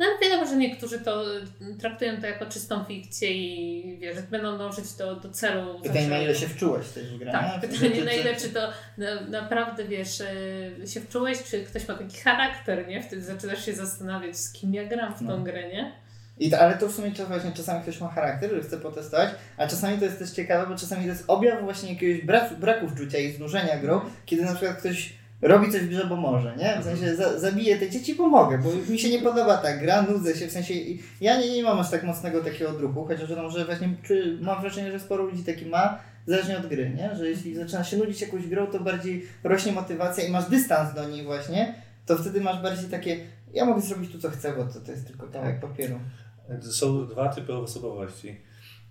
[0.00, 1.40] No ale wiadomo, że niektórzy to e,
[1.80, 5.80] traktują to jako czystą fikcję i wiesz, będą dążyć do, do celu.
[5.82, 7.32] Pytanie, na ile się wczułeś też w grę.
[7.32, 8.60] Tak, pytanie, na ile czy to
[8.98, 13.02] na, naprawdę wiesz, e, się wczułeś, czy ktoś ma taki charakter, nie?
[13.02, 15.38] Wtedy zaczynasz się zastanawiać, z kim ja gram w tą no.
[15.38, 15.92] grę, nie?
[16.38, 19.66] I to, ale to w sumie właśnie czasami ktoś ma charakter, że chce potestować, a
[19.66, 23.18] czasami to jest też ciekawe, bo czasami to jest objaw właśnie jakiegoś braku, braku wczucia
[23.18, 26.78] i znużenia grą, kiedy na przykład ktoś robi coś grze, bo może, nie?
[26.80, 30.34] W sensie za, zabiję te dzieci, pomogę, bo mi się nie podoba ta gra, nudzę
[30.34, 30.74] się, w sensie
[31.20, 34.60] ja nie, nie mam aż tak mocnego takiego odruchu, chociaż no, może właśnie czy, mam
[34.60, 37.14] wrażenie, że sporo ludzi taki ma, zależnie od gry, nie?
[37.14, 41.08] Że jeśli zaczyna się nudzić jakąś grą, to bardziej rośnie motywacja i masz dystans do
[41.08, 41.74] niej właśnie,
[42.06, 43.16] to wtedy masz bardziej takie,
[43.52, 46.00] ja mogę zrobić tu co chcę, bo to, to jest tylko kawałek papieru.
[46.60, 48.36] Są dwa typy osobowości.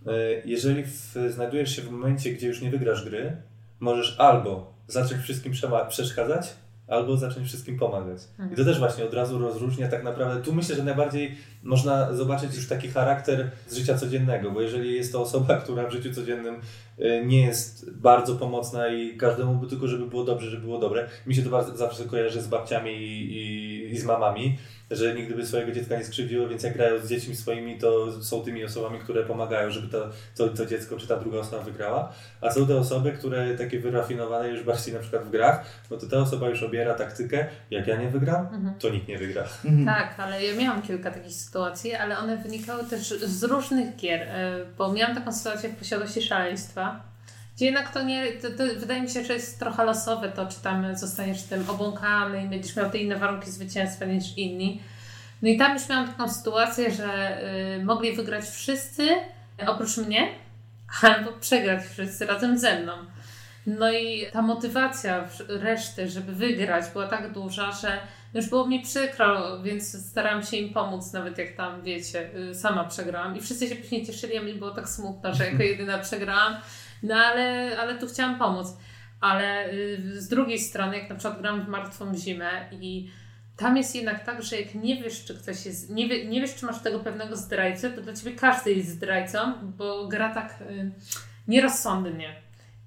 [0.08, 0.12] E,
[0.46, 3.38] jeżeli w, znajdujesz się w momencie, gdzie już nie wygrasz gry,
[3.80, 5.54] możesz albo zacząć wszystkim
[5.90, 6.56] przeszkadzać,
[6.90, 8.18] albo zacząć wszystkim pomagać.
[8.54, 10.42] I to też właśnie od razu rozróżnia tak naprawdę.
[10.44, 15.12] Tu myślę, że najbardziej można zobaczyć już taki charakter z życia codziennego, bo jeżeli jest
[15.12, 16.56] to osoba, która w życiu codziennym
[17.00, 21.08] e, nie jest bardzo pomocna i każdemu by tylko, żeby było dobrze, żeby było dobre.
[21.28, 24.58] Mi się to bardzo zawsze kojarzy z babciami i, i, i z mamami
[24.92, 28.42] że nigdy by swojego dziecka nie skrzywdziło, więc jak grają z dziećmi swoimi, to są
[28.42, 32.14] tymi osobami, które pomagają, żeby to, to, to dziecko czy ta druga osoba wygrała.
[32.42, 36.08] A są te osoby, które takie wyrafinowane już bardziej na przykład w grach, no to
[36.08, 38.74] ta osoba już obiera taktykę, jak ja nie wygram, mhm.
[38.80, 39.44] to nikt nie wygra.
[39.66, 39.86] Mhm.
[39.86, 44.66] Tak, ale ja miałam kilka takich sytuacji, ale one wynikały też z różnych gier, e,
[44.78, 47.09] bo miałam taką sytuację w posiadłości szaleństwa,
[47.60, 50.60] gdzie jednak to nie, to, to, wydaje mi się, że jest trochę losowe to, czy
[50.62, 54.82] tam zostaniesz tym obłąkany i będziesz miał te inne warunki zwycięstwa niż inni.
[55.42, 57.40] No i tam już miałam taką sytuację, że
[57.78, 59.10] y, mogli wygrać wszyscy
[59.68, 60.28] oprócz mnie,
[61.02, 62.94] albo przegrać wszyscy razem ze mną.
[63.68, 68.00] No i ta motywacja reszty, żeby wygrać, była tak duża, że
[68.34, 72.84] już było mi przykro, więc starałam się im pomóc, nawet jak tam, wiecie, y, sama
[72.84, 73.38] przegrałam.
[73.38, 76.56] I wszyscy się później cieszyli, a mi było tak smutno, że jako jedyna przegrałam.
[77.04, 78.78] No ale, ale tu chciałam pomóc.
[79.22, 83.12] Ale y, z drugiej strony, jak na przykład gram w Martwą Zimę i
[83.58, 86.56] tam jest jednak tak, że jak nie wiesz, czy ktoś jest, nie, wie, nie wiesz,
[86.56, 90.92] czy masz tego pewnego zdrajcę, to dla ciebie każdy jest zdrajcą, bo gra tak y,
[91.48, 92.36] nierozsądnie.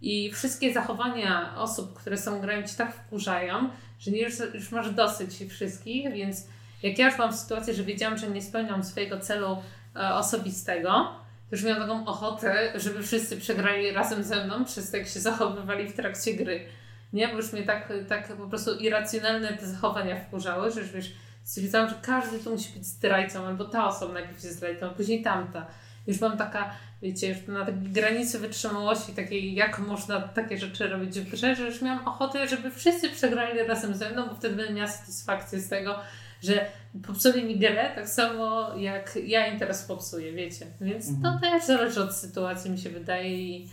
[0.03, 4.91] I wszystkie zachowania osób, które są grają ci tak wkurzają, że nie, już, już masz
[4.91, 6.47] dosyć wszystkich, więc
[6.83, 9.57] jak ja już mam sytuację, że wiedziałam, że nie spełniam swojego celu
[9.97, 11.22] e, osobistego,
[11.53, 15.89] już miałam taką ochotę, żeby wszyscy przegrali razem ze mną przez to, jak się zachowywali
[15.89, 16.65] w trakcie gry.
[17.13, 21.13] Nie, bo już mnie tak, tak po prostu irracjonalne te zachowania wkurzały, że już wiesz,
[21.45, 25.23] stwierdzałam, że każdy tu musi być zdrajcą, albo ta osoba najpierw jest zdrajcą, a później
[25.23, 25.67] tamta.
[26.07, 26.71] Już mam taka,
[27.03, 31.67] wiecie, już na takiej granicy wytrzymałości, takiej, jak można takie rzeczy robić w grze, że
[31.67, 35.69] już miałam ochotę, żeby wszyscy przegrali razem ze mną, bo wtedy będę miała satysfakcję z
[35.69, 35.99] tego,
[36.43, 36.67] że
[37.07, 40.67] popsuli mi grę tak samo jak ja im teraz popsuję, wiecie.
[40.81, 41.35] Więc mhm.
[41.35, 43.69] to też zależy od sytuacji, mi się wydaje i,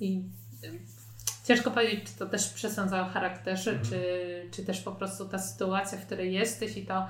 [0.00, 0.22] i
[1.44, 3.90] ciężko powiedzieć, czy to też przesądza o charakterze, mhm.
[3.90, 4.00] czy,
[4.50, 7.06] czy też po prostu ta sytuacja, w której jesteś i to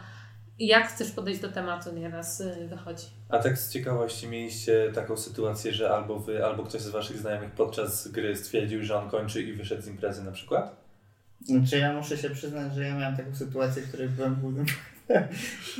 [0.58, 3.06] jak chcesz podejść do tematu nieraz y, wychodzi.
[3.28, 7.50] A tak z ciekawości mieliście taką sytuację, że albo wy, albo ktoś z waszych znajomych
[7.50, 10.85] podczas gry stwierdził, że on kończy i wyszedł z imprezy na przykład?
[11.40, 14.66] Znaczy ja muszę się przyznać, że ja miałem taką sytuację, w której byłem głównym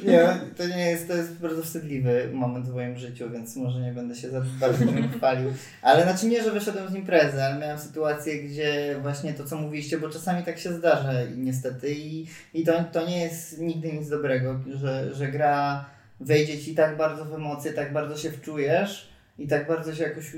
[0.05, 3.93] nie, to nie jest, to jest bardzo wstydliwy moment w moim życiu, więc może nie
[3.93, 5.53] będę się za bardzo tym chwalił.
[5.83, 9.99] Ale znaczy nie, że wyszedłem z imprezy, ale miałem sytuację, gdzie właśnie to, co mówiliście,
[9.99, 14.61] bo czasami tak się zdarza niestety i, i to, to nie jest nigdy nic dobrego,
[14.75, 15.85] że, że gra
[16.21, 19.09] wejdzie ci tak bardzo w emocje, tak bardzo się wczujesz
[19.39, 20.33] i tak bardzo się jakoś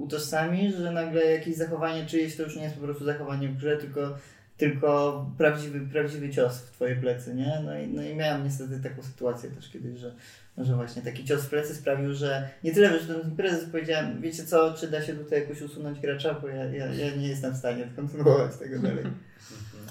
[0.00, 3.76] utożsamisz, że nagle jakieś zachowanie czyjeś to już nie jest po prostu zachowanie w grze,
[3.76, 4.14] tylko
[4.62, 7.62] tylko prawdziwy, prawdziwy cios w twoje plecy, nie?
[7.64, 10.14] No i, no i miałem niestety taką sytuację też kiedyś, że,
[10.58, 14.44] że właśnie taki cios w plecy sprawił, że nie tyle wyszedłem z imprezy, powiedziałem, wiecie
[14.44, 17.56] co, czy da się tutaj jakoś usunąć gracza, bo ja, ja, ja nie jestem w
[17.56, 19.04] stanie kontynuować tego dalej.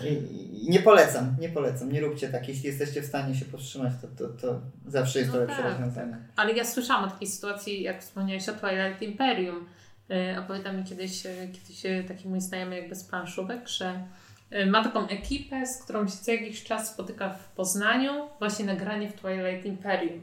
[0.04, 2.48] I, I, nie polecam, nie polecam, nie róbcie tak.
[2.48, 5.72] Jeśli jesteście w stanie się powstrzymać, to, to, to zawsze jest no to lepsze tak,
[5.72, 6.12] rozwiązanie.
[6.12, 6.22] Tak.
[6.36, 9.66] Ale ja słyszałam o takiej sytuacji, jak wspomniałeś o Twilight Imperium.
[10.10, 14.31] Yy, opowiada mi kiedyś, e, kiedyś e, taki mój znajomy jakby z planszówek, że Y,
[14.66, 19.22] ma taką ekipę, z którą się co jakiś czas spotyka w Poznaniu, właśnie nagranie w
[19.22, 20.22] Twilight Imperium.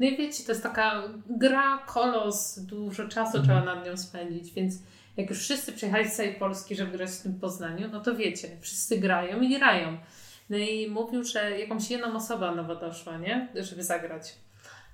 [0.00, 3.44] No i wiecie, to jest taka gra, kolos, dużo czasu mhm.
[3.44, 4.74] trzeba nad nią spędzić, więc
[5.16, 8.48] jak już wszyscy przyjechali z całej Polski, żeby grać w tym Poznaniu, no to wiecie,
[8.60, 9.98] wszyscy grają i grają.
[10.50, 13.48] No i mówił, że jakąś jedną osoba nowo doszła, nie?
[13.54, 14.34] Żeby zagrać.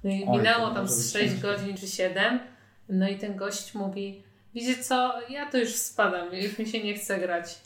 [0.05, 2.41] No i Oj, minęło tam z 6 godzin czy 7.
[2.89, 4.23] No i ten gość mówi,
[4.55, 7.59] wiecie co, ja to już spadam, już mi się nie chce grać.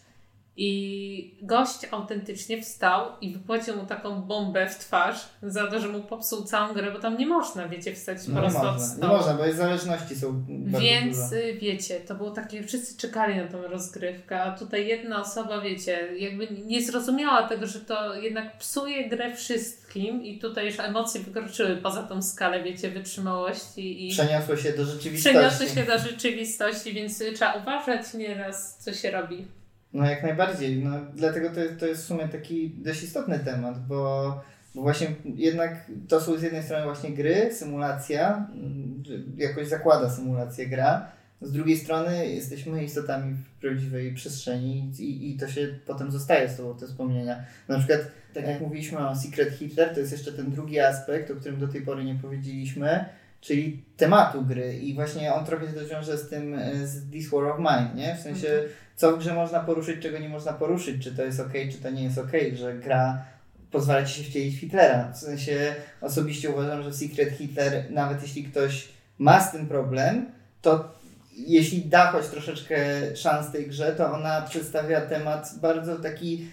[0.60, 6.00] I gość autentycznie wstał i wypłacił mu taką bombę w twarz za to, że mu
[6.00, 9.12] popsuł całą grę, bo tam nie można, wiecie, wstać no po prostu od stołu.
[9.12, 11.52] Nie można, bo jest zależności są Więc duże.
[11.60, 16.48] wiecie, to było takie, wszyscy czekali na tą rozgrywkę, a tutaj jedna osoba, wiecie, jakby
[16.66, 22.02] nie zrozumiała tego, że to jednak psuje grę wszystkim i tutaj już emocje wykroczyły poza
[22.02, 24.08] tą skalę, wiecie, wytrzymałości.
[24.08, 25.38] I przeniosło się do rzeczywistości.
[25.38, 29.57] Przeniosło się do rzeczywistości, więc trzeba uważać nieraz, co się robi.
[29.92, 30.84] No jak najbardziej.
[30.84, 34.40] No, dlatego to, to jest w sumie taki dość istotny temat, bo,
[34.74, 39.02] bo właśnie jednak to są z jednej strony właśnie gry, symulacja, mm,
[39.36, 41.08] jakoś zakłada symulację gra.
[41.42, 46.56] Z drugiej strony jesteśmy istotami w prawdziwej przestrzeni i, i to się potem zostaje z
[46.56, 47.44] tobą, te wspomnienia.
[47.68, 48.00] Na przykład,
[48.34, 51.68] tak jak mówiliśmy o Secret Hitler, to jest jeszcze ten drugi aspekt, o którym do
[51.68, 53.04] tej pory nie powiedzieliśmy,
[53.40, 57.58] czyli tematu gry i właśnie on trochę się wiąże z tym, z This War of
[57.58, 58.16] Mine, nie?
[58.16, 58.68] W sensie mhm
[58.98, 61.90] co w grze można poruszyć, czego nie można poruszyć, czy to jest ok, czy to
[61.90, 63.24] nie jest ok, że gra
[63.70, 65.12] pozwala ci się wcielić Hitlera.
[65.12, 68.88] W sensie osobiście uważam, że Secret Hitler, nawet jeśli ktoś
[69.18, 70.26] ma z tym problem,
[70.62, 70.94] to
[71.32, 72.76] jeśli da choć troszeczkę
[73.16, 76.46] szans tej grze, to ona przedstawia temat bardzo taki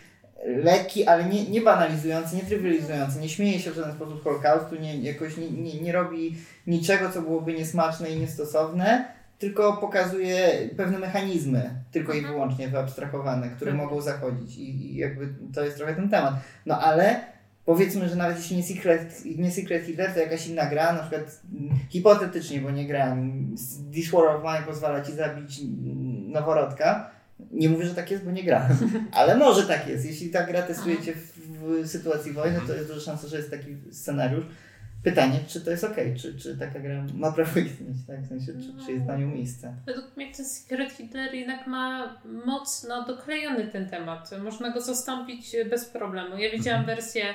[0.46, 4.98] lekki, ale nie, nie banalizujący, nie trywializujący, nie śmieje się w żaden sposób Holokaustu, nie,
[4.98, 11.84] jakoś nie, nie, nie robi niczego, co byłoby niesmaczne i niestosowne, tylko pokazuje pewne mechanizmy,
[11.92, 12.34] tylko i mhm.
[12.34, 13.90] wyłącznie wyabstrahowane, które mhm.
[13.90, 16.34] mogą zachodzić i, i, jakby to jest trochę ten temat.
[16.66, 17.22] No ale
[17.66, 21.42] powiedzmy, że nawet jeśli nie Secret, nie Secret Hitler, to jakaś inna gra, na przykład
[21.54, 23.56] mm, hipotetycznie, bo nie grałem,
[23.94, 25.62] This War of Mine pozwala Ci zabić
[26.28, 27.12] noworodka,
[27.52, 28.78] nie mówię, że tak jest, bo nie grałem,
[29.12, 30.06] ale może tak jest.
[30.06, 31.40] Jeśli ta gra testujecie w,
[31.84, 34.46] w sytuacji wojny, to jest duża szansa, że jest taki scenariusz.
[35.06, 38.22] Pytanie, czy to jest ok, czy, czy taka gra ma prawo istnieć, tak?
[38.22, 39.76] W sensie, czy, czy jest na nią miejsce.
[39.86, 42.16] Według mnie ten Secret Hitler jednak ma
[42.46, 44.30] mocno doklejony ten temat.
[44.44, 46.38] Można go zastąpić bez problemu.
[46.38, 46.98] Ja widziałam mhm.
[46.98, 47.26] wersję,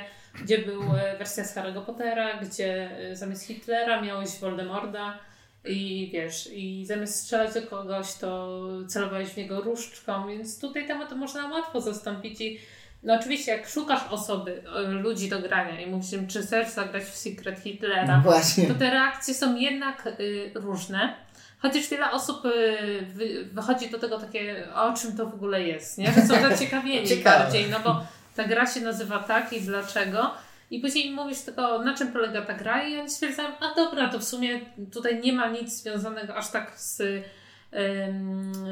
[0.44, 5.18] gdzie był e, wersja z Harry'ego Pottera, gdzie e, zamiast Hitlera miałeś Voldemorda
[5.64, 11.12] i wiesz, i zamiast strzelać do kogoś, to celowałeś w niego różdżką, więc tutaj temat
[11.12, 12.58] można łatwo zastąpić i
[13.02, 17.04] no oczywiście, jak szukasz osoby, e, ludzi do grania i mówisz im, czy chcesz zagrać
[17.04, 18.22] w Secret Hitlera,
[18.68, 21.14] no to te reakcje są jednak y, różne.
[21.58, 25.98] Chociaż wiele osób y, wy, wychodzi do tego takie, o czym to w ogóle jest,
[25.98, 26.12] nie?
[26.12, 28.06] Że są zaciekawieni bardziej, no bo
[28.36, 30.30] ta gra się nazywa tak i dlaczego.
[30.70, 34.18] I później mówisz tylko, na czym polega ta gra i oni stwierdzają, a dobra, to
[34.18, 34.60] w sumie
[34.92, 37.02] tutaj nie ma nic związanego aż tak z,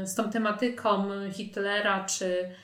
[0.04, 2.54] z tą tematyką Hitlera czy, y,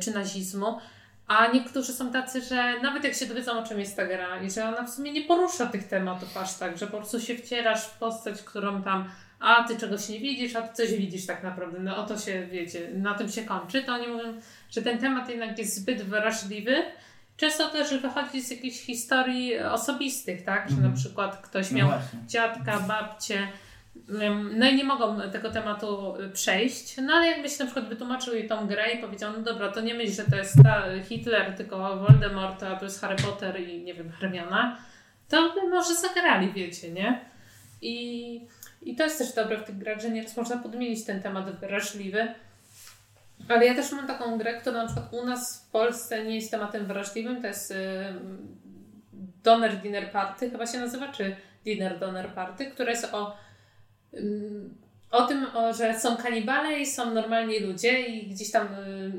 [0.00, 0.78] czy nazizmu.
[1.26, 4.50] A niektórzy są tacy, że nawet jak się dowiedzą, o czym jest ta gra i
[4.50, 7.86] że ona w sumie nie porusza tych tematów aż tak, że po prostu się wcierasz
[7.86, 9.08] w postać, którą tam
[9.44, 12.46] a ty czegoś nie widzisz, a ty coś widzisz tak naprawdę, no o to się,
[12.46, 14.40] wiecie, na tym się kończy, to oni mówią,
[14.70, 16.82] że ten temat jednak jest zbyt wrażliwy.
[17.36, 20.94] Często też wychodzi z jakichś historii osobistych, tak, że mm na mhm.
[20.94, 23.48] przykład ktoś no miał no dziadka, babcię,
[24.56, 28.48] no i nie mogą tego tematu y, przejść, no ale jakbyś na przykład wytłumaczył jej
[28.48, 30.56] tą grę i powiedział, no dobra, to nie myśl, że to jest
[31.08, 34.78] Hitler, tylko Voldemort, a to jest Harry Potter i nie wiem, Hermiona,
[35.28, 37.20] to by może zagrali, wiecie, nie?
[37.82, 38.46] I,
[38.82, 42.34] I to jest też dobre w tych grach, że nieraz można podmienić ten temat wrażliwy.
[43.48, 46.50] Ale ja też mam taką grę, która na przykład u nas w Polsce nie jest
[46.50, 47.74] tematem wrażliwym, to jest y,
[49.42, 53.43] Donner Dinner Party, chyba się nazywa, czy Dinner Donner Party, która jest o
[55.10, 55.46] o tym,
[55.78, 59.12] że są kanibale i są normalni ludzie i gdzieś tam y,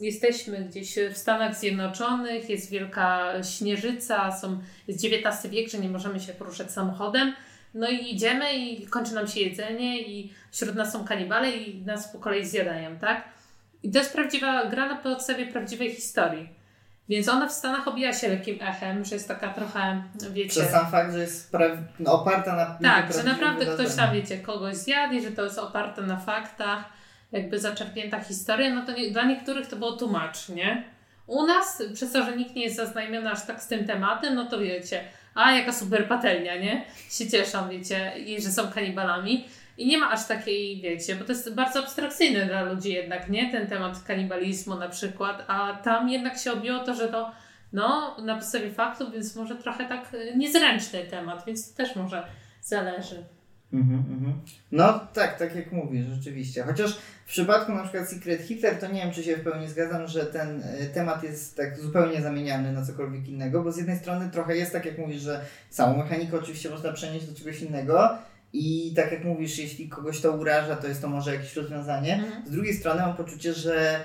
[0.00, 4.58] jesteśmy gdzieś w Stanach Zjednoczonych, jest wielka śnieżyca, są,
[4.88, 7.32] jest XIX wiek, że nie możemy się poruszać samochodem.
[7.74, 12.12] No i idziemy i kończy nam się jedzenie i wśród nas są kanibale i nas
[12.12, 13.24] po kolei zjadają, tak?
[13.82, 16.48] I to jest prawdziwa gra na podstawie prawdziwej historii.
[17.08, 20.50] Więc ona w Stanach obija się lekkim echem, że jest taka trochę, wiecie...
[20.50, 21.52] Przez sam fakt, że jest
[21.98, 22.90] no, oparta na...
[22.90, 26.84] Tak, że naprawdę ktoś tam, wiecie, kogoś zjadł że to jest oparte na faktach,
[27.32, 30.84] jakby zaczerpnięta historia, no to nie, dla niektórych to było tłumacz, nie?
[31.26, 34.44] U nas, przez to, że nikt nie jest zaznajomiony aż tak z tym tematem, no
[34.44, 35.04] to wiecie,
[35.34, 36.84] a jaka super patelnia, nie?
[37.10, 39.48] Się cieszą, wiecie, i że są kanibalami.
[39.82, 43.50] I nie ma aż takiej, wiecie, bo to jest bardzo abstrakcyjne dla ludzi jednak, nie?
[43.50, 47.32] Ten temat kanibalizmu na przykład, a tam jednak się objęło to, że to
[47.72, 52.26] no na podstawie faktów, więc może trochę tak y, niezręczny temat, więc też może
[52.62, 53.24] zależy.
[53.72, 54.40] Mhm, mhm.
[54.72, 56.62] No tak, tak jak mówisz, rzeczywiście.
[56.62, 60.06] Chociaż w przypadku na przykład Secret Hitler, to nie wiem, czy się w pełni zgadzam,
[60.06, 64.30] że ten y, temat jest tak zupełnie zamieniany na cokolwiek innego, bo z jednej strony
[64.30, 68.18] trochę jest tak, jak mówisz, że samą mechanikę oczywiście można przenieść do czegoś innego,
[68.52, 72.14] i tak jak mówisz, jeśli kogoś to uraża, to jest to może jakieś rozwiązanie.
[72.14, 72.46] Mhm.
[72.46, 74.04] Z drugiej strony mam poczucie, że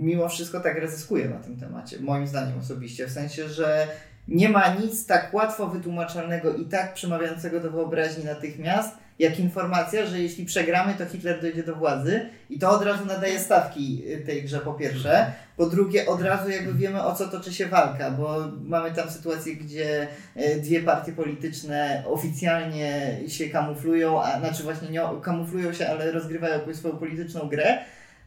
[0.00, 3.88] mimo wszystko tak ryzykuję na tym temacie, moim zdaniem osobiście, w sensie, że
[4.28, 10.20] nie ma nic tak łatwo wytłumaczalnego i tak przemawiającego do wyobraźni natychmiast, jak informacja, że
[10.20, 14.42] jeśli przegramy, to Hitler dojdzie do władzy i to od razu nadaje stawki y, tej
[14.42, 15.32] grze po pierwsze.
[15.56, 19.56] Po drugie, od razu jakby wiemy o co toczy się walka, bo mamy tam sytuację,
[19.56, 26.12] gdzie y, dwie partie polityczne oficjalnie się kamuflują, a znaczy właśnie nie kamuflują się, ale
[26.12, 27.78] rozgrywają jakąś swoją polityczną grę.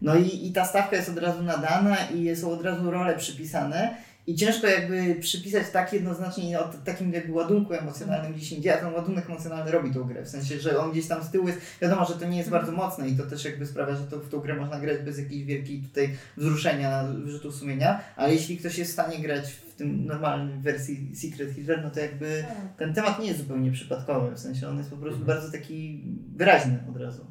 [0.02, 3.96] No i, i ta stawka jest od razu nadana i są od razu role przypisane.
[4.32, 8.94] I ciężko jakby przypisać tak jednoznacznie o takim jakby ładunku emocjonalnym gdzieś indziej, a ten
[8.94, 10.24] ładunek emocjonalny robi tą grę.
[10.24, 12.66] W sensie, że on gdzieś tam z tyłu jest, wiadomo, że to nie jest mhm.
[12.66, 15.18] bardzo mocne i to też jakby sprawia, że to, w tą grę można grać bez
[15.18, 20.06] jakiejś wielkiej tutaj wzruszenia, wyrzutu sumienia, ale jeśli ktoś jest w stanie grać w tym
[20.06, 22.78] normalnym wersji Secret Hitler, no to jakby tak.
[22.78, 25.38] ten temat nie jest zupełnie przypadkowy, w sensie on jest po prostu mhm.
[25.38, 26.04] bardzo taki
[26.36, 27.26] wyraźny od razu.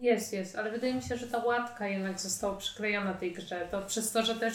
[0.00, 3.82] Jest, jest, ale wydaje mi się, że ta łatka jednak została przyklejona tej grze, to
[3.82, 4.54] przez to, że też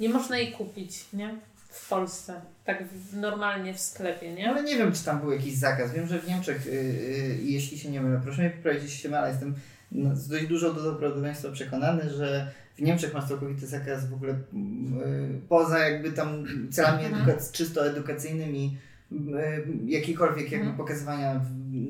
[0.00, 1.34] nie można jej kupić, nie?
[1.68, 2.40] W Polsce.
[2.64, 4.50] Tak w, normalnie w sklepie, nie?
[4.50, 5.92] Ale nie wiem, czy tam był jakiś zakaz.
[5.92, 9.08] Wiem, że w Niemczech, yy, yy, jeśli się nie mylę, proszę mnie poprawić, jeśli się
[9.08, 9.54] mylę, jestem
[9.92, 14.32] no, z dość dużo do prawdopodobieństwa przekonany, że w Niemczech masz całkowity zakaz w ogóle
[14.32, 17.26] yy, poza jakby tam celami mhm.
[17.26, 18.76] edukac- czysto edukacyjnymi
[19.12, 20.76] E, jakikolwiek jakby mhm.
[20.76, 21.40] pokazywania,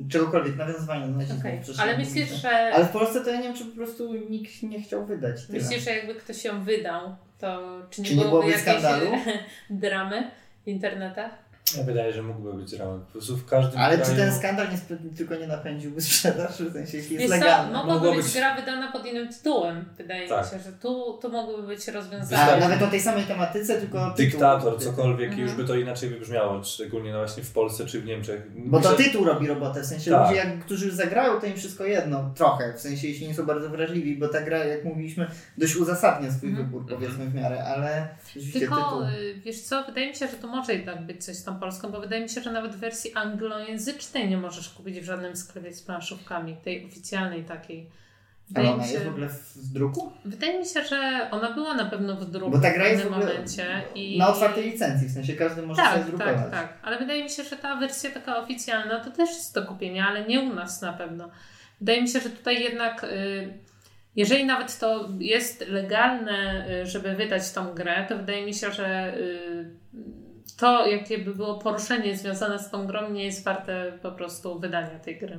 [0.09, 1.39] czegokolwiek, nawiązywania do nazizmu.
[1.39, 1.61] Okay.
[1.77, 2.49] Ale myślisz, że...
[2.49, 5.45] Ale w Polsce to ja nie wiem, czy po prostu nikt nie chciał wydać.
[5.45, 5.59] Tyle.
[5.59, 9.11] Myślisz, że jakby ktoś ją wydał, to czy nie, czy nie byłoby, byłoby skandalu?
[9.69, 10.31] dramy
[10.63, 11.48] w internetach?
[11.77, 12.99] Ja wydaje, że mógłby być ramen.
[12.99, 14.11] Po prostu w każdym Ale kraju...
[14.11, 17.73] czy ten skandal nie, tylko nie napędziłby sprzedaż, w sensie jeśli jest legalny?
[17.73, 20.45] Mogłaby być, być gra wydana pod innym tytułem, wydaje tak.
[20.45, 22.53] mi się, że tu, tu mogłyby być rozwiązania.
[22.53, 24.91] A, nawet o tej samej tematyce, tylko Dyktator, tytuł.
[24.91, 25.47] cokolwiek, mhm.
[25.47, 28.41] już by to inaczej wybrzmiało, szczególnie no właśnie w Polsce czy w Niemczech.
[28.55, 30.27] Bo to tytuł robi robotę, w sensie tak.
[30.27, 33.45] ludzie, jak, którzy już zagrają, to im wszystko jedno, trochę, w sensie jeśli nie są
[33.45, 35.27] bardzo wrażliwi, bo ta gra, jak mówiliśmy,
[35.57, 36.67] dość uzasadnia swój mhm.
[36.67, 38.07] wybór, powiedzmy w miarę, ale
[38.53, 39.01] Tylko, tytuł...
[39.01, 41.91] Y, wiesz co, wydaje mi się, że to może jednak być coś z tą Polską,
[41.91, 45.81] bo wydaje mi się, że nawet wersji anglojęzycznej nie możesz kupić w żadnym sklepie z
[45.81, 47.89] planszówkami, tej oficjalnej takiej.
[48.55, 50.11] Ale ona się, jest w ogóle w druku?
[50.25, 53.07] Wydaje mi się, że ona była na pewno w druku Bo ta gra jest w
[53.07, 53.81] pewnym momencie.
[53.95, 54.17] I...
[54.17, 56.35] Na otwartej licencji, w sensie każdy może tak, sobie drukować.
[56.35, 59.65] Tak, tak, ale wydaje mi się, że ta wersja taka oficjalna to też jest do
[59.65, 61.29] kupienia, ale nie u nas na pewno.
[61.79, 63.03] Wydaje mi się, że tutaj jednak...
[63.03, 63.53] Y,
[64.15, 69.17] jeżeli nawet to jest legalne, y, żeby wydać tą grę, to wydaje mi się, że
[69.17, 69.69] y,
[70.55, 74.99] to, jakie by było poruszenie związane z tą grą, nie jest warte po prostu wydania
[74.99, 75.37] tej gry.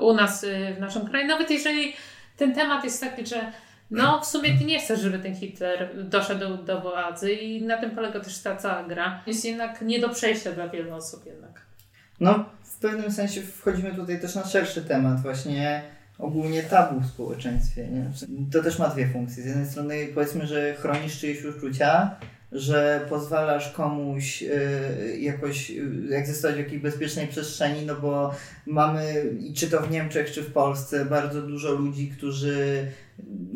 [0.00, 1.92] U nas, y, w naszym kraju, nawet jeżeli
[2.36, 3.52] ten temat jest taki, że
[3.90, 7.90] no w sumie ty nie chcesz, żeby ten Hitler doszedł do władzy i na tym
[7.90, 9.22] polega też ta cała gra.
[9.26, 11.62] Jest jednak nie do przejścia dla wielu osób jednak.
[12.20, 15.82] No, w pewnym sensie wchodzimy tutaj też na szerszy temat, właśnie
[16.18, 17.88] ogólnie tabu w społeczeństwie.
[17.88, 18.04] Nie?
[18.52, 19.42] To też ma dwie funkcje.
[19.42, 22.16] Z jednej strony powiedzmy, że chronisz czyjeś uczucia,
[22.52, 28.34] że pozwalasz komuś y, jakoś y, egzystować w jakiejś bezpiecznej przestrzeni, no bo
[28.66, 32.86] mamy, i czy to w Niemczech, czy w Polsce, bardzo dużo ludzi, którzy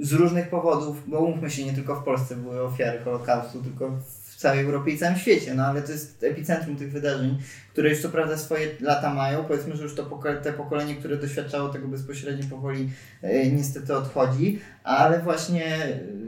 [0.02, 4.25] z różnych powodów, bo umówmy się, nie tylko w Polsce były ofiary Holokaustu, tylko w
[4.36, 7.38] całej Europie i całym świecie, no ale to jest epicentrum tych wydarzeń,
[7.72, 9.44] które już co prawda swoje lata mają.
[9.44, 12.90] Powiedzmy, że już to te pokolenie, które doświadczało tego bezpośrednio powoli
[13.22, 15.64] e, niestety odchodzi, ale właśnie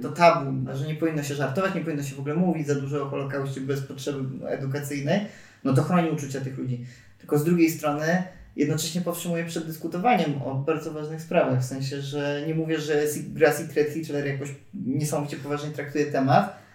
[0.02, 3.02] to tabu, że nie powinno się żartować, nie powinno się w ogóle mówić za dużo
[3.02, 5.20] o Holokauście bez potrzeby edukacyjnej,
[5.64, 6.86] no to chroni uczucia tych ludzi.
[7.18, 8.22] Tylko z drugiej strony
[8.56, 13.52] jednocześnie powstrzymuje przed dyskutowaniem o bardzo ważnych sprawach, w sensie, że nie mówię, że gra
[13.52, 16.67] Secret jakoś niesamowicie poważnie traktuje temat,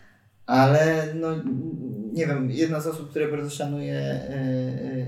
[0.46, 1.36] ale no,
[2.14, 4.30] nie wiem, jedna z osób, które bardzo szanuje, e,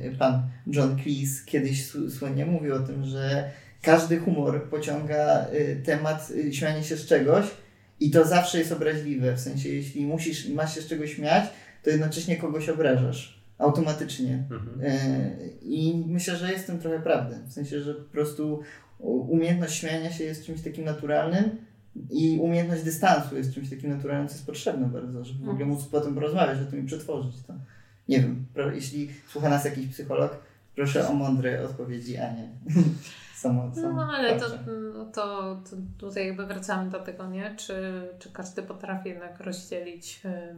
[0.04, 3.52] e, pan John Cleese, kiedyś słynnie mówił o tym, że
[3.82, 7.46] każdy humor pociąga e, temat śmiania się z czegoś
[8.00, 9.34] i to zawsze jest obraźliwe.
[9.34, 11.46] W sensie, jeśli musisz, masz się z czegoś śmiać,
[11.84, 13.46] to jednocześnie kogoś obrażasz.
[13.58, 14.44] Automatycznie.
[14.52, 14.92] Mhm.
[15.62, 17.36] I myślę, że jest w tym trochę prawdy.
[17.48, 18.60] W sensie, że po prostu
[19.00, 21.50] umiejętność śmiania się jest czymś takim naturalnym,
[22.10, 25.86] i umiejętność dystansu jest czymś takim naturalnym, co jest potrzebne bardzo, żeby w ogóle móc
[25.86, 27.54] potem porozmawiać o tym i przetworzyć to.
[28.10, 30.38] Nie wiem, jeśli słucha nas jakiś psycholog,
[30.76, 32.50] proszę o mądre odpowiedzi, a nie
[33.36, 34.50] samo, samo No ale to,
[35.14, 37.56] to, to, tutaj jakby wracamy do tego, nie?
[37.56, 40.56] Czy, czy każdy potrafi jednak rozdzielić y,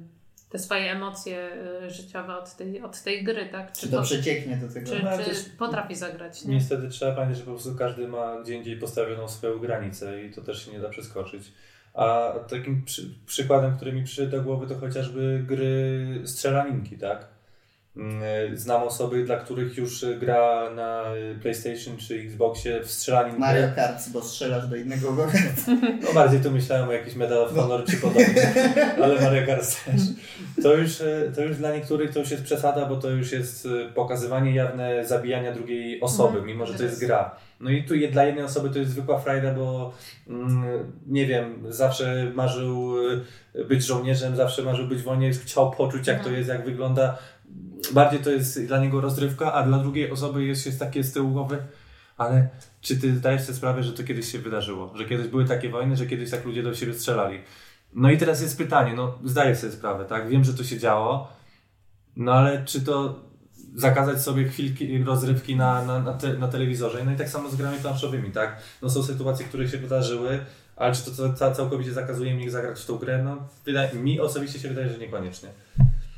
[0.49, 1.49] te swoje emocje
[1.85, 3.71] y, życiowe od tej, od tej gry, tak?
[3.71, 4.91] Czy, czy to, przecieknie do tego?
[4.91, 6.53] Czy, no, czy potrafi zagrać, nie?
[6.53, 10.41] Niestety trzeba pamiętać, że po prostu każdy ma gdzie indziej postawioną swoją granicę i to
[10.41, 11.51] też się nie da przeskoczyć.
[11.93, 17.36] A takim przy, przykładem, który mi przyszedł do głowy, to chociażby gry strzelaninki, tak?
[17.97, 21.03] Mm, znam osoby, dla których już gra na
[21.41, 23.39] PlayStation czy Xboxie w strzelaninkę.
[23.39, 25.27] Mario Kart, bo strzelasz do innego go.
[26.03, 27.85] No bardziej tu myślałem o jakiś Medal of Honor no.
[27.91, 28.53] czy podobnie,
[29.03, 30.01] ale Mario Kart też.
[30.63, 30.91] To już,
[31.35, 35.53] to już dla niektórych to już jest przesada, bo to już jest pokazywanie jawne zabijania
[35.53, 36.45] drugiej osoby, mhm.
[36.45, 37.35] mimo że to jest gra.
[37.59, 39.93] No i tu dla jednej osoby to jest zwykła frajda, bo
[40.27, 42.95] mm, nie wiem, zawsze marzył
[43.69, 46.35] być żołnierzem, zawsze marzył być wojnie, chciał poczuć jak to mhm.
[46.35, 47.17] jest, jak wygląda
[47.91, 51.31] bardziej to jest dla niego rozrywka, a dla drugiej osoby jest, jest takie z tyłu
[51.31, 51.57] głowy,
[52.17, 52.49] ale
[52.81, 54.93] czy ty zdajesz sobie sprawę, że to kiedyś się wydarzyło?
[54.95, 57.39] Że kiedyś były takie wojny, że kiedyś tak ludzie do siebie strzelali?
[57.93, 60.29] No i teraz jest pytanie, no zdaję sobie sprawę, tak?
[60.29, 61.31] Wiem, że to się działo,
[62.15, 63.27] no ale czy to
[63.75, 67.05] zakazać sobie chwilki rozrywki na, na, na, te, na telewizorze?
[67.05, 68.61] No i tak samo z grami planszowymi, tak?
[68.81, 70.39] No są sytuacje, które się wydarzyły,
[70.75, 73.23] ale czy to, całkowicie zakazuje mi zagrać w tą grę?
[73.23, 75.49] No wydaje, mi osobiście się wydaje, że niekoniecznie.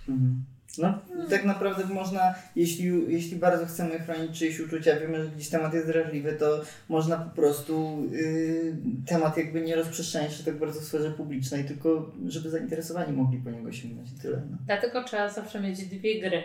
[0.09, 0.43] Mhm.
[0.77, 5.73] No, tak naprawdę można, jeśli, jeśli bardzo chcemy chronić czyjeś uczucia, wiemy, że gdzieś temat
[5.73, 8.75] jest drażliwy, to można po prostu yy,
[9.05, 13.49] temat jakby nie rozprzestrzeniać się tak bardzo w sferze publicznej, tylko żeby zainteresowani mogli po
[13.49, 14.37] niego sięgnąć i tyle.
[14.51, 14.57] No.
[14.65, 16.43] Dlatego trzeba zawsze mieć dwie gry.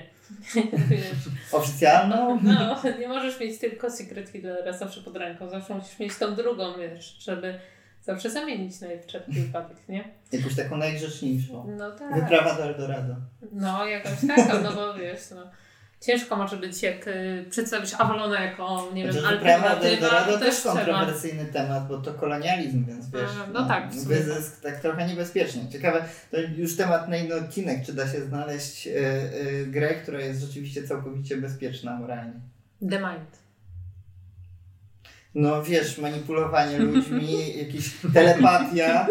[1.52, 2.40] Oficjalną?
[2.42, 6.78] No, nie możesz mieć tylko Secret Killera zawsze pod ręką, zawsze musisz mieć tą drugą,
[6.78, 7.59] wiesz, żeby
[8.05, 10.05] zawsze zamienić na wszelki wypadek, nie?
[10.32, 11.76] Jakąś taką najgrzeczniejszą.
[11.78, 12.14] No tak.
[12.14, 13.16] Wyprawa do Eldorado.
[13.52, 15.43] No, jakaś taka, no bo wiesz, no.
[16.01, 19.81] Ciężko może być, jak y, przedstawisz Avalona jako, nie wiem, alternatywa.
[19.81, 23.90] Do Eldorado to też kontrowersyjny temat, bo to kolonializm, więc wiesz, A, no, no, tak,
[23.93, 25.68] wyzysk tak trochę niebezpiecznie.
[25.72, 30.20] Ciekawe, to już temat na inny odcinek, czy da się znaleźć y, y, grę, która
[30.20, 32.40] jest rzeczywiście całkowicie bezpieczna moralnie.
[32.90, 33.44] The Mind
[35.35, 39.06] no wiesz, manipulowanie ludźmi, jakiś telepatia.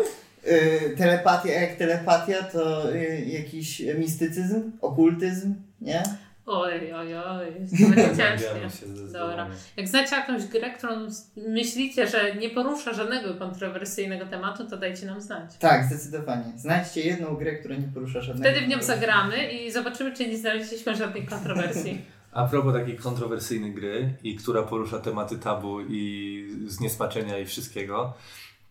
[0.46, 6.04] Yy, telepatia, jak telepatia, to yy, jakiś mistycyzm, okultyzm, nie?
[6.46, 7.48] Oj, oj, oj,
[8.18, 8.86] ciężkie.
[9.14, 9.48] Dobra.
[9.78, 15.22] Jak znacie jakąś grę, którą myślicie, że nie porusza żadnego kontrowersyjnego tematu, to dajcie nam
[15.22, 15.58] znać.
[15.60, 16.54] Tak, zdecydowanie.
[16.56, 20.38] Znajdźcie jedną grę, która nie porusza żadnego Wtedy w nią zagramy i zobaczymy, czy nie
[20.38, 22.06] znaleźliśmy żadnej kontrowersji.
[22.34, 28.14] A propos takiej kontrowersyjnej gry i która porusza tematy tabu i zniesmaczenia i wszystkiego,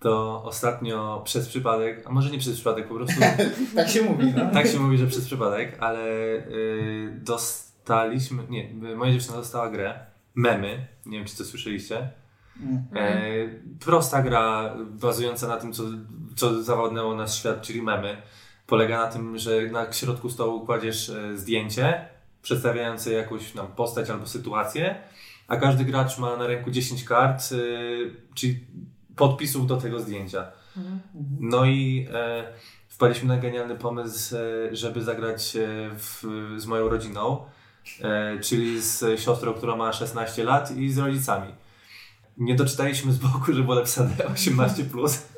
[0.02, 3.20] to ostatnio przez przypadek, a może nie przez przypadek, po prostu.
[3.76, 4.32] tak się mówi.
[4.36, 4.50] No?
[4.50, 8.42] Tak się mówi, że przez przypadek, ale yy, dostaliśmy.
[8.48, 10.06] Nie, moja dziewczyna dostała grę.
[10.34, 10.86] Memy.
[11.06, 12.10] Nie wiem, czy to słyszeliście.
[12.60, 12.84] Mm.
[12.94, 13.22] E,
[13.80, 15.82] prosta gra bazująca na tym, co,
[16.36, 18.22] co zawodnęło nasz świat, czyli memy.
[18.66, 22.08] Polega na tym, że na środku stołu kładziesz e, zdjęcie
[22.42, 24.94] przedstawiające jakąś nam postać albo sytuację,
[25.48, 28.60] a każdy gracz ma na ręku 10 kart, yy, czyli
[29.16, 30.52] podpisów do tego zdjęcia.
[30.76, 31.00] Mhm.
[31.40, 32.44] No i e,
[32.88, 36.24] wpadliśmy na genialny pomysł, e, żeby zagrać e, w,
[36.56, 37.44] z moją rodziną,
[38.42, 41.54] czyli z siostrą, która ma 16 lat i z rodzicami.
[42.38, 44.84] Nie doczytaliśmy z boku, że było napisane 18+.
[44.84, 45.31] Plus.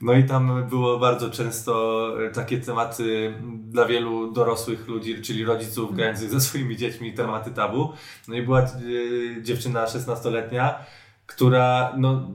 [0.00, 5.84] No i tam było bardzo często e, takie tematy dla wielu dorosłych ludzi, czyli rodziców
[5.84, 5.96] mm.
[5.96, 7.92] grających ze swoimi dziećmi, tematy tabu.
[8.28, 8.68] No i była e,
[9.42, 10.74] dziewczyna 16-letnia,
[11.26, 12.30] która no,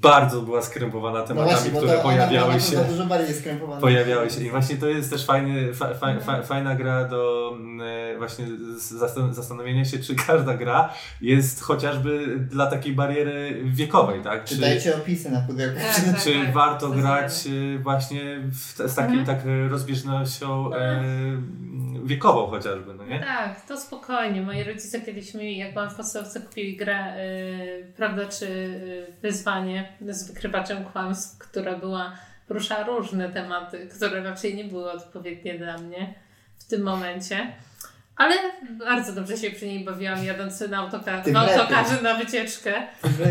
[0.00, 2.76] bardzo była skrępowana no tematami, no właśnie, które pojawiały się.
[2.76, 3.80] Dużo bardziej skrępowana.
[3.80, 4.44] Pojawiały się.
[4.44, 8.46] I właśnie to jest też fajny, fa, fa, fa, fajna gra do mm, e, właśnie
[9.30, 14.44] zastanowienia się, czy każda gra jest chociażby dla takiej bariery wiekowej, tak?
[14.44, 15.80] Czy, czy dajcie opisy na pudełku.
[15.80, 19.26] Tak, czy, tak, czy tak, warto grać e, właśnie w, z takim mhm.
[19.26, 21.02] tak rozbieżnością e,
[22.04, 23.20] wiekową chociażby, no nie?
[23.20, 24.42] Tak, to spokojnie.
[24.42, 27.14] Moi rodzice kiedyś mi, jak byłam w podstawce, kupili grę,
[27.78, 32.12] yy, prawda, czy yy, wyzwanie z wykrywaczem kłamstw, która była,
[32.48, 36.14] porusza różne tematy, które raczej nie były odpowiednie dla mnie
[36.58, 37.52] w tym momencie.
[38.16, 38.34] Ale
[38.78, 42.74] bardzo dobrze się przy niej bawiłam, jadąc na autokar w autokarze na wycieczkę.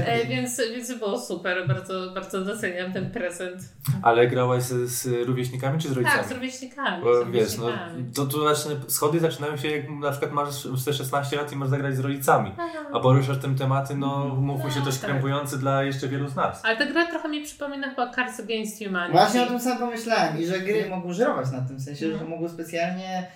[0.05, 1.67] E, więc, więc było super.
[1.67, 3.61] Bardzo, bardzo doceniam ten prezent.
[4.01, 6.19] Ale grałaś z, z rówieśnikami czy z rodzicami?
[6.19, 7.03] Tak, z rówieśnikami.
[7.03, 7.69] Bo, z wiesz, no,
[8.15, 11.95] to, to znaczy, schody zaczynają się, jak na przykład masz 16 lat i masz zagrać
[11.95, 12.51] z rodzicami.
[12.57, 12.79] Aha.
[12.93, 15.09] A poruszasz tym tematy, no mówmy no, się, dość tak.
[15.09, 16.65] krępujące dla jeszcze wielu z nas.
[16.65, 19.11] Ale ta gra trochę mi przypomina chyba Cards Against Humanity.
[19.11, 22.31] Właśnie o tym sam pomyślałem i że gry mogą żerować na tym, sensie, że mhm.
[22.31, 23.27] mogą specjalnie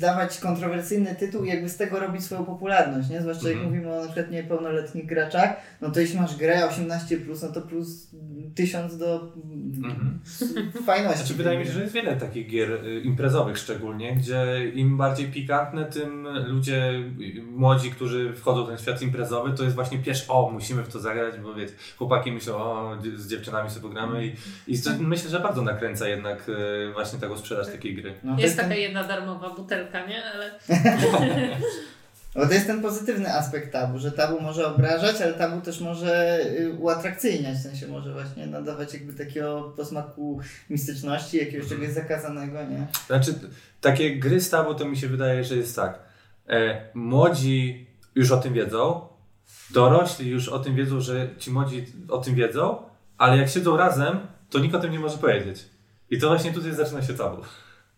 [0.00, 3.20] dawać kontrowersyjny tytuł i jakby z tego robić swoją popularność, nie?
[3.20, 3.74] Zwłaszcza jak Mhm.
[3.74, 8.10] mówimy o na przykład niepełnoletnich graczach, no to jeśli masz grę 18+, no to plus
[8.54, 9.32] 1000 do
[9.84, 10.20] Mhm.
[10.86, 11.18] fajności.
[11.18, 15.26] Znaczy, wydaje mi się, że jest wiele takich gier y, imprezowych szczególnie, gdzie im bardziej
[15.28, 20.24] pikantne, tym ludzie y, młodzi, którzy wchodzą w ten świat imprezowy, to jest właśnie pierwszy,
[20.28, 24.32] o musimy w to zagrać, bo wiecie, chłopaki myślą, o z dziewczynami sobie pogramy i,
[24.68, 28.14] i to, myślę, że bardzo nakręca jednak y, właśnie taką sprzedaż takiej gry.
[28.24, 30.24] No, Jest ten- taka jedna darmowa butelka, nie?
[30.24, 30.50] Ale
[32.36, 36.40] Bo to jest ten pozytywny aspekt tabu, że tabu może obrażać, ale tabu też może
[36.58, 40.40] y, uatrakcyjniać, w sensie może właśnie nadawać jakby takiego posmaku
[40.70, 42.86] mistyczności, jakiegoś czegoś zakazanego, nie?
[43.06, 43.34] Znaczy,
[43.80, 45.98] takie gry z tabu to mi się wydaje, że jest tak.
[46.48, 49.08] E, młodzi już o tym wiedzą,
[49.70, 52.82] dorośli już o tym wiedzą, że ci młodzi o tym wiedzą,
[53.18, 54.18] ale jak siedzą razem,
[54.50, 55.64] to nikt o tym nie może powiedzieć.
[56.10, 57.42] I to właśnie tutaj zaczyna się tabu.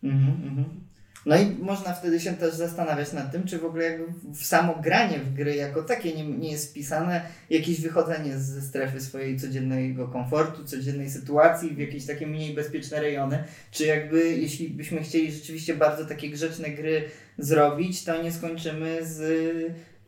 [0.03, 0.88] Mhm, mhm.
[1.29, 4.75] No i można wtedy się też zastanawiać nad tym, czy w ogóle jakby w samo
[4.83, 10.09] granie w gry jako takie nie, nie jest wpisane jakieś wychodzenie ze strefy swojej codziennego
[10.09, 15.75] komfortu, codziennej sytuacji w jakieś takie mniej bezpieczne rejony, czy jakby jeśli byśmy chcieli rzeczywiście
[15.75, 17.05] bardzo takie grzeczne gry
[17.39, 19.21] zrobić, to nie skończymy z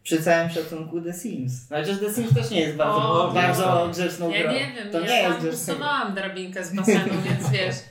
[0.03, 1.53] przy całym szacunku The Sims.
[1.69, 4.53] Chociaż The Sims też nie jest bardzo, O, bardzo grzeczną ja grą.
[4.53, 7.75] nie wiem, to ja nie jest tam drabinkę z basenu, więc wiesz.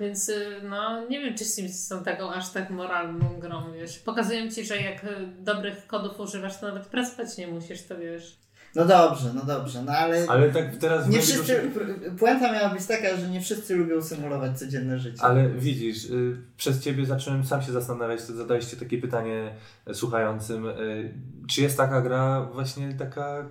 [0.00, 3.98] Więc y, no, nie wiem, czy Sims są taką aż tak moralną grą, wiesz.
[3.98, 8.36] Pokazują ci, że jak y, dobrych kodów używasz, to nawet pracować nie musisz, to wiesz.
[8.74, 10.26] No dobrze, no dobrze, no ale...
[10.28, 11.08] Ale tak teraz...
[11.08, 15.22] Nie wszyscy, że- puenta miała być taka, że nie wszyscy lubią symulować codzienne życie.
[15.22, 19.54] Ale widzisz, y, przez ciebie zacząłem sam się zastanawiać, to zadaliście takie pytanie
[19.86, 21.14] e, słuchającym, y,
[21.48, 23.48] czy jest taka gra właśnie taka,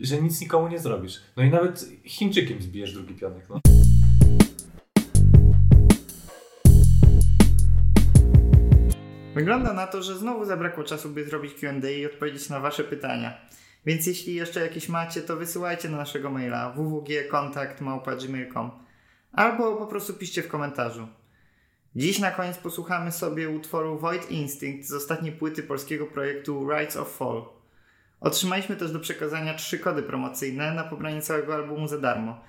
[0.00, 1.20] że nic nikomu nie zrobisz.
[1.36, 3.60] No i nawet Chińczykiem zbijesz drugi pionek, no.
[9.40, 13.40] Wygląda na to, że znowu zabrakło czasu, by zrobić Q&A i odpowiedzieć na Wasze pytania.
[13.86, 18.70] Więc jeśli jeszcze jakieś macie, to wysyłajcie na naszego maila www.kontakt.gmail.com
[19.32, 21.08] albo po prostu piszcie w komentarzu.
[21.96, 27.16] Dziś na koniec posłuchamy sobie utworu Void Instinct z ostatniej płyty polskiego projektu Rights of
[27.16, 27.44] Fall.
[28.20, 32.40] Otrzymaliśmy też do przekazania trzy kody promocyjne na pobranie całego albumu za darmo.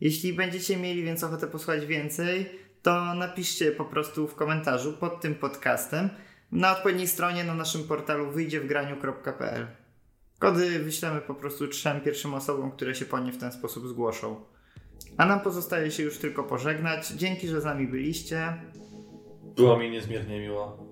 [0.00, 2.50] Jeśli będziecie mieli więc ochotę posłuchać więcej,
[2.82, 6.10] to napiszcie po prostu w komentarzu pod tym podcastem
[6.52, 9.66] na odpowiedniej stronie na naszym portalu wyjdziewgraniu.pl.
[10.38, 14.40] Kody wyślemy po prostu trzem pierwszym osobom, które się po nie w ten sposób zgłoszą.
[15.16, 17.08] A nam pozostaje się już tylko pożegnać.
[17.08, 18.62] Dzięki, że z nami byliście.
[19.56, 20.86] Było mi niezmiernie miło.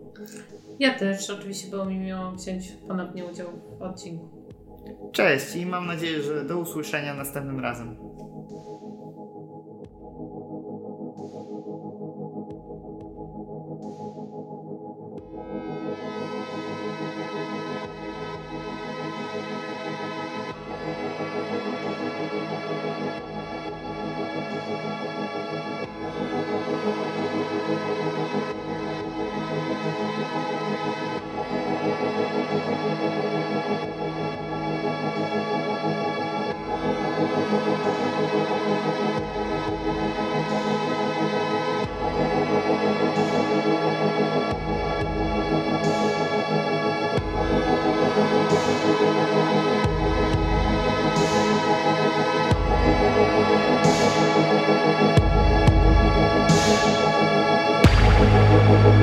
[0.78, 3.48] Ja też, oczywiście było mi miło wziąć ponownie udział
[3.78, 4.44] w odcinku.
[5.12, 7.97] Cześć i mam nadzieję, że do usłyszenia następnym razem.